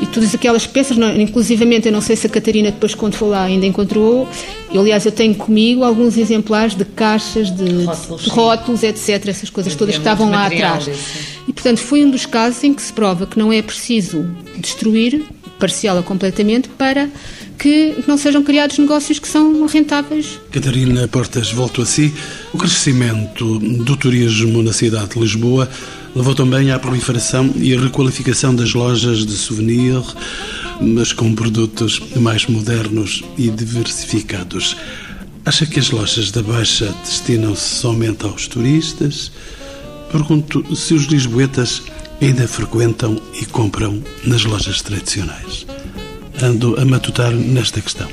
e 0.00 0.06
todas 0.06 0.34
aquelas 0.34 0.66
peças, 0.66 0.96
inclusivamente, 1.18 1.88
eu 1.88 1.92
não 1.92 2.00
sei 2.00 2.16
se 2.16 2.26
a 2.26 2.30
Catarina 2.30 2.70
depois 2.70 2.94
quando 2.94 3.16
foi 3.16 3.28
lá 3.28 3.42
ainda 3.42 3.66
encontrou, 3.66 4.26
eu, 4.72 4.80
aliás, 4.80 5.04
eu 5.04 5.12
tenho 5.12 5.34
comigo 5.34 5.84
alguns 5.84 6.16
exemplares 6.16 6.74
de 6.74 6.86
caixas, 6.86 7.50
de 7.50 7.84
rótulos, 7.84 8.22
de 8.22 8.30
rótulos 8.30 8.82
etc., 8.82 9.28
essas 9.28 9.50
coisas 9.50 9.74
todas 9.74 9.94
que 9.94 10.00
estavam 10.00 10.30
lá 10.30 10.46
atrás. 10.46 10.86
Desse. 10.86 11.38
E 11.46 11.52
portanto, 11.52 11.80
foi 11.80 12.02
um 12.02 12.10
dos 12.10 12.24
casos 12.24 12.64
em 12.64 12.72
que 12.72 12.80
se 12.80 12.94
prova 12.94 13.26
que 13.26 13.38
não 13.38 13.52
é 13.52 13.60
preciso 13.60 14.24
destruir, 14.56 15.22
parcial 15.58 15.96
ou 15.96 16.02
completamente, 16.02 16.68
para 16.68 17.08
que 17.58 17.96
não 18.06 18.16
sejam 18.16 18.42
criados 18.42 18.78
negócios 18.78 19.18
que 19.18 19.26
são 19.26 19.66
rentáveis. 19.66 20.38
Catarina 20.50 21.08
Portas, 21.08 21.50
volto 21.50 21.82
a 21.82 21.86
si. 21.86 22.14
O 22.52 22.58
crescimento 22.58 23.58
do 23.58 23.96
turismo 23.96 24.62
na 24.62 24.72
cidade 24.72 25.10
de 25.10 25.18
Lisboa 25.18 25.68
levou 26.14 26.34
também 26.34 26.70
à 26.70 26.78
proliferação 26.78 27.52
e 27.56 27.76
requalificação 27.76 28.54
das 28.54 28.72
lojas 28.74 29.26
de 29.26 29.32
souvenir, 29.32 30.00
mas 30.80 31.12
com 31.12 31.34
produtos 31.34 32.00
mais 32.16 32.46
modernos 32.46 33.24
e 33.36 33.50
diversificados. 33.50 34.76
Acha 35.44 35.66
que 35.66 35.80
as 35.80 35.90
lojas 35.90 36.30
da 36.30 36.42
Baixa 36.42 36.94
destinam-se 37.04 37.76
somente 37.76 38.24
aos 38.24 38.46
turistas? 38.46 39.32
Pergunto 40.12 40.64
se 40.76 40.94
os 40.94 41.04
lisboetas 41.04 41.82
ainda 42.20 42.48
frequentam 42.48 43.20
e 43.40 43.46
compram 43.46 44.02
nas 44.24 44.44
lojas 44.44 44.82
tradicionais 44.82 45.66
ando 46.42 46.80
a 46.80 46.84
matutar 46.84 47.32
nesta 47.32 47.80
questão? 47.80 48.08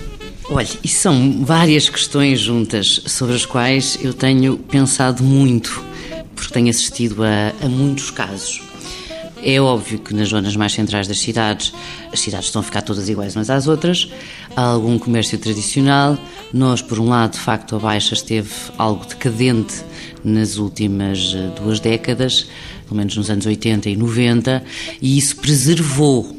Olha, 0.50 0.68
e 0.84 0.88
são 0.88 1.44
várias 1.44 1.90
questões 1.90 2.40
juntas 2.40 3.02
sobre 3.08 3.36
as 3.36 3.46
quais 3.46 3.98
eu 4.02 4.14
tenho 4.14 4.58
pensado 4.58 5.24
muito, 5.24 5.84
porque 6.36 6.54
tenho 6.54 6.70
assistido 6.70 7.24
a, 7.24 7.54
a 7.64 7.68
muitos 7.68 8.12
casos. 8.12 8.62
É 9.44 9.62
óbvio 9.62 10.00
que 10.00 10.14
nas 10.14 10.30
zonas 10.30 10.56
mais 10.56 10.74
centrais 10.74 11.08
das 11.08 11.20
cidades, 11.20 11.72
as 12.12 12.20
cidades 12.20 12.48
estão 12.48 12.62
a 12.62 12.64
ficar 12.64 12.82
todas 12.82 13.08
iguais 13.10 13.36
umas 13.36 13.50
às 13.50 13.68
outras. 13.68 14.10
Há 14.56 14.62
algum 14.62 14.98
comércio 14.98 15.38
tradicional. 15.38 16.18
Nós, 16.52 16.82
por 16.82 17.00
um 17.00 17.10
lado, 17.10 17.34
de 17.34 17.40
facto, 17.40 17.76
a 17.76 17.80
Baixa 17.80 18.16
esteve 18.16 18.50
algo 18.76 19.06
decadente 19.06 19.84
nas 20.24 20.58
últimas 20.58 21.34
eh, 21.36 21.52
duas 21.62 21.80
décadas, 21.80 22.48
pelo 22.86 22.98
menos 22.98 23.16
nos 23.18 23.30
anos 23.30 23.46
80 23.46 23.90
e 23.90 23.96
90, 23.96 24.64
e 25.02 25.18
isso 25.18 25.38
preservou 25.38 26.36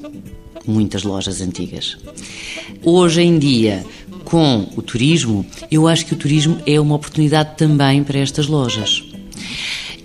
muitas 0.66 1.02
lojas 1.02 1.40
antigas. 1.40 1.96
Hoje 2.82 3.22
em 3.22 3.38
dia, 3.38 3.84
com 4.24 4.68
o 4.76 4.82
turismo, 4.82 5.46
eu 5.70 5.86
acho 5.86 6.06
que 6.06 6.14
o 6.14 6.16
turismo 6.16 6.58
é 6.66 6.80
uma 6.80 6.96
oportunidade 6.96 7.56
também 7.56 8.02
para 8.02 8.18
estas 8.18 8.46
lojas. 8.46 9.04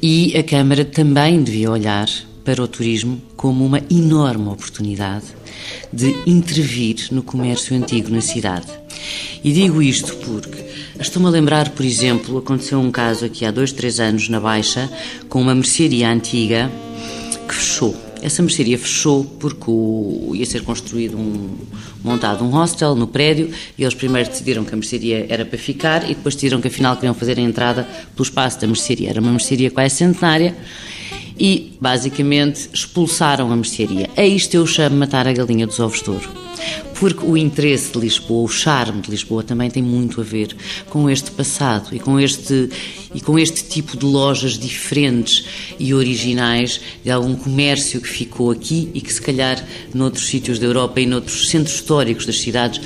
E 0.01 0.35
a 0.37 0.43
Câmara 0.43 0.83
também 0.83 1.41
devia 1.43 1.69
olhar 1.71 2.07
para 2.43 2.61
o 2.61 2.67
turismo 2.67 3.21
como 3.35 3.65
uma 3.65 3.81
enorme 3.89 4.47
oportunidade 4.49 5.25
de 5.91 6.15
intervir 6.25 7.07
no 7.11 7.23
comércio 7.23 7.75
antigo 7.75 8.09
na 8.09 8.21
cidade. 8.21 8.67
E 9.43 9.51
digo 9.51 9.81
isto 9.81 10.15
porque 10.17 10.63
estou-me 10.99 11.27
a 11.27 11.31
lembrar, 11.31 11.69
por 11.69 11.85
exemplo, 11.85 12.37
aconteceu 12.37 12.79
um 12.79 12.91
caso 12.91 13.25
aqui 13.25 13.45
há 13.45 13.51
dois, 13.51 13.71
três 13.71 13.99
anos 13.99 14.29
na 14.29 14.39
Baixa 14.39 14.91
com 15.29 15.41
uma 15.41 15.55
mercearia 15.55 16.09
antiga 16.09 16.71
que 17.47 17.53
fechou 17.53 18.11
essa 18.21 18.41
mercearia 18.41 18.77
fechou 18.77 19.25
porque 19.39 19.65
o, 19.67 20.33
ia 20.35 20.45
ser 20.45 20.61
construído 20.61 21.17
um, 21.17 21.57
montado 22.03 22.43
um 22.43 22.49
hostel 22.49 22.95
no 22.95 23.07
prédio 23.07 23.49
e 23.77 23.83
eles 23.83 23.95
primeiro 23.95 24.29
decidiram 24.29 24.63
que 24.63 24.73
a 24.73 24.77
mercearia 24.77 25.25
era 25.27 25.43
para 25.43 25.57
ficar 25.57 26.03
e 26.03 26.13
depois 26.13 26.35
decidiram 26.35 26.61
que 26.61 26.67
afinal 26.67 26.95
queriam 26.95 27.15
fazer 27.15 27.39
a 27.39 27.41
entrada 27.41 27.83
pelo 28.15 28.23
espaço 28.23 28.61
da 28.61 28.67
mercearia. 28.67 29.09
Era 29.09 29.19
uma 29.19 29.31
mercearia 29.31 29.71
quase 29.71 29.95
centenária 29.95 30.55
e 31.41 31.75
basicamente 31.81 32.69
expulsaram 32.71 33.51
a 33.51 33.55
mercearia. 33.55 34.07
A 34.15 34.23
isto 34.23 34.53
eu 34.53 34.67
chamo 34.67 34.95
matar 34.95 35.27
a 35.27 35.33
galinha 35.33 35.65
dos 35.65 35.79
ovos 35.79 36.03
de 36.03 36.11
ouro. 36.11 36.29
Porque 36.99 37.25
o 37.25 37.35
interesse 37.35 37.91
de 37.91 37.97
Lisboa, 37.97 38.43
o 38.43 38.47
charme 38.47 39.01
de 39.01 39.09
Lisboa 39.09 39.41
também 39.41 39.67
tem 39.67 39.81
muito 39.81 40.21
a 40.21 40.23
ver 40.23 40.55
com 40.87 41.09
este 41.09 41.31
passado 41.31 41.95
e 41.95 41.99
com 41.99 42.19
este 42.19 42.69
e 43.15 43.19
com 43.19 43.39
este 43.39 43.63
tipo 43.63 43.97
de 43.97 44.05
lojas 44.05 44.55
diferentes 44.59 45.43
e 45.79 45.95
originais 45.95 46.79
de 47.03 47.09
algum 47.09 47.35
comércio 47.35 47.99
que 47.99 48.07
ficou 48.07 48.51
aqui 48.51 48.91
e 48.93 49.01
que 49.01 49.11
se 49.11 49.19
calhar 49.19 49.65
noutros 49.95 50.27
sítios 50.27 50.59
da 50.59 50.67
Europa 50.67 51.01
e 51.01 51.07
noutros 51.07 51.49
centros 51.49 51.73
históricos 51.73 52.27
das 52.27 52.39
cidades 52.39 52.79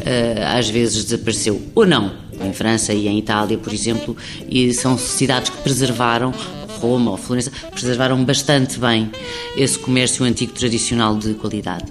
eh, 0.00 0.42
às 0.46 0.70
vezes 0.70 1.04
desapareceu. 1.04 1.60
Ou 1.74 1.84
não. 1.84 2.26
Em 2.40 2.52
França 2.52 2.94
e 2.94 3.08
em 3.08 3.18
Itália, 3.18 3.58
por 3.58 3.74
exemplo, 3.74 4.16
e 4.48 4.72
são 4.72 4.96
cidades 4.96 5.50
que 5.50 5.56
preservaram 5.58 6.32
Roma 6.78 7.10
ou 7.10 7.16
Florença, 7.16 7.52
preservaram 7.70 8.24
bastante 8.24 8.78
bem 8.78 9.10
esse 9.56 9.78
comércio 9.78 10.24
antigo 10.24 10.52
tradicional 10.52 11.16
de 11.16 11.34
qualidade. 11.34 11.86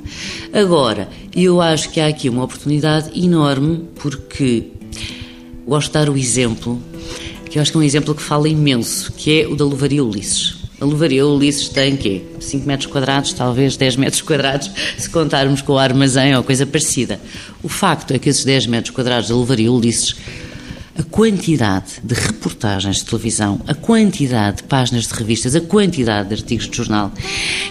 Agora, 0.54 1.10
eu 1.36 1.62
acho 1.62 1.90
que 1.90 2.00
há 2.00 2.08
aqui 2.08 2.30
uma 2.30 2.44
oportunidade 2.44 3.12
enorme 3.20 3.86
porque 3.96 4.72
gosto 5.68 5.88
de 5.88 5.94
dar 5.94 6.10
o 6.10 6.18
exemplo, 6.18 6.82
que 7.50 7.58
eu 7.58 7.62
acho 7.62 7.72
que 7.72 7.78
é 7.78 7.82
um 7.82 7.84
exemplo 7.84 8.16
que 8.16 8.22
fala 8.22 8.48
imenso, 8.48 9.12
que 9.12 9.42
é 9.42 9.48
o 9.48 9.56
da 9.56 9.66
Luvaria 9.66 10.04
Ulisses. 10.04 10.56
A 10.80 10.86
Luvaria 10.86 11.26
Ulisses 11.26 11.70
tem 11.70 11.98
quê? 11.98 12.22
5 12.40 12.68
metros 12.68 12.92
quadrados, 12.92 13.34
talvez 13.34 13.76
10 13.76 13.96
metros 13.96 14.22
quadrados, 14.22 14.70
se 14.98 15.10
contarmos 15.10 15.62
com 15.62 15.74
o 15.74 15.78
armazém 15.78 16.36
ou 16.36 16.44
coisa 16.44 16.66
parecida. 16.66 17.20
O 17.64 17.68
facto 17.68 18.12
é 18.12 18.20
que 18.20 18.30
esses 18.30 18.46
10 18.46 18.68
metros 18.68 18.96
quadrados 18.96 19.30
da 19.30 19.36
Luvaria 19.36 19.72
Ulisses 19.72 20.16
a 20.98 21.04
quantidade 21.04 22.02
de 22.04 22.16
reportagens 22.16 22.98
de 22.98 23.06
televisão, 23.06 23.62
a 23.68 23.74
quantidade 23.74 24.58
de 24.58 24.64
páginas 24.64 25.06
de 25.08 25.14
revistas, 25.14 25.56
a 25.56 25.62
quantidade 25.62 26.30
de 26.30 26.36
artigos 26.36 26.68
de 26.68 26.76
jornal 26.76 27.12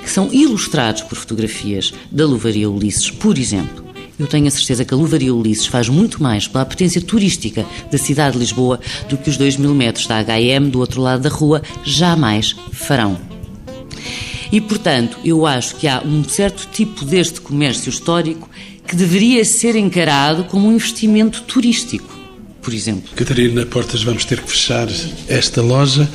que 0.03 0.11
são 0.11 0.33
ilustrados 0.33 1.03
por 1.03 1.19
fotografias 1.19 1.93
da 2.11 2.25
Luvaria 2.25 2.71
Ulisses, 2.71 3.11
por 3.11 3.37
exemplo. 3.37 3.85
Eu 4.19 4.27
tenho 4.27 4.47
a 4.47 4.51
certeza 4.51 4.85
que 4.85 4.95
a 4.95 4.97
Luvaria 4.97 5.35
Ulisses 5.35 5.67
faz 5.67 5.89
muito 5.89 6.23
mais 6.23 6.49
pela 6.49 6.65
potência 6.65 7.03
turística 7.03 7.67
da 7.91 7.99
cidade 7.99 8.35
de 8.35 8.39
Lisboa 8.39 8.81
do 9.09 9.17
que 9.17 9.29
os 9.29 9.37
2 9.37 9.57
mil 9.57 9.75
metros 9.75 10.07
da 10.07 10.23
HM 10.23 10.71
do 10.71 10.79
outro 10.79 11.03
lado 11.03 11.23
da 11.23 11.29
rua 11.29 11.63
jamais 11.85 12.55
farão. 12.73 13.19
E, 14.51 14.61
portanto, 14.61 15.19
eu 15.25 15.45
acho 15.45 15.75
que 15.77 15.89
há 15.89 16.01
um 16.03 16.25
certo 16.25 16.69
tipo 16.73 17.05
deste 17.05 17.41
comércio 17.41 17.91
histórico 17.91 18.49
que 18.87 18.95
deveria 18.95 19.45
ser 19.45 19.75
encarado 19.75 20.45
como 20.45 20.69
um 20.69 20.73
investimento 20.73 21.43
turístico 21.43 22.16
por 22.67 22.75
exemplo. 22.75 23.09
Catarina 23.15 23.65
Portas, 23.65 24.03
vamos 24.03 24.25
ter 24.25 24.41
que 24.41 24.51
fechar 24.51 24.89
esta 25.29 25.63
loja, 25.63 26.11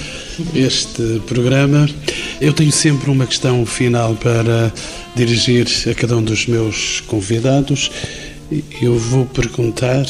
este 0.53 1.21
programa. 1.25 1.89
Eu 2.41 2.51
tenho 2.51 2.73
sempre 2.73 3.09
uma 3.09 3.25
questão 3.25 3.65
final 3.65 4.15
para 4.15 4.69
dirigir 5.15 5.65
a 5.89 5.95
cada 5.95 6.17
um 6.17 6.21
dos 6.21 6.45
meus 6.47 6.99
convidados. 7.07 7.89
Eu 8.81 8.99
vou 8.99 9.25
perguntar 9.27 10.05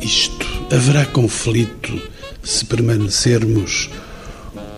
isto: 0.00 0.66
haverá 0.68 1.06
conflito 1.06 2.02
se 2.42 2.64
permanecermos 2.64 3.88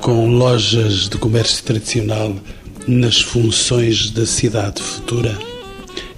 com 0.02 0.28
lojas 0.28 1.08
de 1.08 1.16
comércio 1.16 1.64
tradicional 1.64 2.36
nas 2.86 3.22
funções 3.22 4.10
da 4.10 4.26
cidade 4.26 4.82
futura? 4.82 5.34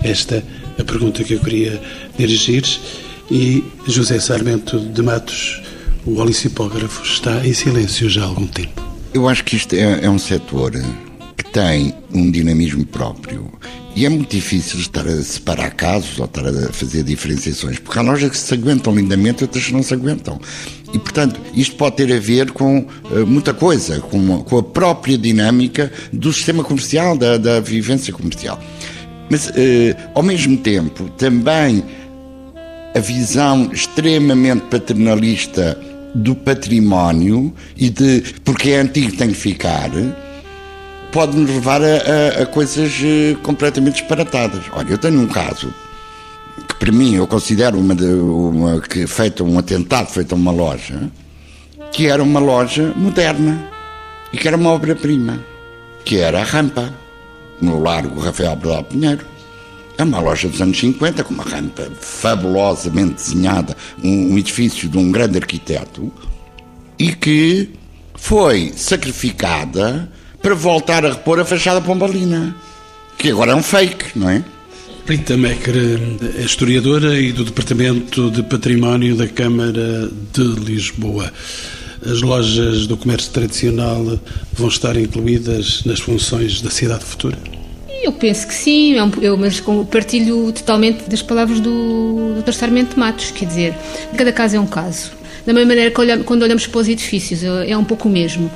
Esta 0.03 0.43
é 0.77 0.83
a 0.83 0.85
pergunta 0.85 1.23
que 1.23 1.35
eu 1.35 1.39
queria 1.39 1.81
dirigir 2.19 2.65
e 3.31 3.64
José 3.87 4.18
Sarmento 4.18 4.79
de 4.79 5.03
Matos, 5.03 5.62
o 6.07 6.18
olicipógrafo, 6.18 7.03
está 7.03 7.47
em 7.47 7.53
silêncio 7.53 8.09
já 8.09 8.22
há 8.22 8.26
algum 8.26 8.47
tempo. 8.47 8.83
Eu 9.12 9.29
acho 9.29 9.45
que 9.45 9.57
isto 9.57 9.74
é, 9.74 10.05
é 10.05 10.11
um 10.11 10.18
setor 10.18 10.72
que 11.37 11.45
tem 11.45 11.95
um 12.12 12.31
dinamismo 12.31 12.85
próprio 12.87 13.51
e 13.95 14.07
é 14.07 14.09
muito 14.09 14.31
difícil 14.31 14.79
estar 14.79 15.07
a 15.07 15.22
separar 15.22 15.72
casos 15.72 16.18
ou 16.18 16.24
estar 16.24 16.47
a 16.47 16.72
fazer 16.72 17.03
diferenciações, 17.03 17.79
porque 17.79 17.99
há 17.99 18.03
lojas 18.03 18.31
que 18.31 18.37
se 18.37 18.55
aguentam 18.55 18.95
lindamente 18.95 19.43
e 19.43 19.45
outras 19.45 19.64
que 19.64 19.72
não 19.72 19.83
se 19.83 19.93
aguentam. 19.93 20.41
E, 20.93 20.99
portanto, 20.99 21.41
isto 21.53 21.76
pode 21.76 21.97
ter 21.97 22.12
a 22.12 22.18
ver 22.18 22.53
com 22.53 22.79
uh, 22.79 23.26
muita 23.26 23.53
coisa, 23.53 24.01
com, 24.01 24.43
com, 24.43 24.59
a 24.59 24.62
própria 24.62 25.18
dinâmica 25.18 25.93
do 26.12 26.33
sistema 26.33 26.62
comercial, 26.64 27.16
da, 27.16 27.37
da 27.37 27.61
vivência 27.61 28.12
comercial. 28.12 28.59
Mas, 29.29 29.49
uh, 29.49 29.53
ao 30.14 30.22
mesmo 30.22 30.57
tempo, 30.57 31.11
também 31.18 31.85
a 32.95 33.01
visão 33.01 33.70
extremamente 33.72 34.62
paternalista 34.62 35.78
do 36.14 36.34
património 36.34 37.55
e 37.76 37.91
de 37.91 38.22
porque 38.45 38.70
é 38.70 38.80
antigo 38.80 39.16
tem 39.16 39.28
que 39.28 39.34
ficar 39.34 39.91
pode 41.12 41.36
nos 41.36 41.51
levar 41.51 41.82
a, 41.82 41.86
a, 41.86 42.43
a, 42.43 42.47
coisas 42.47 42.93
eh, 43.03 43.36
completamente 43.43 44.01
disparatadas. 44.01 44.62
Olha, 44.72 44.91
eu 44.91 44.99
tenho 44.99 45.20
um 45.20 45.26
caso 45.26 45.72
que 46.68 46.74
para 46.76 46.93
mim 46.93 47.14
eu 47.14 47.26
considero 47.26 47.78
uma, 47.78 47.95
de, 47.95 48.05
uma 48.05 48.80
que 48.80 49.07
feito 49.07 49.45
um 49.45 49.59
atentado 49.59 50.09
feito 50.09 50.32
a 50.32 50.36
uma 50.36 50.53
loja 50.53 51.11
que 51.93 52.07
era 52.07 52.22
uma 52.22 52.41
loja 52.41 52.93
moderna 52.95 53.59
e 54.32 54.36
que 54.36 54.47
era 54.47 54.57
uma 54.57 54.70
obra-prima 54.70 55.41
que 56.05 56.18
era 56.18 56.41
a 56.41 56.45
rampa 56.45 56.93
no 57.61 57.80
Largo 57.80 58.20
Rafael 58.20 58.57
Bradal 58.57 58.84
Pinheiro 58.84 59.26
é 59.99 60.05
uma 60.05 60.21
loja 60.21 60.49
dos 60.49 60.63
anos 60.63 60.79
50, 60.79 61.25
com 61.25 61.35
uma 61.35 61.43
rampa 61.43 61.91
fabulosamente 62.01 63.15
desenhada, 63.15 63.77
um, 64.03 64.33
um 64.33 64.39
edifício 64.39 64.89
de 64.89 64.97
um 64.97 65.11
grande 65.11 65.39
arquiteto, 65.39 66.11
e 66.97 67.13
que 67.13 67.71
foi 68.15 68.73
sacrificada 68.77 70.11
para 70.41 70.55
voltar 70.55 71.05
a 71.05 71.11
repor 71.11 71.41
a 71.41 71.45
fachada 71.45 71.81
pombalina, 71.81 72.55
que 73.19 73.31
agora 73.31 73.51
é 73.51 73.55
um 73.57 73.63
fake, 73.63 74.17
não 74.17 74.31
é? 74.31 74.45
Rita 75.05 75.37
Mecker 75.37 75.75
é 76.39 76.43
historiadora 76.43 77.19
e 77.19 77.33
do 77.33 77.45
Departamento 77.45 78.31
de 78.31 78.43
Património 78.43 79.17
da 79.17 79.27
Câmara 79.27 80.09
de 80.33 80.43
Lisboa. 80.43 81.33
as 82.07 82.23
lojas 82.23 82.87
do 82.87 82.97
comércio 82.97 83.33
tradicional 83.33 84.21
vão 84.53 84.69
estar 84.69 84.97
incluídas 84.97 85.83
nas 85.85 85.99
funções 85.99 86.61
da 86.61 86.71
cidade 86.71 87.05
futura? 87.05 87.58
Eu 88.03 88.13
penso 88.13 88.47
que 88.47 88.55
sim, 88.55 88.97
é 88.99 89.03
eu, 89.21 89.37
mas 89.37 89.63
partilho 89.91 90.53
totalmente 90.53 91.09
das 91.09 91.21
palavras 91.21 91.61
do 91.61 92.41
Dr. 92.43 92.53
Sarmento 92.53 92.99
Matos, 92.99 93.31
quer 93.31 93.45
dizer, 93.45 93.75
cada 94.17 94.33
caso 94.33 94.57
é 94.57 94.61
um 94.61 94.67
caso. 94.67 95.13
Da 95.45 95.53
mesma 95.53 95.69
maneira 95.69 95.91
que 95.91 96.01
olhamos, 96.01 96.25
quando 96.27 96.43
olhamos 96.43 96.67
para 96.67 96.81
os 96.81 96.89
edifícios, 96.89 97.43
é, 97.43 97.71
é 97.71 97.77
um 97.77 97.85
pouco 97.85 98.09
o 98.09 98.11
mesmo. 98.11 98.51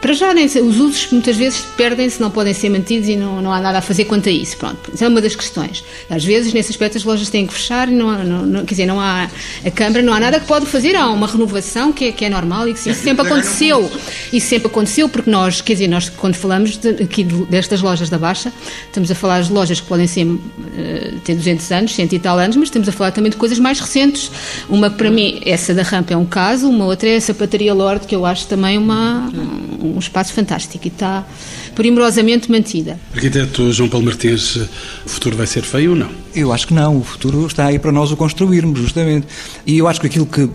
Para 0.00 0.12
já, 0.12 0.32
os 0.32 0.78
usos 0.78 1.10
muitas 1.10 1.36
vezes 1.36 1.60
perdem-se, 1.76 2.20
não 2.20 2.30
podem 2.30 2.54
ser 2.54 2.68
mantidos 2.68 3.08
e 3.08 3.16
não, 3.16 3.42
não 3.42 3.52
há 3.52 3.60
nada 3.60 3.78
a 3.78 3.82
fazer 3.82 4.04
quanto 4.04 4.28
a 4.28 4.32
isso. 4.32 4.56
Pronto, 4.56 4.92
é 4.98 5.08
uma 5.08 5.20
das 5.20 5.34
questões. 5.34 5.84
Às 6.08 6.24
vezes, 6.24 6.52
nesse 6.52 6.70
aspecto, 6.70 6.96
as 6.96 7.04
lojas 7.04 7.28
têm 7.28 7.46
que 7.46 7.52
fechar, 7.52 7.88
não, 7.88 8.24
não, 8.24 8.46
não, 8.46 8.60
quer 8.64 8.74
dizer, 8.74 8.86
não 8.86 9.00
há 9.00 9.28
a 9.64 9.70
Câmara, 9.72 10.00
não 10.00 10.12
há 10.12 10.20
nada 10.20 10.38
que 10.38 10.46
pode 10.46 10.66
fazer, 10.66 10.94
há 10.94 11.08
uma 11.08 11.26
renovação 11.26 11.92
que 11.92 12.06
é, 12.06 12.12
que 12.12 12.24
é 12.24 12.30
normal 12.30 12.68
e 12.68 12.74
que 12.74 12.90
isso 12.90 13.02
sempre 13.02 13.26
aconteceu. 13.26 13.90
Isso 14.32 14.46
sempre 14.46 14.68
aconteceu, 14.68 15.08
porque 15.08 15.28
nós, 15.28 15.60
quer 15.60 15.72
dizer, 15.72 15.88
nós 15.88 16.08
quando 16.08 16.36
falamos 16.36 16.76
de, 16.76 16.90
aqui 17.02 17.24
destas 17.24 17.80
lojas 17.80 18.08
da 18.08 18.18
Baixa, 18.18 18.52
estamos 18.86 19.10
a 19.10 19.16
falar 19.16 19.42
de 19.42 19.52
lojas 19.52 19.80
que 19.80 19.86
podem 19.88 20.06
ser, 20.06 20.26
uh, 20.26 20.40
ter 21.24 21.34
200 21.34 21.72
anos, 21.72 21.94
100 21.94 22.08
e 22.12 22.18
tal 22.20 22.38
anos, 22.38 22.56
mas 22.56 22.68
estamos 22.68 22.88
a 22.88 22.92
falar 22.92 23.10
também 23.10 23.30
de 23.30 23.36
coisas 23.36 23.58
mais 23.58 23.80
recentes. 23.80 24.30
Uma, 24.68 24.90
para 24.90 25.10
mim, 25.10 25.40
essa 25.44 25.74
da 25.74 25.82
rampa 25.82 26.14
é 26.14 26.16
um 26.16 26.26
caso, 26.26 26.68
uma 26.68 26.84
outra 26.84 27.08
é 27.08 27.16
a 27.16 27.20
sapataria 27.20 27.74
Lorde, 27.74 28.06
que 28.06 28.14
eu 28.14 28.24
acho 28.24 28.46
também 28.46 28.78
uma 28.78 29.28
um 29.80 29.87
espaço 29.96 30.32
fantástico 30.32 30.84
e 30.86 30.88
está 30.88 31.24
primorosamente 31.74 32.50
mantida. 32.50 32.98
Arquiteto 33.14 33.72
João 33.72 33.88
Paulo 33.88 34.06
Martins, 34.06 34.56
o 34.56 35.08
futuro 35.08 35.36
vai 35.36 35.46
ser 35.46 35.62
feio 35.62 35.90
ou 35.90 35.96
não? 35.96 36.10
Eu 36.34 36.52
acho 36.52 36.66
que 36.66 36.74
não, 36.74 36.98
o 36.98 37.04
futuro 37.04 37.46
está 37.46 37.66
aí 37.66 37.78
para 37.78 37.92
nós 37.92 38.10
o 38.10 38.16
construirmos, 38.16 38.80
justamente. 38.80 39.26
E 39.64 39.78
eu 39.78 39.86
acho 39.86 40.00
que 40.00 40.08
aquilo 40.08 40.26
que 40.26 40.50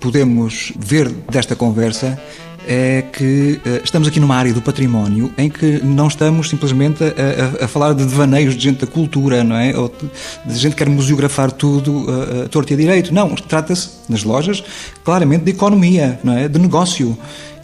podemos 0.00 0.72
ver 0.78 1.08
desta 1.30 1.54
conversa 1.54 2.20
é 2.66 3.02
que 3.12 3.60
uh, 3.64 3.80
estamos 3.84 4.08
aqui 4.08 4.18
numa 4.18 4.34
área 4.34 4.52
do 4.52 4.60
património 4.60 5.32
em 5.38 5.48
que 5.48 5.80
não 5.84 6.08
estamos 6.08 6.50
simplesmente 6.50 7.02
a, 7.04 7.62
a, 7.62 7.64
a 7.64 7.68
falar 7.68 7.92
de 7.92 8.04
devaneios 8.04 8.56
de 8.56 8.64
gente 8.64 8.80
da 8.80 8.86
cultura, 8.88 9.44
não 9.44 9.56
é? 9.56 9.76
Ou 9.76 9.88
de, 9.88 10.52
de 10.52 10.58
gente 10.58 10.72
que 10.72 10.84
quer 10.84 10.90
museografar 10.90 11.52
tudo 11.52 12.04
uh, 12.10 12.44
a 12.44 12.48
torto 12.48 12.72
e 12.72 12.74
a 12.74 12.76
direito. 12.76 13.14
Não, 13.14 13.34
trata-se, 13.36 13.90
nas 14.08 14.24
lojas, 14.24 14.64
claramente 15.04 15.44
de 15.44 15.52
economia, 15.52 16.18
não 16.24 16.36
é? 16.36 16.48
De 16.48 16.58
negócio. 16.58 17.16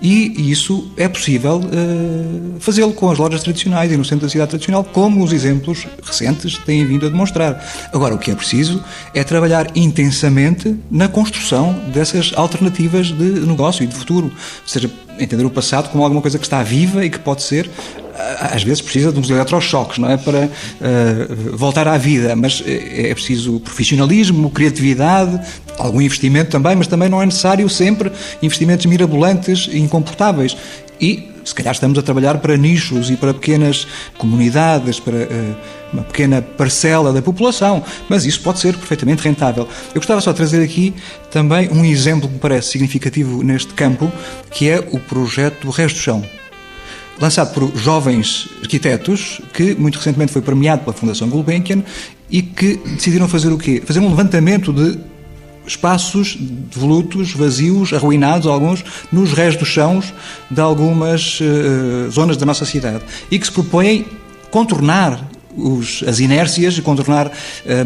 E 0.03 0.51
isso 0.51 0.91
é 0.97 1.09
possível 1.09 1.59
uh, 1.59 2.61
fazê-lo 2.61 2.93
com 2.93 3.09
as 3.09 3.19
lojas 3.19 3.41
tradicionais 3.41 3.93
e 3.93 3.97
no 3.97 4.05
centro 4.05 4.27
da 4.27 4.33
cidade 4.33 4.51
tradicional, 4.51 4.83
como 4.83 5.23
os 5.23 5.33
exemplos 5.33 5.87
recentes 6.03 6.59
têm 6.59 6.85
vindo 6.85 7.07
a 7.07 7.09
demonstrar. 7.09 7.65
Agora, 7.93 8.13
o 8.13 8.19
que 8.19 8.33
é 8.33 8.35
preciso 8.35 8.83
é 9.15 9.23
trabalhar 9.23 9.71
intensamente 9.77 10.77
na 10.91 11.07
construção 11.07 11.73
dessas 11.93 12.33
alternativas 12.35 13.13
de 13.13 13.47
negócio 13.47 13.85
e 13.85 13.87
de 13.87 13.95
futuro. 13.95 14.27
Ou 14.27 14.69
seja, 14.69 14.91
entender 15.21 15.45
o 15.45 15.51
passado 15.51 15.89
como 15.91 16.03
alguma 16.03 16.21
coisa 16.21 16.37
que 16.37 16.45
está 16.45 16.65
viva 16.65 17.05
e 17.05 17.11
que 17.11 17.21
pode 17.21 17.43
ser 17.43 17.71
às 18.39 18.63
vezes 18.63 18.81
precisa 18.81 19.13
de 19.13 19.19
uns 19.19 19.31
eletrochoques, 19.31 19.99
não 19.99 20.11
é? 20.11 20.17
Para 20.17 20.47
uh, 20.47 21.57
voltar 21.57 21.89
à 21.89 21.97
vida, 21.97 22.37
mas 22.37 22.63
é, 22.67 23.11
é 23.11 23.15
preciso 23.15 23.61
profissionalismo, 23.61 24.51
criatividade, 24.51 25.41
algum 25.79 26.01
investimento 26.01 26.51
também, 26.51 26.77
mas 26.77 26.87
também 26.87 27.09
não 27.09 27.23
é 27.23 27.27
necessário 27.27 27.69
sempre 27.69 28.13
investimentos 28.43 28.87
mirabolantes 28.87 29.69
e 29.71 29.79
incomportáveis. 29.79 30.57
E 31.01 31.31
se 31.45 31.55
calhar 31.55 31.73
estamos 31.73 31.99
a 31.99 32.03
trabalhar 32.03 32.39
para 32.39 32.57
nichos 32.57 33.11
e 33.11 33.17
para 33.17 33.35
pequenas 33.35 33.87
comunidades, 34.17 35.01
para 35.01 35.17
uh, 35.17 35.57
uma 35.93 36.03
pequena 36.03 36.41
parcela 36.41 37.13
da 37.13 37.21
população, 37.21 37.83
mas 38.09 38.25
isso 38.25 38.41
pode 38.41 38.61
ser 38.61 38.77
perfeitamente 38.77 39.23
rentável. 39.23 39.69
Eu 39.89 40.01
gostava 40.01 40.21
só 40.21 40.31
de 40.31 40.37
trazer 40.37 40.63
aqui 40.63 40.95
também 41.31 41.69
um 41.73 41.85
exemplo 41.85 42.29
que 42.29 42.35
me 42.35 42.41
parece 42.41 42.69
significativo 42.69 43.43
neste 43.43 43.73
campo, 43.75 44.11
que 44.51 44.69
é 44.69 44.79
o 44.93 44.99
projeto 44.99 45.71
Resto 45.71 45.97
do 45.97 46.03
Chão 46.03 46.42
lançado 47.23 47.55
por 47.55 47.77
jovens 47.77 48.49
arquitetos, 48.61 49.41
que 49.55 49.77
muito 49.77 49.97
recentemente 49.97 50.33
foi 50.33 50.43
premiado 50.43 50.83
pela 50.83 50.93
Fundação 50.93 51.29
Gulbenkian 51.29 51.85
e 52.29 52.43
que 52.43 52.79
decidiram 52.79 53.29
fazer 53.29 53.53
o 53.53 53.57
quê? 53.57 53.81
Fazer 53.87 54.01
um 54.01 54.09
levantamento 54.09 54.73
de 54.73 54.99
espaços 55.65 56.37
devolutos, 56.37 57.33
vazios, 57.33 57.93
arruinados, 57.93 58.49
alguns, 58.49 58.85
nos 59.13 59.33
restos 59.33 59.61
dos 59.61 59.69
chãos 59.69 60.13
de 60.51 60.61
algumas 60.61 61.39
uh, 61.41 62.11
zonas 62.11 62.37
da 62.37 62.45
nossa 62.45 62.65
cidade 62.65 63.05
e 63.31 63.39
que 63.39 63.47
se 63.47 63.53
propõem 63.53 64.05
contornar 64.51 65.25
os, 65.57 66.03
as 66.05 66.19
inércias 66.19 66.77
e 66.77 66.83
contornar 66.83 67.31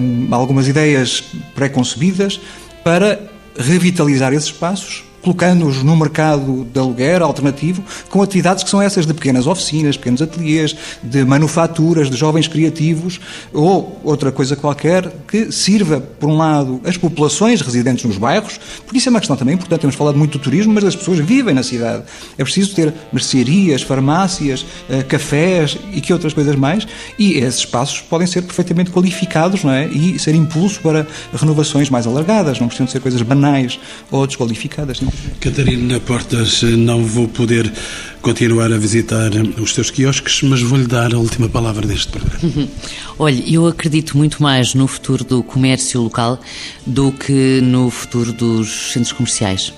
um, 0.01 0.35
algumas 0.35 0.67
ideias 0.67 1.23
pré-concebidas 1.55 2.41
para 2.83 3.21
revitalizar 3.59 4.33
esses 4.33 4.49
espaços, 4.49 5.05
colocando-os 5.27 5.83
no 5.83 5.97
mercado 5.97 6.65
de 6.73 6.79
aluguer 6.79 7.21
alternativo, 7.21 7.83
com 8.09 8.23
atividades 8.23 8.63
que 8.63 8.71
são 8.71 8.81
essas 8.81 9.05
de 9.05 9.13
pequenas 9.13 9.49
oficinas, 9.49 9.97
pequenos 9.97 10.23
ateliês, 10.23 10.77
de 11.03 11.25
manufaturas, 11.25 12.09
de 12.09 12.17
jovens 12.17 12.47
criativos 12.47 13.19
ou 13.53 14.01
outra 14.05 14.31
coisa 14.31 14.55
qualquer 14.55 15.13
que 15.27 15.51
sirva, 15.51 16.01
por 16.01 16.31
um 16.31 16.37
lado, 16.37 16.81
as 16.85 16.97
populações 16.97 17.61
residentes 17.61 18.05
nos 18.05 18.19
bairros, 18.19 18.61
porque 18.85 18.99
isso 18.99 19.09
é 19.09 19.11
uma 19.11 19.19
questão 19.19 19.37
também 19.37 19.57
importante. 19.57 19.81
Temos 19.81 19.97
falado 19.97 20.17
muito 20.17 20.39
do 20.39 20.43
turismo, 20.45 20.73
mas 20.73 20.85
as 20.85 20.95
pessoas 20.95 21.19
vivem 21.19 21.53
na 21.53 21.65
cidade. 21.65 22.05
É 22.39 22.45
preciso 22.45 22.73
ter 22.77 22.95
mercearias, 23.13 23.83
farmácias, 23.83 24.65
eh, 24.89 25.03
cafés 25.03 25.77
e 25.93 26.01
que 26.01 26.13
outras 26.13 26.35
coisas 26.35 26.55
mais, 26.55 26.87
e 27.19 27.39
esses 27.39 27.61
espaços 27.61 28.01
podem 28.01 28.29
ser 28.29 28.43
perfeitamente 28.43 28.93
qualificados 28.93 29.65
não 29.65 29.73
é? 29.73 29.87
e 29.89 30.21
ser 30.21 30.37
impulso 30.37 30.81
para 30.81 31.05
renovações 31.35 31.91
mais 31.91 32.07
alargadas, 32.07 32.61
não 32.61 32.69
precisam 32.69 32.87
ser 32.87 33.01
coisas 33.01 33.21
banais 33.23 33.81
ou 34.09 34.25
desqualificadas. 34.25 35.01
Catarina 35.41 36.01
Portas, 36.01 36.63
não 36.63 37.05
vou 37.05 37.29
poder 37.29 37.73
continuar 38.21 38.73
a 38.73 38.77
visitar 38.77 39.31
os 39.61 39.73
teus 39.73 39.91
quiosques, 39.91 40.43
mas 40.43 40.61
vou-lhe 40.61 40.87
dar 40.87 41.15
a 41.15 41.19
última 41.19 41.49
palavra 41.49 41.87
deste 41.87 42.09
programa. 42.09 42.69
Olha, 43.19 43.43
eu 43.47 43.67
acredito 43.67 44.17
muito 44.17 44.43
mais 44.43 44.75
no 44.75 44.89
futuro 44.89 45.23
do 45.23 45.43
comércio 45.43 46.03
local 46.03 46.41
do 46.85 47.13
que 47.13 47.61
no 47.63 47.89
futuro 47.91 48.33
dos 48.33 48.93
centros 48.93 49.13
comerciais. 49.13 49.73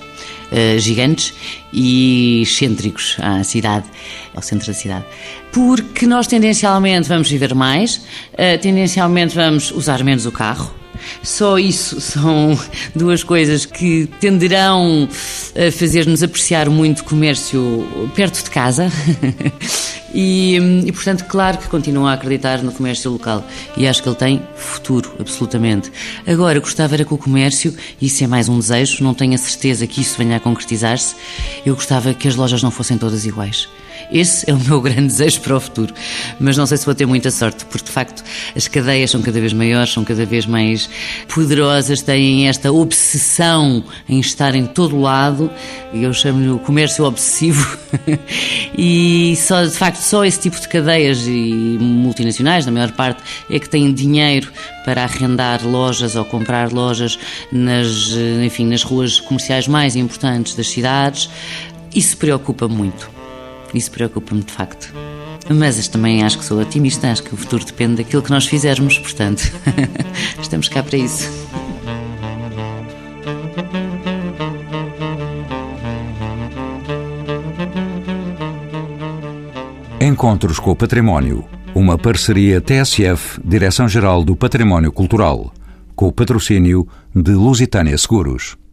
Uh, 0.51 0.79
gigantes 0.79 1.31
e 1.71 2.41
excêntricos 2.41 3.15
à 3.19 3.43
cidade, 3.43 3.85
ao 4.33 4.41
centro 4.41 4.65
da 4.65 4.73
cidade. 4.73 5.05
Porque 5.51 6.07
nós 6.07 6.25
tendencialmente 6.25 7.07
vamos 7.07 7.29
viver 7.29 7.53
mais, 7.53 7.97
uh, 7.97 8.59
tendencialmente 8.59 9.35
vamos 9.35 9.69
usar 9.69 10.03
menos 10.03 10.25
o 10.25 10.31
carro, 10.31 10.73
só 11.23 11.57
isso 11.57 11.99
são 12.01 12.57
duas 12.95 13.23
coisas 13.23 13.65
que 13.65 14.09
tenderão 14.19 15.07
a 15.55 15.71
fazer-nos 15.71 16.23
apreciar 16.23 16.69
muito 16.69 16.99
o 16.99 17.03
comércio 17.03 17.87
perto 18.15 18.43
de 18.43 18.49
casa. 18.49 18.91
E, 20.13 20.57
e, 20.85 20.91
portanto, 20.91 21.25
claro 21.25 21.57
que 21.57 21.67
continuo 21.67 22.07
a 22.07 22.13
acreditar 22.13 22.63
no 22.63 22.71
comércio 22.71 23.11
local 23.11 23.45
e 23.77 23.87
acho 23.87 24.01
que 24.01 24.09
ele 24.09 24.15
tem 24.15 24.41
futuro, 24.55 25.13
absolutamente. 25.19 25.91
Agora, 26.25 26.59
gostava 26.59 26.95
era 26.95 27.05
que 27.05 27.13
o 27.13 27.17
comércio, 27.17 27.75
isso 28.01 28.23
é 28.23 28.27
mais 28.27 28.49
um 28.49 28.57
desejo, 28.57 29.03
não 29.03 29.13
tenho 29.13 29.35
a 29.35 29.37
certeza 29.37 29.85
que 29.85 30.01
isso 30.01 30.17
venha 30.17 30.37
a 30.37 30.39
concretizar-se, 30.39 31.15
eu 31.65 31.75
gostava 31.75 32.13
que 32.13 32.27
as 32.27 32.35
lojas 32.35 32.63
não 32.63 32.71
fossem 32.71 32.97
todas 32.97 33.25
iguais. 33.25 33.69
Esse 34.11 34.49
é 34.49 34.53
o 34.53 34.59
meu 34.59 34.81
grande 34.81 35.07
desejo 35.07 35.41
para 35.41 35.57
o 35.57 35.59
futuro. 35.59 35.93
Mas 36.39 36.57
não 36.57 36.65
sei 36.65 36.77
se 36.77 36.85
vou 36.85 36.95
ter 36.95 37.05
muita 37.05 37.31
sorte, 37.31 37.65
porque 37.65 37.85
de 37.85 37.91
facto 37.91 38.23
as 38.55 38.67
cadeias 38.67 39.11
são 39.11 39.21
cada 39.21 39.39
vez 39.39 39.53
maiores, 39.53 39.91
são 39.91 40.03
cada 40.03 40.25
vez 40.25 40.45
mais 40.45 40.89
poderosas, 41.27 42.01
têm 42.01 42.47
esta 42.47 42.71
obsessão 42.71 43.83
em 44.07 44.19
estar 44.19 44.55
em 44.55 44.65
todo 44.65 44.99
lado. 44.99 45.49
Eu 45.93 46.13
chamo-lhe 46.13 46.49
o 46.49 46.59
comércio 46.59 47.05
obsessivo. 47.05 47.77
e 48.77 49.35
só, 49.37 49.63
de 49.63 49.71
facto, 49.71 50.01
só 50.01 50.23
esse 50.23 50.39
tipo 50.39 50.59
de 50.59 50.67
cadeias 50.67 51.25
e 51.27 51.77
multinacionais, 51.79 52.65
na 52.65 52.71
maior 52.71 52.91
parte, 52.91 53.21
é 53.49 53.59
que 53.59 53.69
têm 53.69 53.93
dinheiro 53.93 54.51
para 54.85 55.03
arrendar 55.03 55.65
lojas 55.65 56.15
ou 56.15 56.25
comprar 56.25 56.71
lojas 56.71 57.19
nas, 57.51 58.11
enfim, 58.43 58.65
nas 58.65 58.83
ruas 58.83 59.19
comerciais 59.19 59.67
mais 59.67 59.95
importantes 59.95 60.55
das 60.55 60.67
cidades. 60.69 61.29
Isso 61.93 62.17
preocupa 62.17 62.67
muito. 62.67 63.18
Isso 63.73 63.91
preocupa-me 63.91 64.41
de 64.41 64.51
facto. 64.51 64.93
Mas 65.49 65.87
também 65.87 66.23
acho 66.23 66.37
que 66.37 66.45
sou 66.45 66.59
otimista, 66.59 67.11
acho 67.11 67.23
que 67.23 67.33
o 67.33 67.37
futuro 67.37 67.65
depende 67.65 68.03
daquilo 68.03 68.21
que 68.21 68.29
nós 68.29 68.45
fizermos, 68.45 68.99
portanto, 68.99 69.51
estamos 70.39 70.69
cá 70.69 70.83
para 70.83 70.97
isso. 70.97 71.29
Encontros 79.99 80.59
com 80.59 80.71
o 80.71 80.75
Património. 80.75 81.45
Uma 81.75 81.97
parceria 81.97 82.61
TSF, 82.61 83.39
Direção-Geral 83.43 84.23
do 84.23 84.35
Património 84.35 84.91
Cultural, 84.91 85.53
com 85.95 86.07
o 86.07 86.11
patrocínio 86.11 86.87
de 87.15 87.31
Lusitânia 87.31 87.97
Seguros. 87.97 88.59